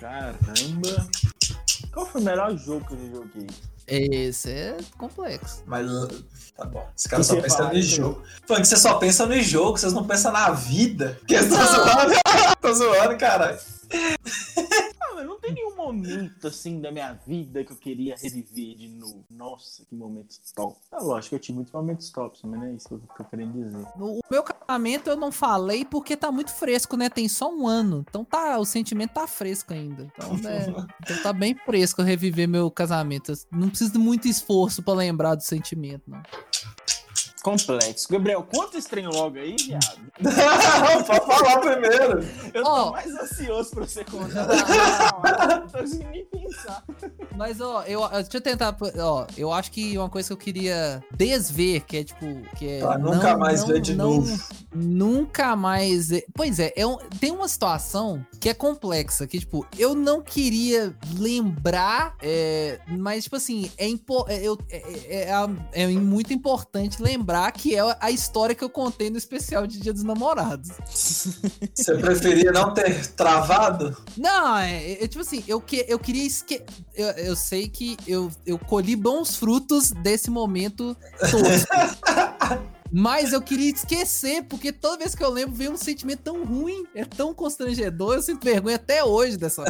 Caramba. 0.01 1.09
Qual 1.93 2.07
foi 2.07 2.21
o 2.21 2.25
melhor 2.25 2.57
jogo 2.57 2.87
que 2.87 2.95
eu 2.95 3.11
joguei? 3.11 3.47
Esse 3.89 4.51
é 4.51 4.77
complexo. 4.99 5.63
Mas 5.67 5.91
tá 6.55 6.65
bom. 6.67 6.87
Esse 6.97 7.09
cara 7.09 7.23
só 7.23 7.35
Você 7.35 7.43
pensa 7.43 7.73
no 7.73 7.83
jogo. 7.83 8.23
Falando 8.47 8.63
que 8.63 8.69
você 8.69 8.77
só 8.77 8.95
pensa 8.99 9.27
no 9.27 9.41
jogo, 9.41 9.79
vocês 9.79 9.93
não 9.95 10.07
pensam 10.07 10.31
na 10.31 10.51
vida. 10.51 11.17
Porque 11.21 11.39
você 11.39 11.49
tá 11.49 11.65
zoando. 11.65 12.15
Tô 12.61 12.75
zoando, 12.75 13.17
caralho. 13.17 13.59
Mas 15.19 15.27
não 15.27 15.41
tem 15.41 15.53
nenhum 15.53 15.75
momento 15.75 16.47
assim 16.47 16.81
da 16.81 16.93
minha 16.93 17.13
vida 17.13 17.65
que 17.65 17.73
eu 17.73 17.77
queria 17.77 18.15
reviver 18.17 18.77
de 18.77 18.89
novo. 18.89 19.25
Nossa, 19.29 19.85
que 19.85 19.97
momento 19.97 20.37
top. 20.55 20.79
Ah, 20.93 21.03
lógico, 21.03 21.35
eu 21.35 21.41
tive 21.41 21.57
muitos 21.57 21.73
momentos 21.73 22.09
tops, 22.11 22.41
mas 22.45 22.61
não 22.61 22.67
é 22.69 22.73
isso 22.75 22.87
que 22.87 22.95
eu 22.95 23.03
tô 23.17 23.25
querendo 23.25 23.53
dizer. 23.53 23.85
No 23.97 24.19
o 24.19 24.21
meu 24.31 24.45
casamento 24.45 25.11
eu 25.11 25.17
não 25.17 25.33
falei 25.33 25.85
porque 25.85 26.17
tá 26.17 26.31
muito 26.31 26.53
fresco, 26.53 26.97
né? 26.97 27.11
Tem 27.11 27.29
só 27.29 27.53
um 27.53 27.67
ano. 27.67 28.05
Então 28.09 28.25
tá, 28.25 28.59
o 28.59 28.65
sentimento 28.65 29.15
tá 29.15 29.27
fresco 29.27 29.73
ainda. 29.73 30.07
Então, 30.15 30.37
né, 30.37 30.67
então 31.03 31.23
tá 31.23 31.33
bem 31.33 31.57
fresco 31.57 32.01
reviver 32.01 32.47
meu 32.47 32.71
casamento. 32.71 33.33
Eu 33.33 33.39
não 33.51 33.69
preciso 33.69 33.93
de 33.93 33.99
muito 33.99 34.29
esforço 34.29 34.85
pra 34.85 34.95
lembrar 34.95 35.35
do 35.35 35.43
sentimento, 35.43 36.05
não. 36.07 36.23
Complexo. 37.43 38.09
Gabriel, 38.11 38.43
conta 38.43 38.77
esse 38.79 38.89
trem 38.89 39.07
logo 39.07 39.39
aí, 39.39 39.57
viado. 39.57 39.99
Não, 40.21 41.05
pode 41.05 41.27
falar 41.27 41.59
primeiro. 41.61 42.29
Eu 42.53 42.63
tô 42.65 42.69
Ó. 42.71 42.93
mais 42.93 43.15
ansioso 43.15 43.71
pra 43.71 43.87
você 43.87 44.05
contar. 44.05 44.47
Não, 44.47 44.57
não 45.61 45.69
tô 45.69 45.79
conseguindo 45.79 46.11
nem 46.11 46.25
pensar. 46.27 46.83
Mas, 47.37 47.61
ó, 47.61 47.83
eu, 47.85 48.01
eu- 48.03 48.09
deixa 48.11 48.37
eu 48.37 48.41
tentar. 48.41 48.77
Ó, 48.99 49.27
eu 49.37 49.53
acho 49.53 49.71
que 49.71 49.97
uma 49.97 50.09
coisa 50.11 50.27
que 50.29 50.33
eu 50.33 50.37
queria 50.37 51.03
desver, 51.15 51.81
que 51.87 51.99
é 51.99 52.05
tipo. 52.05 52.27
Que 52.57 52.69
é 52.69 52.81
Pra 52.81 52.99
nunca 52.99 53.37
mais 53.37 53.65
ver 53.65 53.81
de 53.81 53.95
novo. 53.95 54.37
Nunca 54.75 55.55
mais. 55.55 56.09
Pois 56.35 56.59
é, 56.59 56.73
é 56.77 56.85
um- 56.87 56.99
tem 57.21 57.31
uma 57.31 57.47
situação 57.49 58.25
que 58.41 58.49
é 58.49 58.55
complexa, 58.55 59.27
que, 59.27 59.39
tipo, 59.39 59.65
eu 59.79 59.95
não 59.95 60.21
queria 60.21 60.95
lembrar, 61.17 62.17
é, 62.21 62.81
mas, 62.89 63.25
tipo 63.25 63.37
assim, 63.37 63.71
é, 63.79 63.87
impo- 63.89 64.27
é, 64.29 64.43
eu- 64.43 64.59
é- 64.71 64.77
é- 65.07 65.31
é- 65.75 65.83
é 65.85 65.87
muito 65.89 66.33
importante 66.33 67.01
lembrar 67.01 67.28
que 67.53 67.77
é 67.77 67.97
a 68.01 68.11
história 68.11 68.55
que 68.55 68.65
eu 68.65 68.71
contei 68.71 69.11
no 69.11 69.19
especial 69.19 69.67
de 69.67 69.79
Dia 69.79 69.93
dos 69.93 70.03
Namorados. 70.03 70.71
Você 71.75 71.95
preferia 71.97 72.51
não 72.51 72.73
ter 72.73 73.07
travado? 73.09 73.97
Não, 74.17 74.57
é, 74.57 74.93
é, 74.93 75.07
tipo 75.07 75.21
assim, 75.21 75.45
eu, 75.47 75.61
que, 75.61 75.85
eu 75.89 75.99
queria 75.99 76.25
esque... 76.25 76.63
eu, 76.95 77.09
eu 77.09 77.37
sei 77.37 77.69
que 77.69 77.97
eu, 78.07 78.31
eu 78.47 78.59
colhi 78.59 78.97
bons 78.97 79.37
frutos 79.37 79.91
desse 79.91 80.31
momento 80.31 80.97
todo. 81.31 82.78
Mas 82.91 83.33
eu 83.33 83.41
queria 83.41 83.71
esquecer, 83.71 84.45
porque 84.45 84.73
toda 84.73 84.99
vez 84.99 85.15
que 85.15 85.23
eu 85.23 85.31
lembro, 85.31 85.55
vem 85.55 85.69
um 85.69 85.77
sentimento 85.77 86.23
tão 86.23 86.45
ruim, 86.45 86.85
é 86.95 87.05
tão 87.05 87.35
constrangedor, 87.35 88.15
eu 88.15 88.23
sinto 88.23 88.45
vergonha 88.45 88.77
até 88.77 89.05
hoje 89.05 89.37
dessa. 89.37 89.65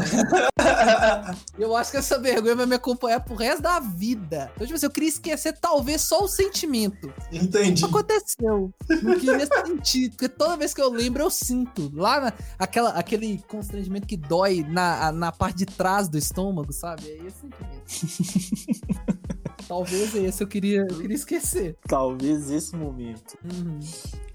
Eu 1.59 1.74
acho 1.76 1.90
que 1.90 1.96
essa 1.96 2.18
vergonha 2.18 2.54
vai 2.54 2.66
me 2.66 2.74
acompanhar 2.74 3.20
pro 3.20 3.35
resto 3.35 3.62
da 3.62 3.81
vida. 3.81 4.50
Então, 4.54 4.66
tipo 4.66 4.76
assim, 4.76 4.87
eu 4.87 4.90
queria 4.90 5.09
esquecer 5.09 5.52
talvez 5.59 6.02
só 6.02 6.22
o 6.22 6.28
sentimento. 6.28 7.12
Entendi. 7.33 7.85
Aconteceu. 7.85 8.72
Não 9.02 9.18
queria 9.18 9.46
sentir. 9.46 10.11
Porque 10.11 10.28
toda 10.28 10.57
vez 10.57 10.72
que 10.72 10.81
eu 10.81 10.90
lembro, 10.90 11.22
eu 11.22 11.31
sinto. 11.31 11.90
Lá, 11.94 12.20
na, 12.20 12.33
aquela, 12.59 12.90
aquele 12.90 13.42
constrangimento 13.48 14.07
que 14.07 14.16
dói 14.16 14.64
na, 14.68 15.11
na 15.12 15.33
parte 15.33 15.59
de 15.59 15.66
trás 15.66 16.09
do 16.09 16.16
estômago, 16.16 16.72
sabe? 16.72 17.09
É 17.09 17.26
esse 17.26 17.40
sentimento. 17.40 19.28
Talvez 19.68 20.14
esse 20.14 20.42
eu 20.42 20.48
queria, 20.48 20.81
eu 20.88 20.98
queria 20.98 21.14
esquecer. 21.14 21.76
Talvez 21.87 22.50
esse 22.50 22.74
momento. 22.74 23.37
Uhum. 23.44 23.78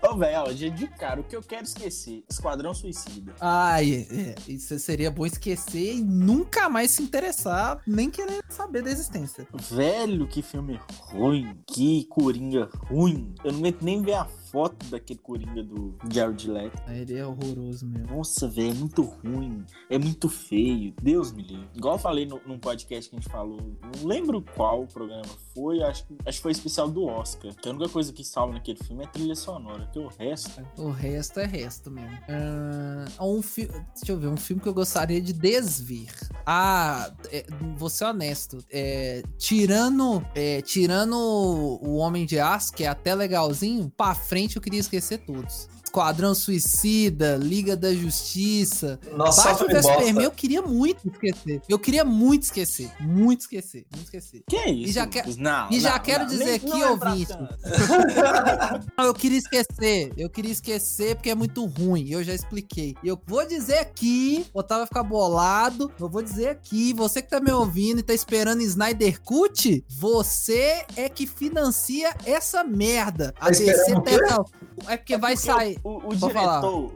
Ô, 0.06 0.18
velho, 0.18 0.54
já 0.54 0.68
de 0.68 0.88
cara, 0.88 1.22
o 1.22 1.24
que 1.24 1.36
eu 1.36 1.42
quero 1.42 1.63
esquecer? 1.63 2.26
Esquadrão 2.30 2.74
Suicida. 2.74 3.34
Ai, 3.39 4.06
é, 4.12 4.36
isso 4.52 4.78
seria 4.78 5.10
bom 5.10 5.26
esquecer 5.26 5.96
e 5.96 6.04
nunca 6.04 6.70
mais 6.70 6.92
se 6.92 7.02
interessar, 7.02 7.82
nem 7.88 8.10
querer 8.10 8.44
saber 8.50 8.84
da 8.84 8.92
existência. 8.92 9.48
Velho, 9.72 10.28
que 10.28 10.42
filme 10.42 10.78
ruim. 10.89 11.58
Que 11.66 12.06
coringa 12.10 12.70
ruim. 12.89 13.34
Eu 13.46 13.54
não 13.54 13.60
aguento 13.60 13.82
nem 13.82 14.02
ver 14.02 14.16
a 14.16 14.26
foto 14.26 14.86
daquele 14.88 15.20
coringa 15.20 15.63
do 15.63 15.98
Jared 16.12 16.52
Leto. 16.52 16.84
Ele 16.89 17.18
é 17.18 17.26
horroroso 17.26 17.88
mesmo. 17.88 18.16
Nossa, 18.16 18.48
velho, 18.48 18.72
é 18.72 18.74
muito 18.74 19.02
ruim. 19.02 19.66
É 19.89 19.98
muito 19.98 20.28
feio. 20.28 20.94
Deus 21.02 21.32
me 21.32 21.44
livre. 21.44 21.70
Igual 21.76 21.96
eu 21.96 22.00
falei 22.00 22.26
no, 22.26 22.42
num 22.46 22.60
podcast 22.60 23.10
que 23.10 23.16
a 23.16 23.20
gente 23.20 23.32
falou, 23.32 23.62
não 23.82 24.06
lembro 24.06 24.44
qual 24.56 24.86
programa 24.86 25.24
foi, 25.54 25.82
acho, 25.84 26.06
acho 26.26 26.38
que 26.38 26.44
foi 26.44 26.52
especial 26.52 26.89
do 26.89 27.06
Oscar. 27.06 27.54
Que 27.56 27.70
a 27.70 27.72
única 27.72 27.89
coisa 27.89 28.12
que 28.12 28.24
salva 28.24 28.54
naquele 28.54 28.78
filme 28.84 29.04
é 29.04 29.08
trilha 29.08 29.36
sonora. 29.36 29.88
Que 29.92 30.00
o 30.00 30.08
resto. 30.08 30.66
O 30.78 30.89
resto 30.89 31.39
é 31.39 31.46
resto 31.46 31.92
mesmo. 31.92 32.18
Ah, 32.28 33.26
um 33.26 33.42
fi... 33.42 33.68
Deixa 33.68 34.12
eu 34.12 34.20
ver, 34.20 34.28
um 34.28 34.38
filme 34.38 34.62
que 34.62 34.68
eu 34.68 34.74
gostaria 34.74 35.22
de 35.22 35.34
desvir. 35.34 36.12
Ah, 36.46 37.12
é, 37.32 37.46
vou 37.78 37.89
ser 37.89 38.06
honesto. 38.06 38.63
É, 38.72 39.24
tirando, 39.38 40.26
é, 40.36 40.62
tirando 40.62 41.16
o 41.16 41.96
Homem 41.96 42.26
de 42.26 42.39
Aço, 42.39 42.74
que 42.74 42.84
é 42.84 42.88
até 42.88 43.13
legalzinho, 43.13 43.92
pra 43.96 44.16
frente 44.16 44.56
eu 44.56 44.62
queria 44.62 44.80
esquecer 44.80 45.20
todos. 45.20 45.70
Esquadrão 45.98 46.34
Suicida, 46.34 47.36
Liga 47.40 47.78
da 47.78 47.94
Justiça. 47.94 49.00
Nossa, 49.16 49.44
Batman 49.44 49.68
vs 49.68 49.86
Superman 49.86 50.24
eu 50.24 50.32
queria 50.32 50.60
muito 50.64 51.08
esquecer. 51.08 51.62
Eu 51.70 51.78
queria 51.78 52.04
muito 52.04 52.42
esquecer. 52.44 52.90
Muito 53.00 53.42
esquecer. 53.42 53.86
Muito 53.94 54.06
esquecer. 54.06 54.42
Que 54.50 54.56
é 54.56 54.72
isso? 54.72 54.90
E 54.90 54.92
já 54.92 55.06
que- 55.06 55.38
Não, 55.40 55.70
e 55.70 55.80
já 55.80 55.92
não, 55.94 56.00
quero 56.00 56.24
não, 56.24 56.30
dizer 56.32 56.56
aqui, 56.56 56.82
é 56.82 56.90
ouvinte. 56.90 57.34
Não, 58.98 59.06
eu 59.06 59.14
queria 59.14 59.38
esquecer. 59.38 60.12
Eu 60.18 60.30
queria 60.32 60.52
esquecer 60.52 61.16
porque 61.16 61.30
é 61.30 61.36
muito 61.36 61.64
ruim. 61.66 62.10
Eu 62.10 62.24
já 62.24 62.34
expliquei. 62.34 62.96
E 63.04 63.08
eu 63.08 63.20
vou 63.28 63.46
dizer 63.48 63.78
aqui, 63.78 64.46
o 64.54 64.60
Otávio 64.60 64.82
vai 64.82 64.88
ficar 64.88 65.04
bolado. 65.04 65.92
Eu 66.00 66.10
vou 66.10 66.24
dizer 66.24 66.50
aqui, 66.50 66.92
você 66.94 67.22
que 67.22 67.30
tá 67.30 67.40
me 67.40 67.52
ouvindo 67.52 68.00
e 68.00 68.04
tá 68.04 68.14
esperando 68.16 68.62
Snyder 68.64 69.22
Cut, 69.22 69.84
você 69.90 70.86
é 70.96 71.08
que 71.08 71.28
financia 71.28 72.16
essa 72.26 72.64
merda. 72.64 73.32
A 73.40 73.52
Tá 73.52 73.52
quê? 73.52 73.74
tá- 74.28 74.44
É 74.88 74.98
porque 74.98 75.18
vai 75.18 75.36
Porque 75.36 75.48
sair. 75.52 75.80
O, 75.84 76.10
o 76.10 76.15
diretor, 76.15 76.93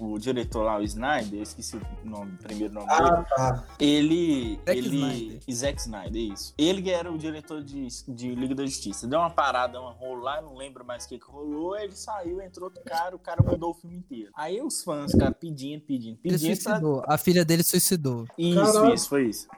o, 0.00 0.12
o 0.12 0.18
diretor 0.18 0.62
lá, 0.62 0.78
o 0.78 0.82
Snyder, 0.84 1.40
eu 1.40 1.42
esqueci 1.42 1.76
o 1.76 2.08
nome, 2.08 2.32
o 2.34 2.36
primeiro 2.38 2.72
nome 2.72 2.86
dele. 2.86 3.00
Ah, 3.02 3.24
tá. 3.36 3.64
Ele. 3.78 4.54
Zack 4.64 4.78
ele 4.78 4.88
Snyder. 4.96 5.40
Zack 5.52 5.80
Snyder, 5.80 6.22
isso. 6.32 6.54
Ele 6.56 6.80
que 6.82 6.90
era 6.90 7.10
o 7.10 7.18
diretor 7.18 7.60
de, 7.62 7.88
de 8.06 8.34
Liga 8.36 8.54
da 8.54 8.64
Justiça. 8.64 9.08
Deu 9.08 9.18
uma 9.18 9.30
parada, 9.30 9.80
uma 9.80 9.90
rolar, 9.90 10.42
não 10.42 10.54
lembro 10.54 10.84
mais 10.84 11.04
o 11.04 11.08
que, 11.08 11.18
que 11.18 11.28
rolou. 11.28 11.76
Ele 11.76 11.96
saiu, 11.96 12.40
entrou 12.40 12.66
outro 12.68 12.82
cara, 12.84 13.16
o 13.16 13.18
cara 13.18 13.42
mudou 13.42 13.70
o 13.70 13.74
filme 13.74 13.96
inteiro. 13.96 14.30
Aí 14.36 14.62
os 14.62 14.82
fãs, 14.84 15.12
cara, 15.12 15.32
pedindo, 15.32 15.82
pedindo, 15.82 16.18
Ele 16.24 16.34
pedindo. 16.38 16.62
pra- 16.62 16.70
suicidou. 16.74 17.02
A 17.08 17.18
filha 17.18 17.44
dele 17.44 17.64
suicidou. 17.64 18.26
Isso, 18.38 18.72
Caralho. 18.72 18.94
isso, 18.94 19.08
foi 19.08 19.26
isso. 19.26 19.48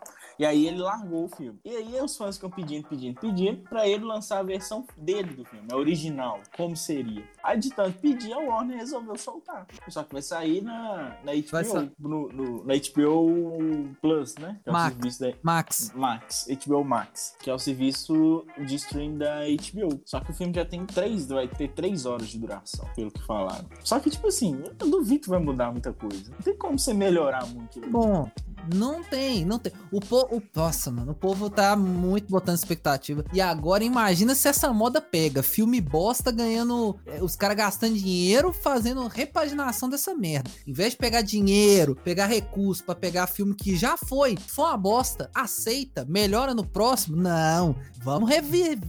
E 0.43 0.45
aí 0.45 0.67
ele 0.67 0.79
largou 0.79 1.27
o 1.27 1.29
filme. 1.29 1.57
E 1.65 1.71
aí 1.71 2.01
os 2.01 2.17
fãs 2.17 2.35
ficam 2.35 2.51
pedindo, 2.51 2.89
pedindo, 2.89 3.21
pedindo 3.21 3.63
pra 3.69 3.87
ele 3.87 4.05
lançar 4.05 4.41
a 4.41 4.43
versão 4.43 4.85
dele 4.97 5.35
do 5.37 5.45
filme, 5.45 5.69
a 5.71 5.77
original, 5.77 6.41
como 6.57 6.77
seria. 6.77 7.23
Aí 7.45 7.61
de 7.61 7.71
tanto 7.71 7.97
pedir, 8.01 8.33
a 8.33 8.39
Warner 8.39 8.77
resolveu 8.77 9.17
soltar. 9.17 9.69
Só 9.89 10.03
que 10.03 10.13
vai 10.13 10.21
sair 10.23 10.61
na, 10.61 11.17
na 11.25 11.33
HBO, 11.33 11.65
sa- 11.65 11.89
no, 11.97 12.29
no- 12.31 12.65
na 12.65 12.75
HBO 12.75 13.95
Plus, 14.01 14.35
né? 14.35 14.59
Que 14.65 14.69
é 14.69 14.73
o 14.73 14.75
Max. 14.75 14.95
serviço 14.95 15.21
da 15.21 15.33
Max. 15.45 15.93
Max, 15.95 16.47
HBO 16.67 16.85
Max, 16.85 17.37
que 17.41 17.49
é 17.49 17.55
o 17.55 17.59
serviço 17.59 18.45
de 18.67 18.75
stream 18.75 19.19
da 19.19 19.43
HBO. 19.45 20.01
Só 20.05 20.19
que 20.19 20.33
o 20.33 20.35
filme 20.35 20.53
já 20.53 20.65
tem 20.65 20.85
três, 20.87 21.27
vai 21.29 21.47
ter 21.47 21.69
três 21.69 22.05
horas 22.05 22.29
de 22.29 22.39
duração, 22.41 22.85
pelo 22.97 23.13
que 23.13 23.23
falaram. 23.25 23.69
Só 23.85 24.01
que, 24.01 24.11
tipo 24.11 24.27
assim, 24.27 24.61
eu 24.81 24.89
duvido 24.91 25.21
que 25.23 25.29
vai 25.29 25.39
mudar 25.39 25.71
muita 25.71 25.93
coisa. 25.93 26.33
Não 26.33 26.39
tem 26.39 26.57
como 26.57 26.77
você 26.79 26.93
melhorar 26.93 27.47
muito. 27.47 27.81
Bom, 27.89 28.29
não 28.75 29.03
tem, 29.05 29.45
não 29.45 29.59
tem. 29.59 29.73
O 29.91 30.01
povo. 30.41 30.51
Nossa, 30.55 30.91
mano, 30.91 31.13
o 31.13 31.15
povo 31.15 31.51
tá 31.51 31.77
muito 31.77 32.29
botando 32.29 32.57
expectativa. 32.57 33.25
E 33.33 33.41
agora 33.41 33.85
imagina 33.85 34.35
se 34.35 34.49
essa 34.49 34.73
moda 34.73 35.01
pega. 35.01 35.43
Filme 35.43 35.81
bosta 35.81 36.31
ganhando. 36.31 36.99
é, 37.07 37.23
Os 37.23 37.37
caras 37.37 37.57
gastando 37.57 37.95
dinheiro 37.95 38.53
fazendo 38.53 39.07
repaginação 39.09 39.89
dessa 39.89 40.15
merda. 40.15 40.51
Em 40.67 40.73
vez 40.73 40.93
de 40.93 40.99
pegar 40.99 41.23
dinheiro, 41.23 41.95
pegar 42.05 42.27
recurso 42.27 42.85
pra 42.85 42.95
pegar 42.95 43.27
filme 43.27 43.55
que 43.55 43.77
já 43.77 43.97
foi, 43.97 44.37
foi 44.47 44.65
uma 44.67 44.77
bosta, 44.77 45.31
aceita, 45.35 46.05
melhora 46.09 46.55
no 46.55 46.65
próximo. 46.67 47.17
Não. 47.17 47.75
Vamos 48.03 48.29
reviver 48.29 48.81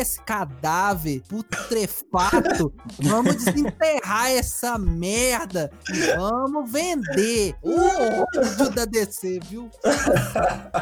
esse 0.00 0.20
cadáver 0.22 1.20
putrefato. 1.28 2.72
Vamos 3.00 3.36
desenterrar 3.44 4.30
essa 4.30 4.78
merda. 4.78 5.70
Vamos 6.16 6.70
vender. 6.70 7.54
O 7.62 7.74
ódio 7.78 8.70
da 8.74 8.84
DC, 8.84 9.40
viu? 9.48 9.70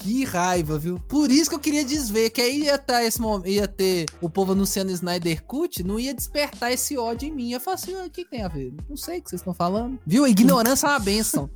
Que 0.00 0.24
raiva, 0.24 0.78
viu? 0.78 0.98
Por 1.08 1.30
isso 1.30 1.50
que 1.50 1.54
eu 1.56 1.60
queria 1.60 1.84
desver, 1.84 2.30
que 2.30 2.40
aí 2.40 2.62
ia, 2.64 2.78
tá 2.78 3.04
esse, 3.04 3.20
mom- 3.20 3.42
ia 3.44 3.68
ter 3.68 4.06
o 4.20 4.30
povo 4.30 4.52
anunciando 4.52 4.90
Snyder 4.90 5.42
Cut, 5.44 5.82
não 5.82 6.00
ia 6.00 6.14
despertar 6.14 6.72
esse 6.72 6.96
ódio 6.96 7.28
em 7.28 7.32
mim. 7.32 7.52
Eu 7.52 7.60
falo 7.60 7.74
assim, 7.74 7.94
"Ah, 7.94 8.04
o 8.06 8.10
que, 8.10 8.24
que 8.24 8.30
tem 8.30 8.42
a 8.42 8.48
ver? 8.48 8.72
Não 8.88 8.96
sei 8.96 9.18
o 9.18 9.22
que 9.22 9.28
vocês 9.28 9.40
estão 9.40 9.52
falando. 9.52 9.98
Viu? 10.06 10.26
Ignorância 10.26 10.86
é 10.86 10.90
uma 10.90 10.98
benção. 10.98 11.50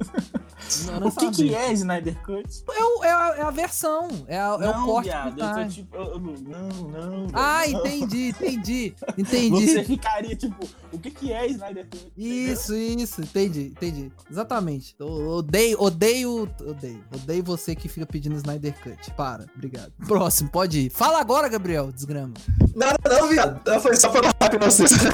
O 1.05 1.11
que, 1.13 1.27
é 1.27 1.31
que 1.31 1.55
é 1.55 1.73
Snyder 1.73 2.17
Cut? 2.23 2.65
É, 2.71 3.07
é 3.07 3.11
a, 3.11 3.35
é 3.39 3.43
a 3.43 3.51
versão, 3.51 4.09
é, 4.27 4.39
a- 4.39 4.59
é 4.61 4.69
o 4.69 4.73
não, 4.73 4.87
corte 4.87 5.07
viado, 5.09 5.33
eu 5.33 5.47
tá. 5.47 5.67
tipo. 5.69 5.97
eu- 5.97 6.19
não, 6.21 6.33
não, 6.35 6.69
não. 6.91 7.27
Ah, 7.33 7.63
não. 7.67 7.81
entendi, 7.81 8.29
entendi, 8.29 8.95
entendi. 9.19 9.67
Você 9.67 9.85
ficaria 9.85 10.37
tipo, 10.37 10.67
o 10.93 10.99
que, 10.99 11.11
que 11.11 11.33
é 11.33 11.47
Snyder 11.49 11.87
Cut? 11.89 12.13
Isso, 12.17 12.75
isso, 12.75 13.21
entendi, 13.21 13.67
entendi. 13.77 14.13
Exatamente. 14.31 14.95
Eu 14.99 15.07
odeio, 15.09 15.81
odeio, 15.81 16.43
odeio. 16.61 17.05
Odeio 17.15 17.43
você 17.45 17.75
que 17.75 17.89
fica 17.89 18.07
pedindo 18.07 18.34
Snyder 18.37 18.75
Cut. 18.83 19.11
Para, 19.13 19.47
obrigado. 19.55 19.93
Próximo, 20.07 20.51
pode 20.51 20.81
ir. 20.87 20.91
Fala 20.91 21.21
agora, 21.21 21.49
Gabriel, 21.49 21.91
desgrama. 21.93 22.35
Nada 22.75 22.97
não, 23.09 23.29
viado. 23.29 23.81
Foi 23.81 23.97
só 23.97 24.09
pelo 24.09 24.27
hype 24.27 24.59
na 24.59 24.67
vocês. 24.67 24.91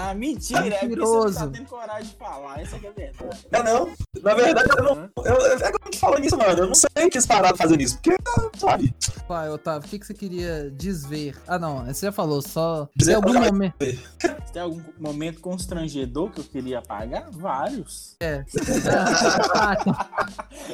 Ah, 0.00 0.14
mentira, 0.14 0.60
é 0.60 0.70
porque 0.70 0.86
você 0.86 0.86
não 0.86 0.88
Mentiroso. 0.88 1.38
tá 1.38 1.46
tendo 1.48 1.66
coragem 1.66 2.08
de 2.08 2.16
falar, 2.16 2.60
essa 2.62 2.78
que 2.78 2.86
é 2.86 2.88
a 2.88 2.92
verdade. 2.92 3.38
É 3.52 3.62
não. 3.62 3.92
Na 4.22 4.34
verdade, 4.34 4.68
eu 4.78 4.82
não. 4.84 5.10
Eu, 5.24 5.34
eu, 5.34 5.52
é 5.58 5.70
que 5.72 5.86
eu 5.86 5.90
te 5.90 5.98
falo 5.98 6.18
nisso, 6.18 6.36
mano. 6.38 6.58
Eu 6.58 6.66
não 6.68 6.74
sei 6.74 6.88
que 7.10 7.18
eles 7.18 7.26
pararam 7.26 7.56
fazendo 7.56 7.80
isso. 7.82 7.98
Porque, 8.02 8.16
sabe? 8.58 8.94
Vai, 9.28 9.50
Otávio, 9.50 9.86
o 9.86 9.90
que, 9.90 9.98
que 9.98 10.06
você 10.06 10.14
queria 10.14 10.70
desver? 10.70 11.36
Ah, 11.46 11.58
não, 11.58 11.84
você 11.84 12.06
já 12.06 12.12
falou, 12.12 12.40
só. 12.40 12.88
Tem 12.98 13.14
algum 13.14 13.32
pra- 13.32 13.40
momento. 13.52 13.74
Tem 14.52 14.62
algum 14.62 14.80
momento 14.98 15.40
constrangedor 15.40 16.30
que 16.30 16.40
eu 16.40 16.44
queria 16.44 16.78
apagar? 16.78 17.28
Vários. 17.30 18.16
É. 18.20 18.44
Ah, 19.54 19.76
então, 19.80 19.96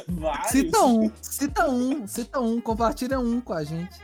Vários. 0.21 0.51
cita 0.51 0.79
um, 0.85 1.11
cita 1.21 1.69
um, 1.69 1.94
cita 2.07 2.39
um, 2.39 2.59
compartilha 2.59 3.19
um 3.19 3.39
com 3.41 3.53
a 3.53 3.63
gente. 3.63 3.99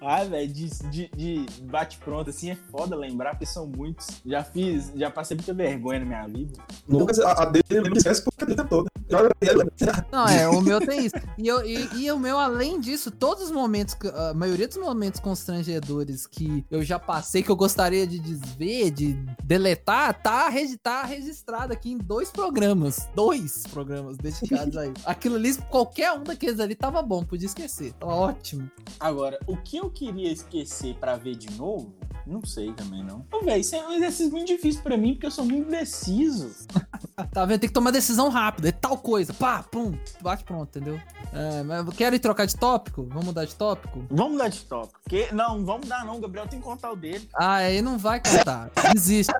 Ah, 0.00 0.24
velho, 0.24 0.52
de, 0.52 0.68
de, 0.90 1.08
de 1.08 1.46
bate-pronto, 1.62 2.30
assim, 2.30 2.50
é 2.50 2.56
foda 2.70 2.96
lembrar, 2.96 3.30
porque 3.30 3.46
são 3.46 3.66
muitos. 3.66 4.06
Já 4.24 4.42
fiz, 4.44 4.92
já 4.94 5.10
passei 5.10 5.36
muita 5.36 5.52
vergonha 5.52 6.00
na 6.00 6.06
minha 6.06 6.26
vida. 6.26 6.58
Lucas, 6.88 7.18
a, 7.18 7.42
a 7.42 7.44
dele 7.46 7.64
ele 7.70 7.88
não 7.90 7.96
esquece 7.96 8.22
porque 8.22 8.44
ele 8.44 8.54
tentou. 8.54 8.86
Joga 9.08 9.30
ele. 9.40 9.70
Não, 10.10 10.26
é, 10.26 10.48
o 10.48 10.60
meu 10.60 10.80
tem 10.80 11.06
isso. 11.06 11.14
E, 11.38 11.46
eu, 11.46 11.64
e, 11.64 12.04
e 12.04 12.10
o 12.10 12.18
meu, 12.18 12.38
além 12.38 12.80
disso, 12.80 13.10
todos 13.10 13.44
os 13.44 13.50
momentos, 13.50 13.96
a 14.14 14.34
maioria 14.34 14.66
dos 14.66 14.76
momentos 14.76 15.20
constrangedores 15.20 16.26
que 16.26 16.64
eu 16.70 16.82
já 16.82 16.98
passei, 16.98 17.42
que 17.42 17.50
eu 17.50 17.56
gostaria 17.56 18.06
de 18.06 18.18
desver, 18.18 18.90
de 18.90 19.12
deletar, 19.44 20.14
tá, 20.20 20.52
tá 20.82 21.04
registrado 21.04 21.72
aqui 21.72 21.92
em 21.92 21.98
dois 21.98 22.30
programas. 22.30 23.08
Dois 23.14 23.64
programas 23.68 24.16
dedicados 24.16 24.76
a 24.76 24.86
isso. 24.86 25.02
Aquilo 25.04 25.36
ali, 25.36 25.54
qualquer 25.70 26.12
um 26.12 26.24
daqueles 26.24 26.60
ali 26.60 26.74
tava 26.74 27.02
bom, 27.02 27.24
podia 27.26 27.46
esquecer. 27.46 27.92
Tava 27.94 28.14
ótimo. 28.14 28.70
Agora, 29.00 29.38
o 29.46 29.56
que 29.56 29.76
eu 29.76 29.90
queria 29.90 30.30
esquecer 30.32 30.94
pra 30.96 31.16
ver 31.16 31.36
de 31.36 31.50
novo, 31.56 31.94
não 32.26 32.44
sei 32.44 32.72
também, 32.72 33.04
não. 33.04 33.24
Ô, 33.32 33.40
velho, 33.44 33.60
isso 33.60 33.74
é 33.76 33.86
um 33.86 33.92
exercício 33.92 34.30
muito 34.32 34.46
difícil 34.48 34.82
pra 34.82 34.96
mim, 34.96 35.12
porque 35.14 35.26
eu 35.26 35.30
sou 35.30 35.44
muito 35.44 35.68
indeciso. 35.68 36.50
Tá 37.32 37.46
vendo? 37.46 37.60
Tem 37.60 37.68
que 37.68 37.72
tomar 37.74 37.90
decisão 37.92 38.28
rápida. 38.28 38.68
É 38.68 38.72
tal 38.72 38.98
coisa. 38.98 39.32
Pá, 39.32 39.62
pum, 39.62 39.94
bate 40.20 40.44
pronto, 40.44 40.68
entendeu? 40.78 41.00
É, 41.32 41.62
mas 41.62 41.88
quero 41.96 42.14
ir 42.14 42.18
trocar 42.18 42.44
de 42.46 42.54
tópico? 42.54 43.04
Vamos 43.08 43.24
mudar 43.26 43.46
de 43.46 43.54
tópico? 43.54 44.04
Vamos 44.10 44.32
mudar 44.32 44.48
de 44.48 44.60
tópico. 44.60 45.00
Porque, 45.02 45.28
não, 45.32 45.64
vamos 45.64 45.88
dar 45.88 46.04
não, 46.04 46.16
o 46.16 46.20
Gabriel 46.20 46.46
tem 46.46 46.58
que 46.58 46.64
contar 46.66 46.92
o 46.92 46.96
dele. 46.96 47.26
Ah, 47.34 47.54
aí 47.56 47.80
não 47.80 47.96
vai 47.96 48.20
contar. 48.22 48.70
Desiste. 48.92 49.32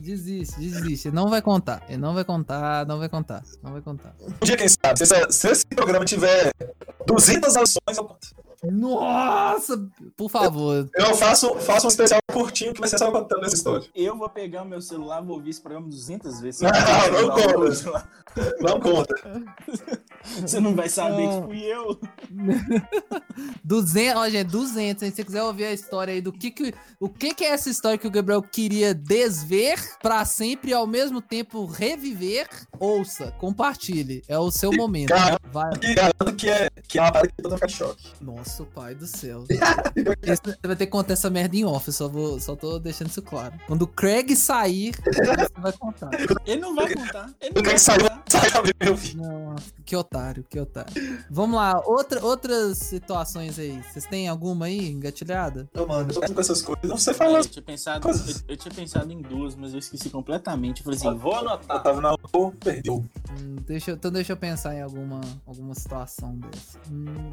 Desiste, 0.00 0.58
desiste. 0.58 1.08
Ele 1.08 1.14
não 1.16 1.28
vai 1.28 1.42
contar. 1.42 1.82
Ele 1.86 1.98
não 1.98 2.14
vai 2.14 2.24
contar, 2.24 2.86
não 2.86 2.98
vai 2.98 3.10
contar. 3.10 3.42
Não 3.62 3.72
vai 3.72 3.82
contar. 3.82 4.14
Um 4.22 4.44
dia, 4.46 4.56
quem 4.56 4.68
sabe, 4.68 4.96
se, 4.96 5.02
essa- 5.02 5.30
se 5.30 5.48
esse 5.50 5.66
programa 5.66 6.06
tiver 6.06 6.50
200 7.06 7.27
ações, 7.36 7.96
eu 7.96 8.04
conto. 8.04 8.28
Nossa! 8.64 9.76
Por 10.16 10.28
favor. 10.28 10.88
Eu 10.94 11.14
faço, 11.14 11.54
faço 11.60 11.86
um 11.86 11.88
especial 11.90 12.18
curtinho 12.32 12.74
que 12.74 12.80
vai 12.80 12.88
ser 12.88 12.98
só 12.98 13.10
contando 13.10 13.44
essa 13.44 13.54
história. 13.54 13.86
Eu 13.94 14.16
vou 14.18 14.28
pegar 14.28 14.62
o 14.62 14.66
meu 14.66 14.80
celular, 14.82 15.20
vou 15.22 15.36
ouvir 15.36 15.50
esse 15.50 15.60
programa 15.60 15.88
200 15.88 16.40
vezes. 16.40 16.60
Não, 16.60 16.70
não 16.70 17.30
conta. 17.30 18.08
Não 18.60 18.80
conta. 18.82 19.14
Você 20.40 20.58
não 20.58 20.74
vai 20.74 20.88
saber 20.88 21.26
Não. 21.28 21.42
que 21.42 21.46
fui 21.46 21.62
eu. 21.62 21.98
200, 23.64 24.20
ó, 24.20 24.28
gente, 24.28 24.48
200. 24.48 25.02
hein? 25.02 25.10
Se 25.10 25.16
você 25.16 25.24
quiser 25.24 25.42
ouvir 25.42 25.64
a 25.66 25.72
história 25.72 26.12
aí 26.12 26.20
do 26.20 26.32
que 26.32 26.50
que. 26.50 26.74
O 27.00 27.08
que 27.08 27.34
que 27.34 27.44
é 27.44 27.50
essa 27.50 27.70
história 27.70 27.96
que 27.96 28.06
o 28.06 28.10
Gabriel 28.10 28.42
queria 28.42 28.92
desver 28.94 29.78
pra 30.02 30.24
sempre 30.24 30.70
e 30.72 30.74
ao 30.74 30.86
mesmo 30.86 31.20
tempo 31.20 31.64
reviver, 31.66 32.48
ouça, 32.78 33.30
compartilhe. 33.38 34.22
É 34.28 34.38
o 34.38 34.50
seu 34.50 34.72
momento. 34.72 35.10
Cara, 35.10 35.38
Vai. 35.52 35.70
E 35.82 35.94
garanto 35.94 36.34
que 36.36 36.48
é, 36.50 36.68
que 36.88 36.98
é 36.98 37.02
uma 37.02 37.12
parada 37.18 37.28
que 37.28 37.34
eu 37.38 37.48
tô 37.50 37.54
ficar 37.56 37.66
de 37.66 37.72
choque. 37.72 38.08
Nossa, 38.20 38.64
pai 38.64 38.94
do 38.94 39.06
céu. 39.06 39.44
Esse- 40.22 40.42
Você 40.44 40.58
vai 40.66 40.76
ter 40.76 40.86
que 40.86 40.92
contar 40.92 41.12
essa 41.14 41.30
merda 41.30 41.56
em 41.56 41.64
off, 41.64 41.88
eu 41.88 41.92
só, 41.92 42.08
vou, 42.08 42.40
só 42.40 42.54
tô 42.56 42.78
deixando 42.78 43.08
isso 43.08 43.22
claro. 43.22 43.54
Quando 43.66 43.82
o 43.82 43.86
Craig 43.86 44.34
sair, 44.36 44.92
você 45.04 45.60
vai 45.60 45.72
contar. 45.72 46.10
Ele 46.46 46.60
não 46.60 46.74
vai 46.74 46.92
contar. 46.94 47.30
Ele 47.40 47.52
não 47.54 47.62
vai 47.62 47.74
que 47.74 47.78
saiu, 47.80 48.06
pra 48.50 48.60
ver 48.62 48.74
meu 48.80 48.96
filho. 48.96 49.22
Não, 49.22 49.56
que 49.84 49.96
otário, 49.96 50.44
que 50.48 50.58
otário. 50.58 50.92
Vamos 51.30 51.56
lá, 51.56 51.80
outra, 51.84 52.24
outras 52.24 52.78
situações 52.78 53.58
aí. 53.58 53.82
Vocês 53.82 54.04
têm 54.06 54.28
alguma 54.28 54.66
aí 54.66 54.90
engatilhada? 54.90 55.68
Não, 55.74 55.86
mano, 55.86 56.10
eu 56.10 56.20
tô 56.20 56.34
com 56.34 56.40
essas 56.40 56.62
coisas. 56.62 56.88
Não 56.88 56.98
sei 56.98 57.14
falar. 57.14 57.38
eu, 57.38 57.44
tinha 57.44 57.62
pensado, 57.62 58.08
eu, 58.08 58.14
eu 58.48 58.56
tinha 58.56 58.74
pensado 58.74 59.12
em 59.12 59.20
duas, 59.22 59.54
mas 59.54 59.72
eu 59.72 59.78
esqueci 59.78 60.10
completamente. 60.10 60.80
Eu 60.80 60.84
falei 60.84 60.98
assim, 60.98 61.18
vou 61.18 61.34
anotar. 61.34 61.76
Eu 61.78 61.82
tava 61.82 62.00
na 62.00 62.16
perdeu. 62.60 63.04
Hum, 63.30 63.56
deixa, 63.66 63.90
então 63.92 64.10
deixa 64.10 64.32
eu 64.32 64.36
pensar 64.36 64.74
em 64.74 64.82
alguma, 64.82 65.20
alguma 65.46 65.74
situação 65.74 66.36
dessa. 66.38 66.78
Hum, 66.90 67.32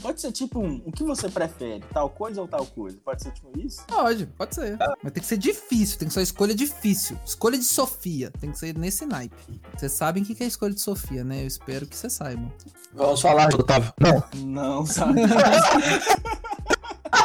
Pode 0.00 0.20
ser 0.20 0.32
tipo 0.32 0.60
um, 0.60 0.82
o 0.86 0.92
que 0.92 1.02
você 1.04 1.28
prefere? 1.28 1.84
Tal 1.92 2.08
coisa 2.10 2.40
ou 2.40 2.48
tal 2.48 2.64
coisa? 2.66 2.98
Pode 3.04 3.22
ser 3.22 3.32
tipo 3.32 3.50
isso? 3.58 3.82
pode, 3.86 4.26
pode 4.26 4.54
ser. 4.54 4.76
Mas 5.02 5.12
tem 5.12 5.22
que 5.22 5.26
ser 5.28 5.36
difícil, 5.38 5.98
tem 5.98 6.08
que 6.08 6.14
ser 6.14 6.20
uma 6.20 6.24
escolha 6.24 6.54
difícil. 6.54 7.18
Escolha 7.24 7.58
de 7.58 7.64
Sofia, 7.64 8.30
tem 8.40 8.50
que 8.50 8.58
ser 8.58 8.76
nesse 8.78 9.04
naipe. 9.06 9.60
Vocês 9.76 9.92
sabem 9.92 10.22
o 10.22 10.26
que 10.26 10.34
que 10.34 10.42
é 10.42 10.46
a 10.46 10.48
escolha 10.48 10.74
de 10.74 10.80
Sofia, 10.80 11.24
né? 11.24 11.42
Eu 11.42 11.46
espero 11.46 11.86
que 11.86 11.96
vocês 11.96 12.12
saibam. 12.12 12.52
Vamos 12.94 13.20
falar, 13.20 13.52
Otávio. 13.54 13.92
Não. 13.98 14.22
Não, 14.46 14.86
sabe? 14.86 15.20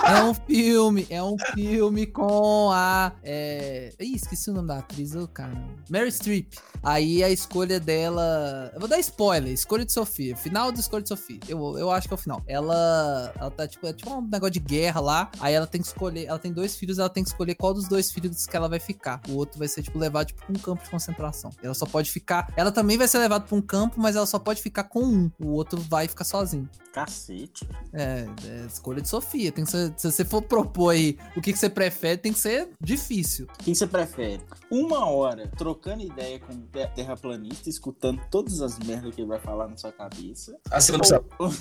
É 0.07 0.23
um 0.23 0.33
filme, 0.33 1.05
é 1.09 1.21
um 1.21 1.35
filme 1.53 2.05
com 2.05 2.71
a. 2.71 3.11
É... 3.21 3.93
Ih, 3.99 4.15
esqueci 4.15 4.49
o 4.49 4.53
nome 4.53 4.69
da 4.69 4.79
atriz, 4.79 5.13
ô 5.15 5.27
cara. 5.27 5.51
Mary 5.89 6.11
Streep. 6.11 6.53
Aí 6.81 7.23
a 7.23 7.29
escolha 7.29 7.79
dela. 7.79 8.71
Eu 8.73 8.79
vou 8.79 8.87
dar 8.87 8.99
spoiler: 8.99 9.51
escolha 9.51 9.83
de 9.83 9.91
Sofia. 9.91 10.35
Final 10.37 10.71
da 10.71 10.79
escolha 10.79 11.03
de 11.03 11.09
Sofia. 11.09 11.39
Eu, 11.47 11.77
eu 11.77 11.91
acho 11.91 12.07
que 12.07 12.13
é 12.13 12.15
o 12.15 12.17
final. 12.17 12.41
Ela. 12.47 13.33
Ela 13.37 13.51
tá 13.51 13.67
tipo, 13.67 13.85
é 13.85 13.93
tipo 13.93 14.13
um 14.13 14.21
negócio 14.21 14.51
de 14.51 14.59
guerra 14.59 15.01
lá. 15.01 15.31
Aí 15.41 15.53
ela 15.53 15.67
tem 15.67 15.81
que 15.81 15.87
escolher. 15.87 16.25
Ela 16.25 16.39
tem 16.39 16.53
dois 16.53 16.75
filhos, 16.75 16.99
ela 16.99 17.09
tem 17.09 17.23
que 17.23 17.29
escolher 17.29 17.55
qual 17.55 17.73
dos 17.73 17.87
dois 17.87 18.09
filhos 18.11 18.45
que 18.45 18.55
ela 18.55 18.69
vai 18.69 18.79
ficar. 18.79 19.21
O 19.27 19.35
outro 19.35 19.59
vai 19.59 19.67
ser, 19.67 19.83
tipo, 19.83 19.99
levado 19.99 20.27
tipo, 20.27 20.45
pra 20.45 20.51
um 20.51 20.59
campo 20.59 20.83
de 20.83 20.89
concentração. 20.89 21.51
Ela 21.61 21.73
só 21.73 21.85
pode 21.85 22.11
ficar. 22.11 22.53
Ela 22.55 22.71
também 22.71 22.97
vai 22.97 23.07
ser 23.07 23.17
levada 23.17 23.45
pra 23.45 23.57
um 23.57 23.61
campo, 23.61 23.99
mas 23.99 24.15
ela 24.15 24.25
só 24.25 24.39
pode 24.39 24.61
ficar 24.61 24.85
com 24.85 25.03
um. 25.03 25.31
O 25.39 25.49
outro 25.49 25.81
vai 25.81 26.07
ficar 26.07 26.23
sozinho. 26.23 26.69
Cacete. 26.93 27.67
É, 27.93 28.25
é 28.45 28.65
escolha 28.65 29.01
de 29.01 29.07
Sofia. 29.07 29.51
Tem 29.51 29.65
que 29.65 29.71
ser, 29.71 29.93
se 29.97 30.11
você 30.11 30.23
for 30.23 30.41
propor 30.41 30.91
aí 30.91 31.17
o 31.35 31.41
que, 31.41 31.51
que 31.53 31.59
você 31.59 31.69
prefere, 31.69 32.17
tem 32.17 32.31
que 32.33 32.39
ser 32.39 32.69
difícil. 32.81 33.47
O 33.59 33.63
que 33.63 33.73
você 33.75 33.87
prefere? 33.87 34.41
Uma 34.71 35.05
hora 35.09 35.49
trocando 35.57 36.03
ideia 36.03 36.39
com 36.39 36.53
um 36.53 36.61
te- 36.67 36.87
terraplanista, 36.95 37.69
escutando 37.69 38.21
todas 38.29 38.61
as 38.61 38.77
merdas 38.79 39.13
que 39.15 39.21
ele 39.21 39.27
vai 39.27 39.39
falar 39.39 39.67
na 39.67 39.77
sua 39.77 39.91
cabeça. 39.91 40.57
Assim 40.71 40.91
não 40.91 40.99
precisa. 40.99 41.23
Ou, 41.39 41.49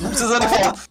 Não 0.00 0.10
precisa 0.10 0.38
nem 0.38 0.48
falar. 0.48 0.84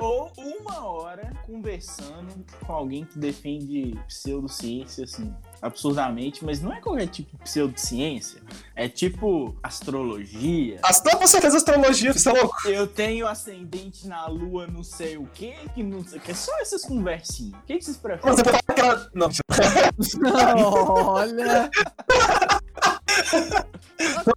Ou 0.00 0.32
uma 0.36 0.86
hora 0.86 1.32
conversando 1.46 2.44
com 2.64 2.72
alguém 2.72 3.04
que 3.04 3.18
defende 3.18 3.98
pseudociência, 4.06 5.04
assim, 5.04 5.34
absurdamente, 5.60 6.44
mas 6.44 6.60
não 6.60 6.72
é 6.72 6.80
qualquer 6.80 7.06
tipo 7.08 7.36
de 7.36 7.42
pseudociência. 7.42 8.42
É 8.74 8.88
tipo 8.88 9.54
astrologia. 9.62 10.80
Astro, 10.82 11.18
você 11.18 11.40
fez 11.40 11.54
astrologia, 11.54 12.12
você 12.12 12.28
é 12.28 12.32
louco? 12.32 12.56
Eu 12.66 12.86
tenho 12.86 13.26
ascendente 13.26 14.06
na 14.08 14.26
lua, 14.26 14.66
não 14.66 14.82
sei 14.82 15.16
o 15.16 15.26
quê, 15.34 15.54
que 15.74 15.82
não 15.82 16.02
sei 16.04 16.18
o 16.18 16.22
que. 16.22 16.34
Só 16.34 16.58
essas 16.60 16.84
conversinhas. 16.84 17.60
O 17.60 17.66
que, 17.66 17.78
que 17.78 17.84
vocês 17.84 17.96
preferem? 17.96 18.36
Você 18.36 18.42
vai 18.42 18.54
falar 18.54 18.74
que 18.74 18.80
ela. 18.80 19.10
Não, 19.14 19.28
Olha! 21.06 21.70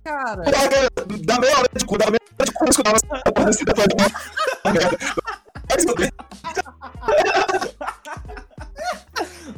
Cara, 0.04 0.44
dá 1.26 1.40
meia 1.40 1.58
hora 1.58 1.70
de 1.74 1.86
cu, 1.86 1.98
dá 1.98 2.06
meia 2.06 2.20
hora 2.40 2.46
de 2.46 2.52
cu, 2.52 2.66
eu 2.66 2.70
escutava 2.70 2.98
essa 2.98 3.32
porra 3.32 3.46
desse 3.46 3.66
depois 3.66 3.88
É. 4.66 4.72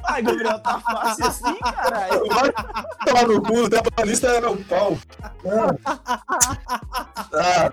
Ai, 0.03 0.21
Gabriel, 0.21 0.59
tá 0.59 0.79
fácil 0.79 1.25
assim, 1.27 1.57
caralho. 1.59 2.23
Vai 3.11 3.25
no 3.25 3.41
cu, 3.41 3.59
o 3.59 3.69
terraplanista 3.69 4.27
é 4.27 4.41
meu 4.41 4.57
pau. 4.57 4.97
Ah, 7.33 7.71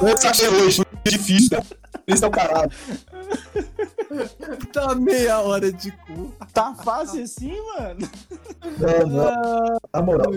eu 0.00 0.30
achei 0.30 0.48
hoje, 0.48 0.82
difícil, 1.06 1.58
né? 1.58 1.64
É 2.08 2.26
o 2.26 2.30
caralho. 2.30 2.70
tá 4.72 4.94
meia 4.94 5.40
hora 5.40 5.72
de 5.72 5.90
cu. 5.92 6.34
Tá 6.52 6.74
fácil 6.74 7.22
assim, 7.24 7.56
mano? 7.78 8.08
Não, 8.78 9.06
não. 9.06 9.78
Na 9.92 10.02
moral, 10.02 10.32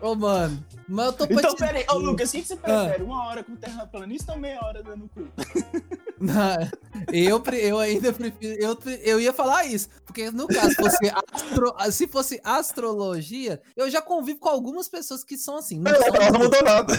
Ô, 0.00 0.14
mano, 0.14 0.64
mas 0.88 1.06
eu 1.06 1.12
tô 1.12 1.26
pra 1.26 1.36
Então, 1.36 1.54
pera 1.54 1.78
aí. 1.78 1.86
Ô, 1.90 1.98
Lucas, 1.98 2.28
o 2.28 2.32
que 2.32 2.42
que 2.42 2.48
você 2.48 2.56
prefere? 2.56 3.02
Uma 3.02 3.26
hora 3.26 3.44
com 3.44 3.54
terraplanista 3.56 4.32
ou 4.32 4.38
meia 4.38 4.58
hora 4.64 4.82
dando 4.82 5.08
cu? 5.08 5.26
Não, 6.20 6.68
eu, 7.12 7.42
eu 7.54 7.78
ainda 7.78 8.12
prefiro. 8.12 8.54
Eu, 8.62 8.78
eu 9.02 9.20
ia 9.20 9.32
falar 9.32 9.64
isso. 9.64 9.88
Porque 10.04 10.30
no 10.30 10.46
caso, 10.48 10.74
fosse 10.74 11.08
astro- 11.08 11.74
se 11.92 12.06
fosse 12.08 12.40
astrologia, 12.44 13.60
eu 13.76 13.88
já 13.88 14.02
convivo 14.02 14.38
com 14.40 14.48
algumas 14.48 14.88
pessoas 14.88 15.22
que 15.24 15.38
são 15.38 15.56
assim. 15.56 15.78
Não, 15.78 15.90
É, 15.90 15.96
são- 15.96 16.14
ela 16.16 16.30
não 16.32 16.40
mudou 16.40 16.62
nada. 16.62 16.98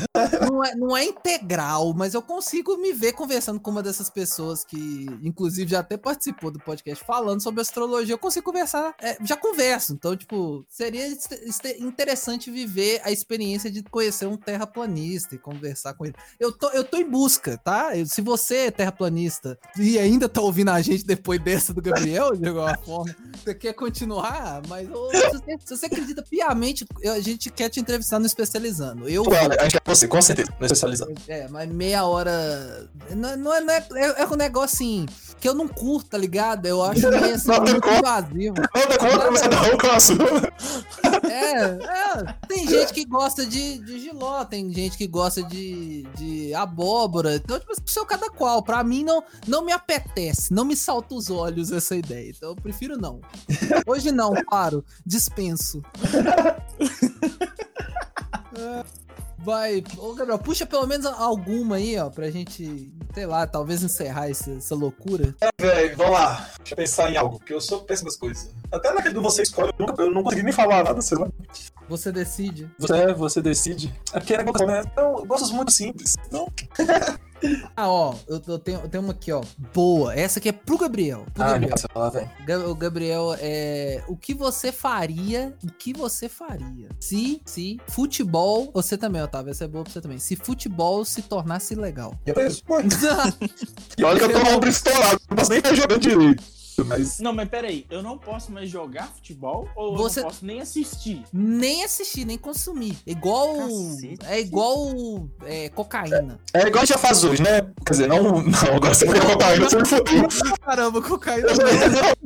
não 0.49 0.63
é, 0.65 0.75
não 0.75 0.97
é 0.97 1.03
integral, 1.05 1.93
mas 1.93 2.13
eu 2.13 2.21
consigo 2.21 2.77
me 2.77 2.93
ver 2.93 3.11
conversando 3.13 3.59
com 3.59 3.69
uma 3.71 3.83
dessas 3.83 4.09
pessoas 4.09 4.63
que, 4.63 5.05
inclusive, 5.21 5.69
já 5.69 5.79
até 5.79 5.97
participou 5.97 6.49
do 6.51 6.59
podcast 6.59 7.03
falando 7.05 7.41
sobre 7.41 7.61
astrologia. 7.61 8.13
Eu 8.13 8.17
consigo 8.19 8.45
conversar, 8.45 8.95
é, 9.01 9.17
já 9.23 9.35
converso. 9.35 9.93
Então, 9.93 10.15
tipo, 10.15 10.65
seria 10.69 11.05
interessante 11.79 12.49
viver 12.49 13.01
a 13.03 13.11
experiência 13.11 13.69
de 13.69 13.83
conhecer 13.83 14.25
um 14.25 14.37
terraplanista 14.37 15.35
e 15.35 15.37
conversar 15.37 15.93
com 15.93 16.05
ele. 16.05 16.15
Eu 16.39 16.51
tô, 16.51 16.69
eu 16.69 16.83
tô 16.83 16.97
em 16.97 17.09
busca, 17.09 17.57
tá? 17.57 17.95
Eu- 17.97 18.05
se 18.05 18.21
você 18.21 18.55
é 18.67 18.71
terraplanista, 18.71 19.10
maratonista 19.11 19.57
e 19.77 19.99
ainda 19.99 20.27
tá 20.29 20.41
ouvindo 20.41 20.69
a 20.69 20.81
gente 20.81 21.03
depois 21.05 21.39
dessa 21.41 21.73
do 21.73 21.81
Gabriel, 21.81 22.35
de 22.35 22.47
alguma 22.47 22.77
forma, 22.83 23.15
você 23.35 23.53
quer 23.53 23.73
continuar, 23.73 24.61
mas 24.67 24.89
ô, 24.89 25.09
se, 25.11 25.29
você, 25.29 25.57
se 25.65 25.77
você 25.77 25.85
acredita 25.85 26.23
piamente, 26.23 26.85
a 27.05 27.19
gente 27.19 27.49
quer 27.49 27.69
te 27.69 27.79
entrevistar 27.79 28.19
no 28.19 28.25
Especializando. 28.25 29.09
Eu 29.09 29.23
Claro, 29.23 29.53
a 29.59 29.63
gente 29.63 29.73
quer 29.73 29.81
você, 29.85 30.07
com 30.07 30.21
certeza, 30.21 30.49
não 30.51 30.61
é 30.61 30.65
especializado. 30.65 31.13
é, 31.27 31.47
mas 31.49 31.69
meia 31.69 32.05
hora. 32.05 32.87
Não, 33.09 33.37
não 33.37 33.53
é, 33.53 33.61
não 33.61 33.73
é, 33.73 33.85
é, 33.95 34.21
é 34.21 34.27
um 34.27 34.35
negócio 34.35 34.75
assim 34.75 35.05
que 35.39 35.49
eu 35.49 35.53
não 35.55 35.67
curto, 35.67 36.11
tá 36.11 36.17
ligado? 36.17 36.65
Eu 36.67 36.83
acho 36.83 37.09
meio 37.09 37.33
assim, 37.35 37.47
Nada 37.47 37.71
muito 37.71 37.81
contra. 37.81 37.97
invasivo. 37.97 38.55
Nada 38.75 38.97
contra, 38.97 39.31
mas 39.31 39.41
não 39.41 39.77
canso. 39.77 40.13
É, 41.23 41.53
é, 41.53 42.35
tem 42.47 42.67
gente 42.67 42.93
que 42.93 43.05
gosta 43.05 43.45
de, 43.45 43.77
de 43.79 43.99
giló, 43.99 44.43
tem 44.45 44.71
gente 44.73 44.97
que 44.97 45.07
gosta 45.07 45.43
de, 45.43 46.03
de 46.15 46.53
abóbora. 46.53 47.35
Então, 47.35 47.59
tipo, 47.59 47.71
assim, 47.71 47.81
seu 47.85 48.05
cada 48.05 48.29
qual. 48.29 48.63
Pra 48.63 48.83
mim, 48.83 49.03
não, 49.03 49.23
não 49.47 49.63
me 49.63 49.71
apetece, 49.71 50.53
não 50.53 50.65
me 50.65 50.75
salta 50.75 51.15
os 51.15 51.29
olhos 51.29 51.71
essa 51.71 51.95
ideia. 51.95 52.29
Então, 52.29 52.49
eu 52.49 52.55
prefiro 52.55 52.97
não. 52.97 53.21
Hoje 53.85 54.11
não, 54.11 54.33
claro. 54.45 54.83
Dispenso. 55.05 55.81
É, 58.55 58.83
Vai, 59.43 59.83
ô 59.97 60.13
Gabriel, 60.13 60.37
puxa 60.37 60.65
pelo 60.65 60.85
menos 60.85 61.05
alguma 61.05 61.77
aí, 61.77 61.97
ó, 61.97 62.09
pra 62.09 62.29
gente, 62.29 62.91
sei 63.13 63.25
lá, 63.25 63.47
talvez 63.47 63.81
encerrar 63.81 64.29
essa, 64.29 64.51
essa 64.51 64.75
loucura. 64.75 65.35
Véi, 65.59 65.95
vamos 65.95 66.13
lá. 66.13 66.49
Deixa 66.59 66.73
eu 66.73 66.77
pensar 66.77 67.11
em 67.11 67.17
algo, 67.17 67.39
porque 67.39 67.53
eu 67.53 67.61
sou 67.61 67.81
péssimo 67.81 68.09
das 68.09 68.17
coisas. 68.17 68.53
Até 68.71 68.93
naquele 68.93 69.15
do 69.15 69.21
você 69.21 69.41
escolhe, 69.41 69.73
eu, 69.77 69.87
nunca, 69.87 70.03
eu 70.03 70.11
não 70.11 70.23
consegui 70.23 70.43
nem 70.43 70.53
falar 70.53 70.83
nada, 70.83 71.01
sei 71.01 71.17
lá. 71.17 71.27
Você 71.89 72.11
decide. 72.11 72.69
Você, 72.77 73.13
você 73.13 73.41
decide. 73.41 73.93
É 74.13 74.19
porque 74.19 74.35
é 74.35 74.43
né? 74.43 74.83
Eu 74.95 75.25
gosto 75.25 75.53
muito 75.53 75.71
simples. 75.71 76.15
Não. 76.31 76.47
Ah, 77.75 77.89
ó, 77.89 78.13
eu, 78.27 78.41
eu 78.47 78.59
tenho, 78.59 78.79
eu 78.81 78.89
tenho 78.89 79.03
uma 79.03 79.13
aqui, 79.13 79.31
ó. 79.31 79.41
Boa. 79.73 80.13
Essa 80.15 80.39
aqui 80.39 80.49
é 80.49 80.51
pro 80.51 80.77
Gabriel. 80.77 81.25
Pro 81.33 81.43
Ah, 81.43 81.51
Gabriel. 81.53 81.75
Ga- 82.45 82.67
O 82.67 82.75
Gabriel, 82.75 83.35
é, 83.39 84.03
o 84.07 84.15
que 84.15 84.33
você 84.33 84.71
faria? 84.71 85.55
O 85.63 85.67
que 85.71 85.93
você 85.93 86.29
faria 86.29 86.89
se, 86.99 87.41
se 87.45 87.79
futebol, 87.87 88.69
você 88.73 88.97
também, 88.97 89.21
Otávio, 89.21 89.51
essa 89.51 89.65
é 89.65 89.67
boa 89.67 89.83
pra 89.83 89.91
você 89.93 90.01
também. 90.01 90.19
Se 90.19 90.35
futebol 90.35 91.03
se 91.05 91.21
tornasse 91.23 91.73
legal. 91.75 92.13
E 92.25 92.31
é 92.31 92.47
isso, 92.47 92.63
pô. 92.63 92.75
E 93.97 94.03
olha 94.03 94.19
que 94.19 94.25
eu 94.25 94.31
tô 94.43 94.49
ombro 94.51 94.69
estourado, 94.69 95.19
não 95.29 95.37
posso 95.37 95.49
nem 95.49 95.59
estar 95.59 95.73
jogando 95.73 95.99
direito. 96.01 96.43
Mas. 96.91 97.19
Não, 97.19 97.33
mas 97.33 97.47
peraí, 97.49 97.85
eu 97.89 98.01
não 98.03 98.17
posso 98.17 98.51
mais 98.51 98.69
jogar 98.69 99.07
futebol 99.13 99.67
ou 99.75 99.95
Você- 99.97 100.19
eu 100.19 100.23
não 100.23 100.29
posso 100.29 100.45
nem 100.45 100.61
assistir? 100.61 101.23
nem 101.33 101.83
assistir, 101.83 102.25
nem 102.25 102.37
consumir. 102.37 102.97
Igual. 103.05 103.55
Cacete. 103.57 104.25
É 104.27 104.39
igual 104.39 104.77
é, 105.45 105.69
cocaína. 105.69 106.39
É 106.53 106.67
igual 106.67 106.81
a 106.83 106.85
gente 106.85 106.89
já 106.93 106.97
faz 106.97 107.23
hoje, 107.23 107.41
né? 107.41 107.61
Quer 107.85 107.91
dizer, 107.91 108.07
não. 108.07 108.41
Não, 108.41 108.75
agora 108.75 108.93
você 108.93 109.05
vai 109.05 109.19
cocaína, 109.19 109.69
você 109.69 109.77
me 109.77 109.85
fodeu. 109.85 110.27
Caramba, 110.65 111.01
cocaína. 111.01 111.47
Já- 111.49 111.67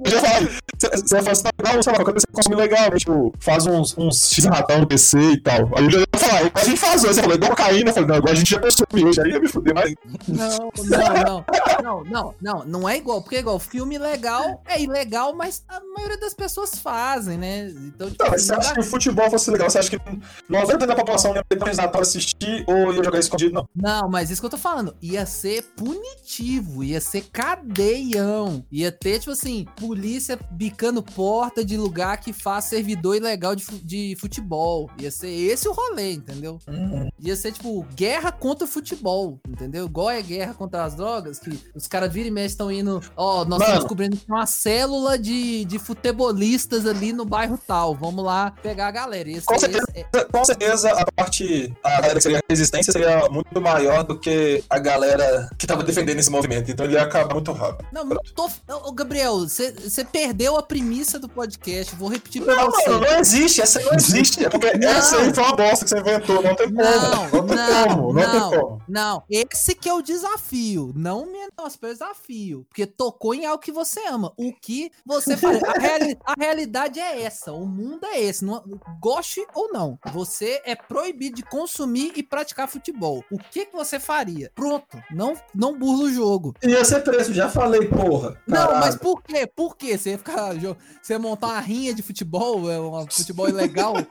já 0.09 0.19
falei. 0.21 0.49
Você 0.77 0.89
você 0.89 1.21
faz 1.21 1.43
legal, 1.43 1.83
sei 1.83 1.93
lá, 1.93 2.03
quando 2.03 2.19
você 2.19 2.27
consome 2.31 2.55
legal, 2.55 2.91
né? 2.91 2.97
Tipo, 2.97 3.33
faz 3.39 3.65
uns, 3.65 3.97
uns 3.97 4.29
X-ratão 4.31 4.79
no 4.81 4.87
PC 4.87 5.17
e 5.19 5.41
tal. 5.41 5.69
Aí 5.77 5.85
eu 5.85 5.91
já 5.91 5.99
ia 5.99 6.05
falar, 6.17 6.41
igual 6.45 6.51
a 6.63 6.65
gente 6.65 6.77
faz 6.79 7.03
hoje. 7.03 7.13
Você 7.15 7.21
falou, 7.21 7.35
igual 7.35 7.51
cocaína. 7.51 7.89
Eu 7.89 7.93
falei, 7.93 8.09
não, 8.09 8.15
agora 8.15 8.31
a 8.33 8.35
gente 8.35 8.51
já 8.51 8.59
consome 8.59 9.05
hoje. 9.05 9.21
Aí 9.21 9.29
ia 9.31 9.39
me 9.39 9.47
fuder 9.47 9.73
mais. 9.73 9.93
Não, 10.27 10.71
não, 10.83 11.23
não. 11.23 11.45
Não, 11.83 12.03
não, 12.03 12.35
não. 12.41 12.65
Não 12.65 12.89
é 12.89 12.97
igual. 12.97 13.21
Porque 13.21 13.35
é 13.37 13.39
igual. 13.39 13.59
Filme 13.59 13.97
legal 13.97 14.44
é 14.67 14.81
ilegal, 14.81 15.35
mas 15.35 15.63
a 15.67 15.79
maioria 15.95 16.19
das 16.19 16.33
pessoas 16.33 16.75
fazem, 16.75 17.37
né? 17.37 17.67
Então, 17.69 18.09
tipo, 18.09 18.23
mas 18.29 18.43
você 18.43 18.53
acha 18.53 18.73
que 18.73 18.79
o 18.79 18.83
futebol 18.83 19.29
fosse 19.29 19.49
legal? 19.51 19.69
Você 19.69 19.79
acha 19.79 19.89
que 19.89 19.97
90% 19.97 20.85
da 20.85 20.95
população 20.95 21.35
ia 21.35 21.43
ter 21.43 21.57
nada 21.57 21.87
pra 21.87 22.01
assistir 22.01 22.63
ou 22.67 22.93
ia 22.93 23.03
jogar 23.03 23.19
escondido? 23.19 23.53
Não. 23.53 23.65
Não, 23.75 24.09
mas 24.09 24.29
isso 24.29 24.41
que 24.41 24.45
eu 24.45 24.49
tô 24.51 24.57
falando. 24.57 24.95
Ia 25.01 25.25
ser 25.25 25.63
punitivo, 25.75 26.83
ia 26.83 26.99
ser 26.99 27.21
cadeião. 27.31 28.65
Ia 28.71 28.91
ter, 28.91 29.19
tipo 29.19 29.31
assim, 29.31 29.65
polícia 29.79 30.37
bicando 30.51 31.01
porta 31.01 31.63
de 31.63 31.77
lugar 31.77 32.17
que 32.19 32.33
faz 32.33 32.65
servidor 32.65 33.15
ilegal 33.15 33.55
de, 33.55 33.63
fu- 33.63 33.79
de 33.83 34.15
futebol. 34.19 34.89
Ia 34.99 35.11
ser 35.11 35.29
esse 35.29 35.67
o 35.67 35.71
rolê, 35.71 36.13
entendeu? 36.13 36.59
Ia 37.19 37.35
ser, 37.35 37.51
tipo, 37.51 37.83
guerra 37.95 38.31
contra 38.31 38.65
o 38.65 38.67
futebol, 38.67 39.39
entendeu? 39.47 39.85
Igual 39.85 40.09
é 40.09 40.21
guerra 40.21 40.53
contra 40.53 40.83
as 40.83 40.95
drogas, 40.95 41.39
que 41.39 41.57
os 41.73 41.87
caras 41.87 42.11
viram 42.11 42.27
e 42.27 42.31
mexe 42.31 42.47
estão 42.53 42.71
indo. 42.71 43.01
Ó, 43.15 43.39
nós 43.45 43.59
Mano. 43.59 43.63
estamos 43.63 43.79
descobrindo 43.79 44.17
uma 44.28 44.45
célula 44.45 45.17
de, 45.17 45.65
de 45.65 45.78
futebolistas 45.80 46.86
ali 46.86 47.13
no 47.13 47.26
bairro 47.26 47.59
tal. 47.67 47.93
Vamos 47.95 48.23
lá 48.23 48.51
pegar 48.61 48.88
a 48.88 48.91
galera. 48.91 49.30
Esse, 49.30 49.45
Com 49.45 49.57
certeza. 49.59 49.86
esse- 49.93 50.05
é- 50.13 50.23
Com 50.26 50.45
certeza, 50.45 50.91
a 50.91 51.05
parte. 51.15 51.73
A 51.84 51.89
galera 52.01 52.15
que 52.15 52.21
seria 52.21 52.38
a 52.39 52.41
resistência 52.49 52.91
seria 52.91 53.30
muito 53.30 53.61
maior 53.61 54.03
do 54.03 54.17
que 54.19 54.63
a 54.69 54.80
galera 54.80 55.49
que 55.57 55.67
tava 55.67 55.84
defendendo 55.84 56.19
esse 56.19 56.30
movimento. 56.30 56.71
Então 56.71 56.86
ele 56.86 56.95
ia 56.95 57.03
acabar 57.03 57.34
muito 57.34 57.51
rápido. 57.51 57.88
Não, 57.91 58.03
não 58.03 58.17
tô. 58.36 58.49
Ô, 58.88 58.91
Gabriel, 58.91 59.39
você 59.39 60.05
perdeu 60.11 60.57
a 60.57 60.63
premissa 60.63 61.19
do 61.19 61.30
podcast. 61.30 61.95
Vou 61.95 62.09
repetir 62.09 62.41
pra 62.43 62.55
Não, 62.55 62.71
você. 62.71 62.89
mano, 62.89 63.05
não 63.05 63.19
existe. 63.19 63.61
Essa 63.61 63.80
não 63.82 63.93
existe. 63.93 64.43
É 64.45 64.49
porque 64.49 64.78
Não. 64.78 64.89
essa 64.89 65.17
aí 65.17 65.34
foi 65.34 65.43
uma 65.43 65.55
bosta 65.55 65.86
que 65.86 65.89
você 65.89 65.99
inventou. 65.99 66.41
Não 66.41 66.55
tem 66.55 66.67
como. 66.67 66.82
Não, 66.82 67.01
Não, 67.01 67.11
tem 67.11 67.19
não, 67.19 67.30
como. 67.30 68.13
Não, 68.13 68.13
não, 68.13 68.49
tem 68.51 68.59
como. 68.59 68.82
não. 68.88 69.23
Esse 69.30 69.76
que 69.76 69.89
é 69.89 69.93
o 69.93 70.01
desafio. 70.01 70.91
Não 70.95 71.26
menospreze 71.26 71.95
o 71.95 71.97
desafio. 72.05 72.65
Porque 72.69 72.86
tocou 72.86 73.34
em 73.34 73.45
algo 73.45 73.61
que 73.61 73.71
você 73.71 73.99
ama. 74.07 74.14
O 74.38 74.53
que 74.53 74.91
você 75.05 75.36
faria. 75.38 75.61
A, 75.68 75.80
reali- 75.80 76.18
a 76.26 76.34
realidade 76.38 76.99
é 76.99 77.22
essa. 77.24 77.51
O 77.51 77.66
mundo 77.66 78.05
é 78.05 78.20
esse. 78.22 78.43
Não- 78.45 78.63
goste 78.99 79.45
ou 79.53 79.72
não. 79.72 79.97
Você 80.13 80.61
é 80.66 80.76
proibido 80.76 81.36
de 81.36 81.43
consumir 81.43 82.13
e 82.16 82.24
praticar 82.24 82.68
futebol. 82.68 83.24
O 83.32 83.38
que, 83.38 83.66
que 83.66 83.76
você 83.76 83.99
faria? 83.99 84.51
Pronto. 84.55 84.97
Não, 85.11 85.34
não 85.53 85.78
burla 85.78 86.05
o 86.05 86.13
jogo. 86.13 86.53
Ia 86.63 86.84
ser 86.86 87.01
preso, 87.03 87.34
já 87.34 87.49
falei, 87.49 87.88
porra. 87.88 88.38
Não, 88.47 88.57
Caralho. 88.57 88.80
mas 88.80 88.95
por 88.95 89.22
quê? 89.22 89.45
Por 89.47 89.76
quê? 89.76 89.97
Você 89.97 90.11
ia 90.11 90.18
ficar. 90.18 90.53
Você 91.01 91.13
ia 91.13 91.20
montar 91.20 91.47
uma 91.47 91.59
rinha 91.59 91.93
de 91.93 92.01
futebol? 92.01 92.70
É 92.72 92.80
um 92.80 93.05
futebol 93.09 93.49
ilegal? 93.49 93.93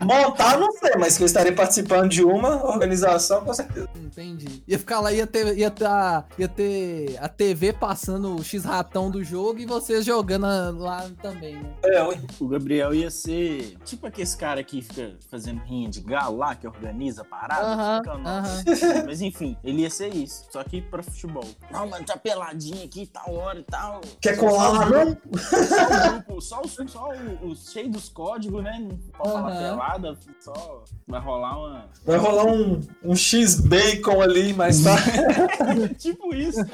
Montar, 0.00 0.58
não 0.58 0.72
sei, 0.72 0.92
mas 0.98 1.16
que 1.16 1.22
eu 1.22 1.26
estaria 1.26 1.54
participando 1.54 2.08
de 2.10 2.22
uma 2.22 2.64
organização, 2.66 3.44
com 3.44 3.52
certeza. 3.54 3.88
Entendi. 3.96 4.62
Ia 4.66 4.78
ficar 4.78 5.00
lá, 5.00 5.12
ia 5.12 5.26
ter, 5.26 5.56
ia 5.56 5.70
ter, 5.70 5.86
a, 5.86 6.24
ia 6.38 6.48
ter 6.48 7.16
a 7.20 7.28
TV 7.28 7.72
passando 7.72 8.36
o 8.36 8.44
X-ratão 8.44 9.10
do 9.10 9.24
jogo 9.24 9.45
e 9.56 9.66
vocês 9.66 10.04
jogando 10.04 10.46
lá 10.78 11.08
também, 11.22 11.56
né? 11.56 11.74
É. 11.84 12.02
O 12.40 12.48
Gabriel 12.48 12.94
ia 12.94 13.10
ser 13.10 13.76
tipo 13.84 14.06
aquele 14.06 14.26
cara 14.36 14.62
que 14.62 14.82
fica 14.82 15.16
fazendo 15.30 15.60
rinha 15.62 15.88
de 15.88 16.00
galo 16.00 16.38
lá, 16.38 16.54
que 16.54 16.66
organiza 16.66 17.22
a 17.22 17.24
parada. 17.24 17.66
Aham, 17.66 17.98
Fica, 18.02 18.18
não. 18.18 18.30
aham. 18.30 18.64
Mas 19.06 19.20
enfim, 19.20 19.56
ele 19.62 19.82
ia 19.82 19.90
ser 19.90 20.14
isso, 20.14 20.46
só 20.50 20.62
que 20.64 20.80
pra 20.80 21.02
futebol. 21.02 21.44
Não, 21.70 21.88
mano, 21.88 22.04
tá 22.04 22.16
peladinho 22.16 22.84
aqui, 22.84 23.06
tal 23.06 23.34
hora 23.34 23.60
e 23.60 23.64
tal. 23.64 24.00
Quer 24.20 24.36
colar 24.36 24.68
lá, 24.70 24.90
não? 24.90 25.16
Só 25.38 25.86
o 25.86 26.10
grupo, 26.10 26.40
só, 26.40 26.60
o, 26.62 26.68
só 26.68 27.10
o, 27.10 27.50
o 27.50 27.56
cheio 27.56 27.90
dos 27.90 28.08
códigos, 28.08 28.62
né? 28.62 28.78
Não 28.80 28.96
pode 29.16 29.32
falar 29.32 29.56
pelada, 29.56 30.18
só 30.40 30.84
vai 31.06 31.20
rolar 31.20 31.58
uma. 31.58 31.88
Vai 32.04 32.18
rolar 32.18 32.44
um, 32.46 32.80
um 33.04 33.14
X-Bacon 33.14 34.20
ali, 34.22 34.52
mas 34.52 34.82
tá. 34.82 34.96
tipo 35.98 36.34
isso. 36.34 36.60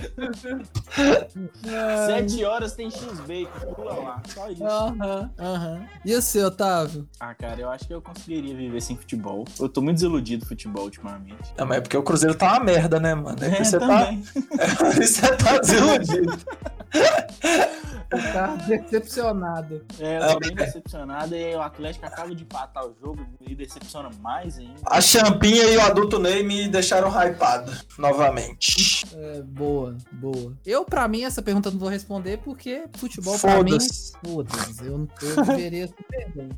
Sete 2.07 2.45
horas 2.45 2.62
tem 2.71 2.91
X-Bacon, 2.91 3.75
pula 3.75 3.95
lá. 3.95 4.23
Só 4.29 4.49
isso. 4.51 4.65
Aham, 4.65 5.31
aham. 5.39 5.87
E 6.05 6.15
o 6.15 6.23
seu, 6.23 6.47
Otávio? 6.47 7.09
Ah, 7.19 7.35
cara, 7.35 7.61
eu 7.61 7.71
acho 7.71 7.87
que 7.87 7.95
eu 7.95 8.01
conseguiria 8.01 8.55
viver 8.55 8.81
sem 8.81 8.97
futebol. 8.97 9.45
Eu 9.59 9.69
tô 9.69 9.81
muito 9.81 9.97
desiludido 9.97 10.43
com 10.45 10.49
futebol 10.51 10.85
ultimamente. 10.85 11.53
Não, 11.59 11.67
mas 11.67 11.79
é 11.79 11.81
porque 11.81 11.97
o 11.97 12.03
Cruzeiro 12.03 12.35
tá 12.35 12.53
uma 12.53 12.61
merda, 12.65 13.01
né, 13.01 13.15
mano? 13.15 13.39
É, 13.43 13.47
É, 13.49 13.57
que 13.57 13.65
você 13.65 13.79
tá, 13.79 13.87
também. 13.87 14.23
você 14.95 15.37
tá 15.37 15.59
desiludido. 15.59 16.39
Tá 18.33 18.57
decepcionado. 18.67 19.85
É, 19.99 20.19
eu 20.19 20.33
tô 20.33 20.39
bem 20.41 20.55
decepcionado 20.55 21.35
e 21.35 21.55
o 21.55 21.63
Atlético 21.63 22.07
acaba 22.07 22.35
de 22.35 22.43
empatar 22.43 22.85
o 22.85 22.95
jogo 23.01 23.27
e 23.41 23.55
decepciona 23.55 24.11
mais 24.21 24.59
ainda. 24.59 24.81
A 24.87 25.01
Champinha 25.01 25.65
e 25.65 25.77
o 25.77 25.81
adulto 25.81 26.19
Ney 26.19 26.43
me 26.43 26.69
deixaram 26.69 27.09
hypado 27.09 27.73
novamente. 27.99 29.07
É, 29.15 29.43
boa, 29.43 29.97
boa. 30.13 30.57
Eu, 30.65 30.85
pra 30.85 31.09
mim, 31.09 31.25
essa 31.25 31.43
pergunta 31.43 31.69
eu 31.69 31.73
não 31.73 31.79
vou 31.79 31.89
responder 31.89 32.39
porque 32.39 32.85
futebol 32.97 33.39
pra 33.39 33.63
mim. 33.63 33.73
Foda-se. 33.73 34.13
Foda-se, 34.25 34.87
eu, 34.87 35.09
perder. 35.47 35.93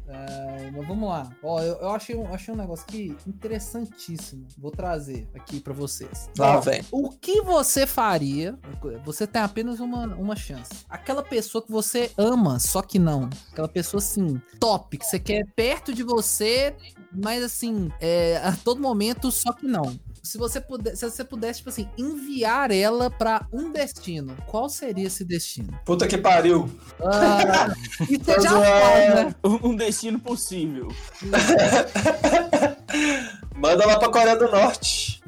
Ai, 0.09 0.71
mas 0.75 0.87
vamos 0.87 1.09
lá. 1.09 1.31
Ó, 1.43 1.61
eu, 1.61 1.75
eu 1.77 1.91
achei, 1.91 2.17
um, 2.17 2.33
achei 2.33 2.53
um 2.53 2.57
negócio 2.57 2.85
aqui 2.89 3.17
interessantíssimo. 3.27 4.47
Vou 4.59 4.71
trazer 4.71 5.29
aqui 5.35 5.61
pra 5.61 5.73
vocês. 5.73 6.29
Lá 6.39 6.59
Ó, 6.59 6.61
vem. 6.61 6.83
O 6.91 7.11
que 7.11 7.41
você 7.43 7.87
faria? 7.87 8.59
Você 9.05 9.27
tem 9.27 9.43
apenas 9.43 9.81
uma, 9.81 10.07
uma 10.15 10.37
chance. 10.37 10.85
Aquela 10.89 11.23
pessoa 11.23 11.44
que 11.63 11.71
você 11.71 12.11
ama, 12.17 12.59
só 12.59 12.83
que 12.83 12.99
não. 12.99 13.29
Aquela 13.53 13.69
pessoa 13.69 13.99
assim, 13.99 14.41
top, 14.59 14.99
que 14.99 15.05
você 15.05 15.19
quer 15.19 15.47
perto 15.55 15.93
de 15.93 16.03
você, 16.03 16.75
mas 17.13 17.43
assim, 17.43 17.91
é, 18.01 18.41
a 18.43 18.53
todo 18.53 18.81
momento, 18.81 19.31
só 19.31 19.53
que 19.53 19.67
não. 19.67 19.99
Se 20.23 20.39
você, 20.39 20.61
puder, 20.61 20.97
se 20.97 21.09
você 21.09 21.23
pudesse, 21.23 21.59
tipo 21.59 21.69
assim, 21.69 21.87
enviar 21.99 22.71
ela 22.71 23.11
pra 23.11 23.47
um 23.53 23.71
destino, 23.71 24.35
qual 24.47 24.71
seria 24.71 25.07
esse 25.07 25.23
destino? 25.23 25.79
Puta 25.85 26.07
que 26.07 26.17
pariu. 26.17 26.71
Ah, 27.01 27.75
e 28.09 28.17
você 28.17 28.41
já 28.41 28.67
é, 28.67 29.25
né? 29.27 29.35
Um 29.63 29.77
destino 29.77 30.19
possível. 30.19 30.89
Manda 33.55 33.87
lá 33.87 33.99
pra 33.99 34.09
Coreia 34.09 34.37
do 34.37 34.51
Norte. 34.51 35.23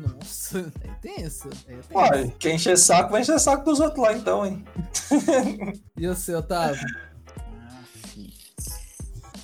Nossa, 0.56 0.72
é 0.82 0.94
tenso. 1.00 1.48
É 1.68 1.76
tenso. 1.76 1.94
Uai, 1.94 2.34
quem 2.38 2.56
encher 2.56 2.76
saco, 2.76 3.10
vai 3.10 3.22
encher 3.22 3.38
saco 3.38 3.64
dos 3.64 3.80
outros 3.80 4.02
lá 4.02 4.12
então, 4.12 4.44
hein? 4.44 4.64
E 5.96 6.06
o 6.06 6.14
seu, 6.14 6.38
Otávio? 6.38 6.84
Ah. 6.88 7.82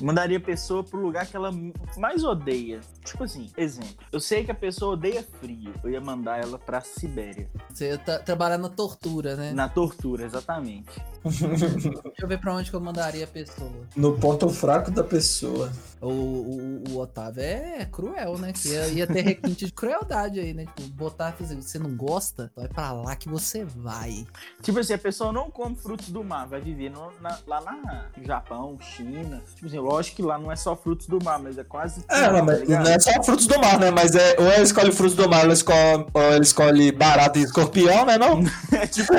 Mandaria 0.01 0.39
a 0.39 0.41
pessoa 0.41 0.83
pro 0.83 1.01
lugar 1.01 1.27
que 1.27 1.37
ela 1.37 1.51
mais 1.97 2.25
odeia. 2.25 2.81
Tipo 3.05 3.25
assim, 3.25 3.51
exemplo. 3.57 4.05
Eu 4.11 4.19
sei 4.19 4.45
que 4.45 4.51
a 4.51 4.55
pessoa 4.55 4.95
odeia 4.95 5.23
frio. 5.41 5.73
Eu 5.85 5.91
ia 5.91 6.01
mandar 6.01 6.43
ela 6.43 6.59
pra 6.59 6.81
Sibéria. 6.81 7.49
Você 7.71 7.91
ia 7.91 7.99
tá, 7.99 8.19
trabalhar 8.19 8.59
na 8.59 8.69
tortura, 8.69 9.37
né? 9.37 9.53
Na 9.53 9.69
tortura, 9.69 10.25
exatamente. 10.25 10.91
Deixa 11.25 11.91
eu 12.21 12.29
ver 12.29 12.39
pra 12.39 12.55
onde 12.55 12.71
que 12.71 12.77
eu 12.77 12.81
mandaria 12.81 13.25
a 13.25 13.29
pessoa. 13.29 13.71
No 13.95 14.19
ponto 14.19 14.49
fraco 14.49 14.91
da 14.91 15.05
pessoa. 15.05 15.71
O, 16.01 16.09
o, 16.09 16.85
o 16.91 16.99
Otávio 16.99 17.43
é 17.45 17.87
cruel, 17.91 18.37
né? 18.37 18.53
Que 18.53 18.69
ia, 18.71 18.89
ia 18.89 19.07
ter 19.07 19.21
requinte 19.23 19.67
de 19.67 19.73
crueldade 19.73 20.41
aí, 20.41 20.53
né? 20.53 20.67
Tipo, 20.75 20.89
botar, 20.95 21.35
assim, 21.41 21.61
você 21.61 21.79
não 21.79 21.95
gosta? 21.97 22.51
Vai 22.57 22.67
pra 22.67 22.91
lá 22.91 23.15
que 23.15 23.29
você 23.29 23.65
vai. 23.65 24.27
Tipo 24.63 24.81
assim, 24.81 24.95
a 24.95 24.99
pessoa 24.99 25.33
não 25.33 25.49
come 25.49 25.77
frutos 25.77 26.09
do 26.11 26.25
mar, 26.25 26.47
vai 26.49 26.61
viver 26.61 26.91
no- 26.91 27.13
na- 27.21 27.39
lá 27.47 27.61
na 27.61 28.07
no 28.17 28.25
Japão, 28.25 28.77
China. 28.81 29.41
Tipo 29.55 29.67
assim, 29.67 29.79
lógico 29.79 30.17
que 30.17 30.23
lá 30.23 30.37
não 30.39 30.51
é 30.51 30.57
só 30.57 30.75
frutos 30.75 31.07
do 31.07 31.23
mar, 31.23 31.39
mas 31.39 31.57
é 31.57 31.63
quase. 31.63 32.05
É, 32.09 32.29
tudo, 32.29 32.45
mas 32.45 32.61
tá 32.61 32.81
não 32.81 32.91
é 32.91 32.99
só 32.99 33.23
frutos 33.23 33.47
do 33.47 33.59
mar, 33.61 33.79
né? 33.79 33.91
Mas 33.93 34.15
é, 34.17 34.35
ou 34.41 34.47
ela 34.47 34.63
escolhe 34.65 34.91
frutos 34.91 35.15
do 35.15 35.29
mar, 35.29 35.39
ou 35.39 35.45
ela 35.45 35.53
escolhe, 35.53 36.07
ou 36.13 36.21
ela 36.23 36.43
escolhe 36.43 36.91
barata 36.91 37.39
e 37.39 37.43
escorpião, 37.43 38.05
né? 38.07 38.19
Não? 38.19 38.43
É 38.73 38.87
tipo 38.89 39.13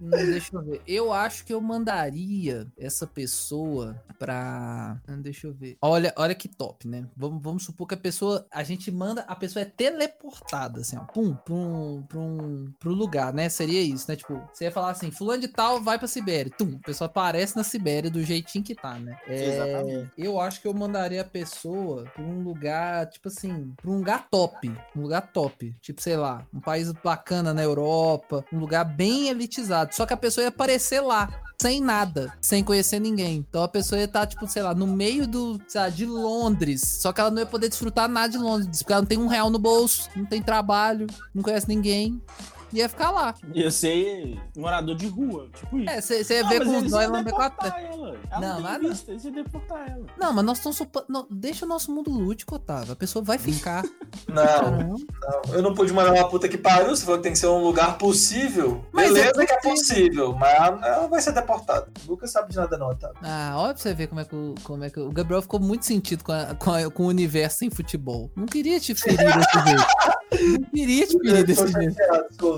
Hum, 0.00 0.10
deixa 0.10 0.56
eu 0.56 0.62
ver. 0.62 0.82
Eu 0.86 1.12
acho 1.12 1.44
que 1.44 1.52
eu 1.52 1.60
mandaria 1.60 2.66
essa 2.78 3.06
pessoa 3.06 4.00
pra. 4.18 5.00
Hum, 5.08 5.20
Deixa 5.20 5.46
eu 5.46 5.52
ver. 5.52 5.76
Olha, 5.82 6.12
olha 6.16 6.34
que 6.34 6.48
top, 6.48 6.86
né? 6.88 7.06
Vamos, 7.16 7.42
vamos 7.42 7.64
supor 7.64 7.86
que 7.86 7.94
a 7.94 7.98
pessoa. 7.98 8.46
A 8.50 8.62
gente 8.62 8.90
manda. 8.90 9.22
A 9.22 9.34
pessoa 9.36 9.62
é 9.62 9.66
teleportada, 9.66 10.80
assim, 10.80 10.96
ó. 10.96 11.00
Pum, 11.04 11.34
pra 11.34 11.54
um, 11.54 12.02
pra 12.08 12.18
um, 12.18 12.72
pro 12.78 12.92
lugar, 12.92 13.32
né? 13.32 13.48
Seria 13.48 13.82
isso, 13.82 14.06
né? 14.08 14.16
Tipo, 14.16 14.40
você 14.52 14.64
ia 14.64 14.72
falar 14.72 14.90
assim: 14.90 15.10
Fulano 15.10 15.40
de 15.40 15.48
tal 15.48 15.80
vai 15.82 15.98
pra 15.98 16.08
Sibéria. 16.08 16.52
Tum, 16.56 16.76
a 16.82 16.86
pessoa 16.86 17.06
aparece 17.06 17.56
na 17.56 17.64
Sibéria 17.64 18.10
do 18.10 18.22
jeitinho 18.22 18.64
que 18.64 18.74
tá, 18.74 18.98
né? 18.98 19.18
É, 19.26 19.44
Exatamente. 19.44 20.10
Eu 20.16 20.40
acho 20.40 20.60
que 20.60 20.68
eu 20.68 20.74
mandaria 20.74 21.22
a 21.22 21.24
pessoa 21.24 22.04
pra 22.14 22.22
um 22.22 22.42
lugar, 22.42 23.06
tipo 23.08 23.28
assim, 23.28 23.72
pra 23.76 23.90
um 23.90 23.98
lugar 23.98 24.28
top. 24.30 24.70
Um 24.96 25.02
lugar 25.02 25.32
top. 25.32 25.74
Tipo, 25.80 26.00
sei 26.02 26.16
lá, 26.16 26.46
um 26.52 26.60
país 26.60 26.90
bacana 26.92 27.52
na 27.52 27.62
Europa, 27.62 28.44
um 28.52 28.58
lugar 28.58 28.84
bem 28.84 29.28
elitizado. 29.28 29.87
Só 29.90 30.06
que 30.06 30.12
a 30.12 30.16
pessoa 30.16 30.42
ia 30.42 30.48
aparecer 30.48 31.00
lá. 31.00 31.28
Sem 31.60 31.80
nada, 31.80 32.32
sem 32.40 32.62
conhecer 32.62 33.00
ninguém. 33.00 33.44
Então 33.48 33.64
a 33.64 33.68
pessoa 33.68 33.98
ia 33.98 34.04
estar, 34.04 34.26
tipo, 34.26 34.46
sei 34.46 34.62
lá, 34.62 34.72
no 34.72 34.86
meio 34.86 35.26
do, 35.26 35.60
sei 35.66 35.80
lá, 35.80 35.88
de 35.88 36.06
Londres. 36.06 37.00
Só 37.00 37.12
que 37.12 37.20
ela 37.20 37.32
não 37.32 37.40
ia 37.40 37.46
poder 37.46 37.68
desfrutar 37.68 38.08
nada 38.08 38.28
de 38.28 38.38
Londres, 38.38 38.78
porque 38.80 38.92
ela 38.92 39.02
não 39.02 39.08
tem 39.08 39.18
um 39.18 39.26
real 39.26 39.50
no 39.50 39.58
bolso, 39.58 40.08
não 40.14 40.24
tem 40.24 40.40
trabalho, 40.40 41.08
não 41.34 41.42
conhece 41.42 41.66
ninguém. 41.66 42.22
Ia 42.72 42.88
ficar 42.88 43.10
lá. 43.10 43.34
Ia 43.54 43.70
ser 43.70 44.38
morador 44.56 44.94
de 44.94 45.06
rua, 45.08 45.48
tipo 45.54 45.78
isso. 45.78 45.90
É, 45.90 46.00
você 46.00 46.34
ia 46.34 46.42
Não, 46.42 46.48
ver 46.50 46.64
com 46.64 46.76
os 46.78 47.24
deportar 47.24 47.80
ela. 47.82 48.16
Ela 48.30 48.40
Não, 48.40 48.54
não, 48.54 48.60
mas 48.60 48.72
tem 48.72 48.82
não. 48.82 48.90
vista, 48.90 49.10
eles 49.10 49.24
iam 49.24 49.32
deportar 49.34 49.90
ela. 49.90 50.06
Não, 50.18 50.32
mas 50.32 50.44
nós 50.44 50.58
estamos 50.58 50.78
Deixa 51.30 51.64
o 51.64 51.68
nosso 51.68 51.92
mundo 51.92 52.10
lúdico, 52.10 52.54
Otávio. 52.56 52.92
A 52.92 52.96
pessoa 52.96 53.24
vai 53.24 53.38
ficar. 53.38 53.82
Não, 54.28 54.70
não. 54.70 54.96
Eu 55.54 55.62
não 55.62 55.74
pude 55.74 55.92
mandar 55.92 56.12
uma 56.12 56.28
puta 56.28 56.48
que 56.48 56.56
pariu. 56.58 56.88
Você 56.94 57.04
falou 57.04 57.18
que 57.18 57.22
tem 57.24 57.32
que 57.32 57.38
ser 57.38 57.46
um 57.46 57.62
lugar 57.62 57.98
possível. 57.98 58.84
Mas 58.92 59.08
Beleza 59.12 59.42
é 59.42 59.46
que 59.46 59.52
é 59.52 59.60
possível, 59.60 60.32
mas 60.34 60.82
ela 60.82 61.06
vai 61.08 61.20
ser 61.20 61.32
deportada. 61.32 61.88
Nunca 62.06 62.26
sabe 62.26 62.50
de 62.50 62.56
nada, 62.56 62.76
não, 62.76 62.94
tá? 62.96 63.12
Ah, 63.22 63.54
olha 63.56 63.74
pra 63.74 63.82
você 63.82 63.94
ver 63.94 64.06
como 64.08 64.20
é 64.20 64.24
que 64.24 64.34
o, 64.34 64.54
como 64.64 64.84
é 64.84 64.90
que 64.90 64.98
o 64.98 65.10
Gabriel 65.10 65.42
ficou 65.42 65.60
muito 65.60 65.84
sentido 65.86 66.24
com, 66.24 66.32
a- 66.32 66.54
com, 66.54 66.70
a- 66.72 66.90
com 66.90 67.02
o 67.04 67.06
universo 67.06 67.58
sem 67.58 67.70
futebol. 67.70 68.30
Não 68.34 68.46
queria 68.46 68.80
te 68.80 68.94
ferir 68.94 69.18
desse 69.18 69.64
jeito. 69.68 70.60
Não 70.60 70.70
queria 70.70 71.06
te 71.06 71.18
ferir 71.18 71.44
desse 71.44 71.66
jeito. 71.68 71.96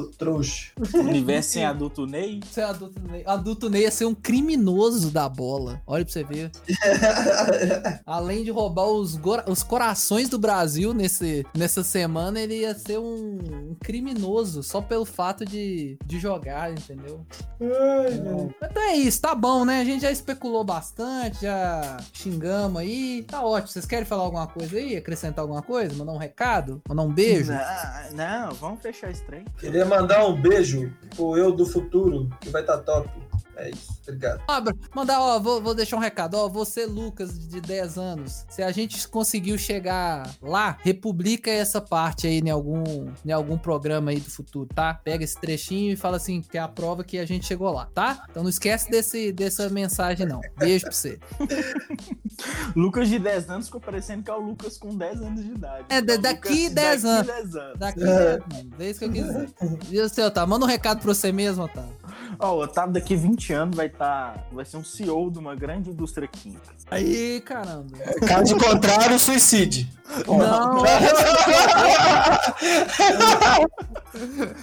Seu 0.01 0.11
trouxa. 0.11 0.73
Universo 0.95 1.51
sem 1.51 1.65
adulto 1.65 2.07
Ney. 2.07 2.41
Ser 2.51 2.63
adulto 2.63 3.01
Ney. 3.01 3.23
Adulto 3.27 3.69
Ney 3.69 3.83
ia 3.83 3.91
ser 3.91 4.07
um 4.07 4.15
criminoso 4.15 5.11
da 5.11 5.29
bola. 5.29 5.81
Olha 5.87 6.05
pra 6.05 6.13
você 6.13 6.25
ver. 6.25 6.51
Além 8.07 8.45
de 8.45 8.51
roubar 8.51 8.87
os, 8.87 9.19
os 9.47 9.63
corações 9.63 10.29
do 10.29 10.39
Brasil 10.39 10.95
nesse, 10.95 11.47
nessa 11.55 11.83
semana, 11.83 12.41
ele 12.41 12.61
ia 12.61 12.75
ser 12.75 12.99
um, 12.99 13.39
um 13.71 13.77
criminoso 13.81 14.63
só 14.63 14.81
pelo 14.81 15.05
fato 15.05 15.45
de, 15.45 15.99
de 16.05 16.19
jogar, 16.19 16.73
entendeu? 16.73 17.25
Então 17.61 18.83
é 18.83 18.97
isso, 18.97 19.21
tá 19.21 19.35
bom, 19.35 19.65
né? 19.65 19.81
A 19.81 19.85
gente 19.85 20.03
já 20.03 20.11
especulou 20.11 20.65
bastante, 20.65 21.43
já 21.43 21.99
xingamos 22.13 22.81
aí. 22.81 23.25
Tá 23.27 23.43
ótimo. 23.43 23.69
Vocês 23.69 23.87
querem 23.87 24.05
falar 24.05 24.23
alguma 24.23 24.47
coisa 24.47 24.77
aí? 24.77 24.97
Acrescentar 24.97 25.43
alguma 25.43 25.63
coisa? 25.63 25.95
Mandar 25.95 26.13
um 26.13 26.19
recado? 26.19 26.81
Mandar 26.89 27.03
um 27.03 27.13
beijo? 27.13 27.53
Não, 27.53 28.49
não, 28.49 28.55
vamos 28.55 28.81
fechar 28.81 29.11
esse 29.11 29.23
trem. 29.23 29.45
Queria 29.59 29.85
mandar 29.91 30.27
um 30.27 30.41
beijo 30.41 30.93
pro 31.15 31.37
eu 31.37 31.53
do 31.53 31.67
futuro, 31.67 32.31
que 32.41 32.49
vai 32.49 32.63
estar 32.63 32.79
top. 32.79 33.11
É 33.57 33.69
isso, 33.69 33.93
obrigado. 34.09 34.41
Ó, 34.49 34.63
mandar, 34.95 35.21
ó, 35.21 35.39
vou, 35.39 35.61
vou 35.61 35.75
deixar 35.75 35.97
um 35.97 36.01
recado. 36.01 36.35
Ó, 36.35 36.49
você, 36.49 36.87
Lucas, 36.87 37.39
de 37.47 37.61
10 37.61 37.99
anos, 37.99 38.47
se 38.49 38.63
a 38.63 38.71
gente 38.73 39.07
conseguiu 39.07 39.59
chegar 39.59 40.31
lá, 40.41 40.79
republica 40.81 41.51
essa 41.51 41.79
parte 41.79 42.27
aí 42.27 42.39
em 42.39 42.49
algum, 42.49 43.11
em 43.23 43.31
algum 43.33 43.59
programa 43.59 44.13
aí 44.13 44.19
do 44.21 44.31
futuro, 44.31 44.67
tá? 44.75 44.95
Pega 44.95 45.25
esse 45.25 45.39
trechinho 45.39 45.93
e 45.93 45.97
fala 45.97 46.17
assim, 46.17 46.41
que 46.41 46.57
é 46.57 46.61
a 46.61 46.69
prova 46.69 47.05
que 47.05 47.19
a 47.19 47.27
gente 47.27 47.45
chegou 47.45 47.71
lá, 47.71 47.85
tá? 47.93 48.25
Então 48.31 48.43
não 48.43 48.49
esquece 48.49 48.91
desse, 48.91 49.31
dessa 49.31 49.69
mensagem, 49.69 50.25
não. 50.27 50.41
Beijo 50.57 50.85
pra 50.87 50.93
você. 50.93 51.19
Lucas 52.75 53.11
de 53.11 53.19
10 53.19 53.51
anos 53.51 53.67
ficou 53.67 53.81
parecendo 53.81 54.23
que 54.23 54.31
é 54.31 54.35
o 54.35 54.41
Lucas 54.41 54.79
com 54.79 54.97
10 54.97 55.21
anos 55.21 55.45
de 55.45 55.51
idade. 55.53 55.85
É, 55.91 56.01
da- 56.01 56.15
o 56.15 56.19
daqui 56.19 56.69
Lucas 56.69 56.73
10 56.75 57.05
anos. 57.05 57.27
Daqui 57.27 57.43
10 57.43 57.57
anos. 57.57 57.79
Daqui, 57.79 58.03
É. 58.03 58.07
né, 58.07 58.39
mano? 58.55 58.71
É 58.79 58.91
isso 58.91 58.99
que 59.01 59.05
eu 59.05 59.13
quis 59.13 59.25
dizer. 59.27 59.51
E 59.89 60.01
o 60.01 60.09
seu, 60.09 60.27
Otávio? 60.27 60.51
Manda 60.51 60.65
um 60.65 60.69
recado 60.69 61.01
pra 61.01 61.15
você 61.15 61.33
mesmo, 61.33 61.65
Otávio. 61.65 62.00
Ó, 62.39 62.55
o 62.57 62.63
Otávio 62.63 62.93
daqui 62.93 63.17
20 63.17 63.53
anos 63.53 63.77
vai 63.77 63.87
estar. 63.87 64.47
vai 64.53 64.65
ser 64.65 64.77
um 64.77 64.85
CEO 64.85 65.31
de 65.31 65.39
uma 65.39 65.55
grande 65.55 65.91
indústria 65.91 66.29
química. 66.29 66.71
Aí, 66.91 67.41
caramba. 67.41 67.97
Caso 68.27 68.57
contrário, 68.57 69.19
suicídio. 69.19 69.87
Não, 70.27 70.83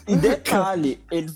E 0.07 0.15
detalhe, 0.15 0.99
ele. 1.11 1.31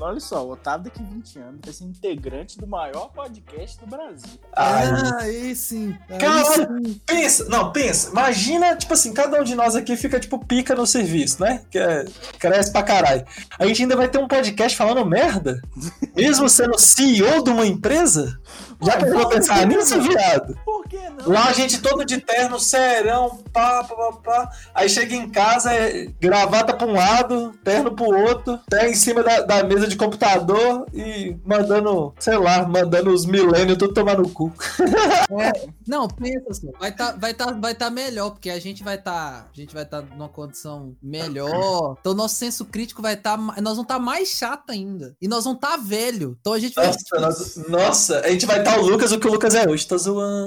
Olha 0.00 0.20
só, 0.20 0.46
o 0.46 0.52
Otávio 0.52 0.84
daqui 0.84 1.02
20 1.02 1.38
anos 1.38 1.60
vai 1.64 1.72
ser 1.74 1.84
integrante 1.84 2.58
do 2.58 2.66
maior 2.66 3.10
podcast 3.12 3.78
do 3.80 3.86
Brasil. 3.86 4.38
Ai, 4.56 4.86
Ah, 4.86 5.18
aí 5.20 5.54
sim. 5.54 5.96
Aí 6.08 6.18
Cara, 6.18 6.44
sim. 6.54 7.00
Pensa, 7.04 7.44
não, 7.48 7.72
pensa. 7.72 8.10
Imagina, 8.10 8.76
tipo 8.76 8.94
assim, 8.94 9.12
cada 9.12 9.40
um 9.40 9.44
de 9.44 9.54
nós 9.54 9.74
aqui 9.74 9.96
fica, 9.96 10.18
tipo, 10.20 10.38
pica 10.44 10.74
no 10.74 10.86
serviço, 10.86 11.42
né? 11.42 11.62
Que 11.70 11.78
é, 11.78 12.04
cresce 12.38 12.70
pra 12.72 12.82
caralho. 12.82 13.24
A 13.58 13.66
gente 13.66 13.82
ainda 13.82 13.96
vai 13.96 14.08
ter 14.08 14.18
um 14.18 14.28
podcast 14.28 14.76
falando 14.76 15.04
merda? 15.04 15.60
Mesmo 16.16 16.48
sendo 16.48 16.78
CEO 16.78 17.42
de 17.42 17.50
uma 17.50 17.66
empresa? 17.66 18.38
Já 18.82 18.96
que 18.96 19.04
eu 19.04 19.12
vou 19.14 19.28
pensar 19.28 19.66
nisso, 19.66 20.00
viado? 20.00 20.58
Não? 21.10 21.32
Lá 21.32 21.48
a 21.48 21.52
gente 21.52 21.80
todo 21.80 22.04
de 22.04 22.18
terno, 22.20 22.58
serão, 22.58 23.38
pá, 23.52 23.84
pá, 23.84 24.12
pá. 24.24 24.50
Aí 24.74 24.88
chega 24.88 25.14
em 25.14 25.28
casa, 25.28 25.72
é 25.72 26.06
gravata 26.20 26.74
pra 26.74 26.86
um 26.86 26.92
lado, 26.94 27.52
terno 27.64 27.94
pro 27.94 28.04
outro, 28.04 28.58
terno 28.68 28.90
em 28.90 28.94
cima 28.94 29.22
da, 29.22 29.40
da 29.42 29.64
mesa 29.64 29.86
de 29.86 29.96
computador 29.96 30.86
e 30.92 31.36
mandando, 31.44 32.14
sei 32.18 32.36
lá, 32.38 32.66
mandando 32.66 33.10
os 33.10 33.24
milênios 33.26 33.76
tudo 33.78 33.94
tomar 33.94 34.16
no 34.18 34.28
cu. 34.28 34.52
Não, 35.86 36.08
pensa 36.08 36.50
assim, 36.50 36.70
vai 36.78 36.92
tá, 36.92 37.12
vai 37.12 37.34
tá, 37.34 37.52
vai 37.52 37.74
tá 37.74 37.90
melhor, 37.90 38.30
porque 38.30 38.50
a 38.50 38.58
gente 38.58 38.82
vai 38.82 38.98
tá, 38.98 39.46
a 39.52 39.56
gente 39.56 39.72
vai 39.74 39.84
tá 39.84 40.02
numa 40.02 40.28
condição 40.28 40.94
melhor. 41.02 41.96
Então 42.00 42.14
nosso 42.14 42.34
senso 42.34 42.64
crítico 42.64 43.00
vai 43.02 43.16
tá, 43.16 43.36
nós 43.36 43.76
vamos 43.76 43.86
tá 43.86 43.98
mais 43.98 44.28
chato 44.28 44.70
ainda. 44.70 45.14
E 45.20 45.28
nós 45.28 45.44
vamos 45.44 45.60
tá 45.60 45.76
velho. 45.76 46.36
Então 46.40 46.52
a 46.52 46.58
gente 46.58 46.74
vai 46.74 46.86
Nossa, 46.86 47.20
nós- 47.20 47.56
nossa, 47.68 48.20
a 48.20 48.28
gente 48.30 48.46
vai 48.46 48.58
estar 48.58 48.78
o 48.78 48.86
Lucas, 48.88 49.12
o 49.12 49.18
que 49.18 49.26
o 49.28 49.32
Lucas 49.32 49.54
é 49.54 49.68
hoje, 49.68 49.86
tá 49.86 49.96
zoando. 49.96 50.46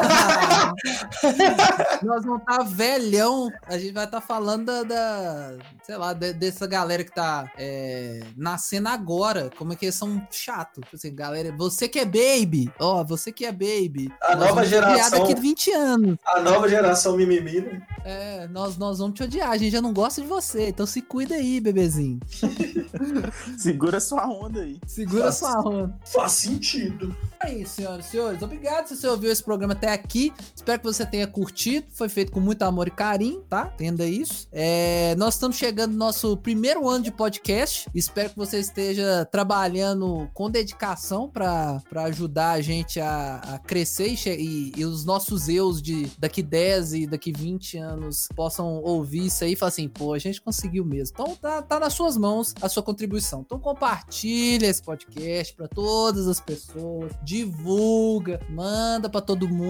nós 2.02 2.24
vamos 2.24 2.42
tá 2.44 2.62
velhão. 2.62 3.48
A 3.66 3.78
gente 3.78 3.92
vai 3.92 4.06
tá 4.06 4.20
falando 4.20 4.66
da, 4.66 4.82
da- 4.82 5.54
sei 5.84 5.96
lá, 5.96 6.12
de- 6.12 6.32
dessa 6.32 6.66
galera 6.66 7.04
que 7.04 7.12
tá 7.14 7.50
é, 7.58 8.20
nascendo 8.36 8.88
agora. 8.88 9.50
Como 9.56 9.72
é 9.72 9.76
que 9.76 9.86
eles 9.86 9.94
são 9.94 10.26
chato. 10.30 10.80
Tipo 10.82 10.96
assim, 10.96 11.14
galera, 11.14 11.52
você 11.56 11.88
que 11.88 11.98
é 11.98 12.04
baby, 12.04 12.70
ó, 12.78 13.02
você 13.04 13.32
que 13.32 13.44
é 13.44 13.52
baby. 13.52 14.12
A 14.22 14.36
nós 14.36 14.48
nova 14.48 14.64
geração. 14.64 15.20
daqui 15.20 15.34
20 15.40 15.72
anos. 15.72 16.16
A 16.24 16.40
nova 16.40 16.68
geração 16.68 17.16
mimimi, 17.16 17.60
né? 17.60 17.82
É, 18.04 18.48
nós, 18.48 18.76
nós 18.76 18.98
vamos 18.98 19.14
te 19.14 19.22
odiar, 19.22 19.50
a 19.50 19.56
gente 19.56 19.72
já 19.72 19.82
não 19.82 19.92
gosta 19.92 20.20
de 20.20 20.26
você, 20.26 20.68
então 20.68 20.86
se 20.86 21.02
cuida 21.02 21.34
aí, 21.34 21.60
bebezinho. 21.60 22.18
Segura 23.58 24.00
sua 24.00 24.26
onda 24.26 24.62
aí. 24.62 24.78
Segura 24.86 25.26
Nossa. 25.26 25.38
sua 25.50 25.60
onda. 25.68 25.94
Faz 26.06 26.32
sentido. 26.32 27.14
É 27.44 27.52
isso, 27.54 27.76
senhoras 27.76 28.06
e 28.06 28.10
senhores. 28.10 28.42
Obrigado 28.42 28.86
se 28.88 28.96
você 28.96 29.06
ouviu 29.06 29.30
esse 29.30 29.42
programa 29.42 29.72
até 29.72 29.89
aqui. 29.92 30.32
Espero 30.54 30.78
que 30.78 30.84
você 30.86 31.04
tenha 31.06 31.26
curtido. 31.26 31.86
Foi 31.90 32.08
feito 32.08 32.32
com 32.32 32.40
muito 32.40 32.62
amor 32.62 32.88
e 32.88 32.90
carinho, 32.90 33.40
tá? 33.48 33.70
Entenda 33.74 34.06
isso. 34.06 34.48
É, 34.52 35.14
nós 35.16 35.34
estamos 35.34 35.56
chegando 35.56 35.92
no 35.92 35.98
nosso 35.98 36.36
primeiro 36.36 36.88
ano 36.88 37.04
de 37.04 37.12
podcast. 37.12 37.88
Espero 37.94 38.30
que 38.30 38.36
você 38.36 38.58
esteja 38.58 39.24
trabalhando 39.30 40.28
com 40.34 40.50
dedicação 40.50 41.28
para 41.28 41.82
ajudar 42.06 42.52
a 42.52 42.60
gente 42.60 43.00
a, 43.00 43.36
a 43.36 43.58
crescer 43.58 44.08
e, 44.10 44.72
e- 44.76 44.84
os 44.84 45.04
nossos 45.04 45.48
eus 45.48 45.80
de 45.80 46.10
daqui 46.18 46.42
10 46.42 46.94
e 46.94 47.06
daqui 47.06 47.32
20 47.32 47.78
anos 47.78 47.90
anos 48.00 48.28
possam 48.34 48.82
ouvir 48.82 49.26
isso 49.26 49.44
aí 49.44 49.52
e 49.52 49.56
falar 49.56 49.68
assim, 49.68 49.88
pô, 49.88 50.12
a 50.14 50.18
gente 50.18 50.40
conseguiu 50.40 50.84
mesmo. 50.84 51.14
Então 51.14 51.36
tá, 51.36 51.62
tá 51.62 51.78
nas 51.78 51.92
suas 51.92 52.16
mãos 52.16 52.54
a 52.60 52.68
sua 52.68 52.82
contribuição. 52.82 53.42
Então 53.44 53.58
compartilha 53.58 54.66
esse 54.66 54.82
podcast 54.82 55.54
para 55.54 55.68
todas 55.68 56.26
as 56.26 56.40
pessoas, 56.40 57.12
divulga, 57.22 58.40
manda 58.48 59.08
para 59.08 59.20
todo 59.20 59.48
mundo 59.48 59.60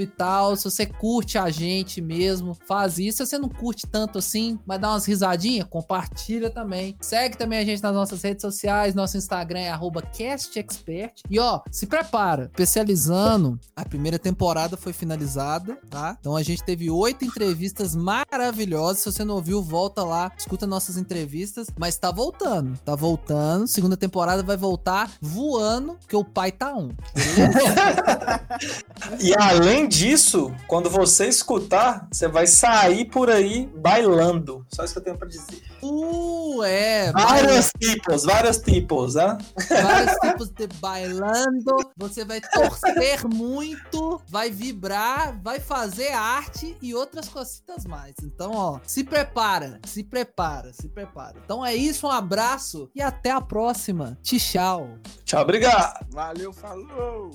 e 0.00 0.06
tal. 0.06 0.56
Se 0.56 0.64
você 0.64 0.86
curte 0.86 1.36
a 1.36 1.50
gente 1.50 2.00
mesmo, 2.00 2.56
faz 2.66 2.98
isso. 2.98 3.18
Se 3.18 3.26
você 3.26 3.38
não 3.38 3.48
curte 3.48 3.86
tanto 3.86 4.18
assim, 4.18 4.58
mas 4.66 4.80
dá 4.80 4.90
umas 4.90 5.06
risadinhas, 5.06 5.66
compartilha 5.68 6.50
também. 6.50 6.96
Segue 7.00 7.36
também 7.36 7.58
a 7.58 7.64
gente 7.64 7.82
nas 7.82 7.94
nossas 7.94 8.22
redes 8.22 8.42
sociais. 8.42 8.94
Nosso 8.94 9.16
Instagram 9.16 9.60
é 9.60 9.78
@castexpert. 10.16 11.22
E 11.28 11.38
ó, 11.38 11.60
se 11.70 11.86
prepara, 11.86 12.44
especializando. 12.44 13.58
A 13.76 13.84
primeira 13.84 14.18
temporada 14.18 14.76
foi 14.76 14.92
finalizada, 14.92 15.78
tá? 15.90 16.16
Então 16.18 16.36
a 16.36 16.42
gente 16.42 16.62
teve 16.64 16.90
oito 16.90 17.24
entrevistas 17.24 17.94
maravilhosas. 17.94 19.02
Se 19.02 19.12
você 19.12 19.24
não 19.24 19.34
ouviu, 19.36 19.62
volta 19.62 20.02
lá, 20.02 20.32
escuta 20.36 20.66
nossas 20.66 20.96
entrevistas. 20.96 21.68
Mas 21.78 21.98
tá 21.98 22.10
voltando, 22.10 22.78
tá 22.84 22.94
voltando. 22.94 23.66
Segunda 23.66 23.96
temporada 23.96 24.42
vai 24.42 24.56
voltar 24.56 25.12
voando, 25.20 25.94
porque 26.00 26.16
o 26.16 26.24
pai 26.24 26.50
tá 26.52 26.74
um. 26.74 26.90
E 29.20 29.34
além 29.58 29.88
disso, 29.88 30.54
quando 30.68 30.88
você 30.88 31.26
escutar, 31.26 32.06
você 32.12 32.28
vai 32.28 32.46
sair 32.46 33.04
por 33.06 33.28
aí 33.28 33.66
bailando. 33.74 34.64
Só 34.68 34.84
isso 34.84 34.94
que 34.94 35.00
eu 35.00 35.04
tenho 35.04 35.18
pra 35.18 35.26
dizer. 35.26 35.62
Uh, 35.82 36.62
é. 36.62 37.10
Vários 37.12 37.72
tipos, 37.78 38.24
vários 38.24 38.58
tipos, 38.58 39.14
né? 39.16 39.36
vários 39.68 40.16
tipos 40.22 40.48
de 40.50 40.66
bailando. 40.80 41.92
Você 41.96 42.24
vai 42.24 42.40
torcer 42.40 43.26
muito, 43.26 44.20
vai 44.28 44.48
vibrar, 44.50 45.40
vai 45.42 45.58
fazer 45.58 46.12
arte 46.12 46.76
e 46.80 46.94
outras 46.94 47.28
cositas 47.28 47.84
mais. 47.84 48.14
Então, 48.22 48.52
ó, 48.54 48.80
se 48.84 49.02
prepara, 49.02 49.80
se 49.86 50.04
prepara, 50.04 50.72
se 50.72 50.88
prepara. 50.88 51.36
Então 51.44 51.66
é 51.66 51.74
isso, 51.74 52.06
um 52.06 52.10
abraço 52.10 52.88
e 52.94 53.02
até 53.02 53.32
a 53.32 53.40
próxima. 53.40 54.16
Tchau. 54.22 54.98
Tchau, 55.24 55.42
obrigado. 55.42 56.06
Valeu, 56.10 56.52
falou! 56.52 57.30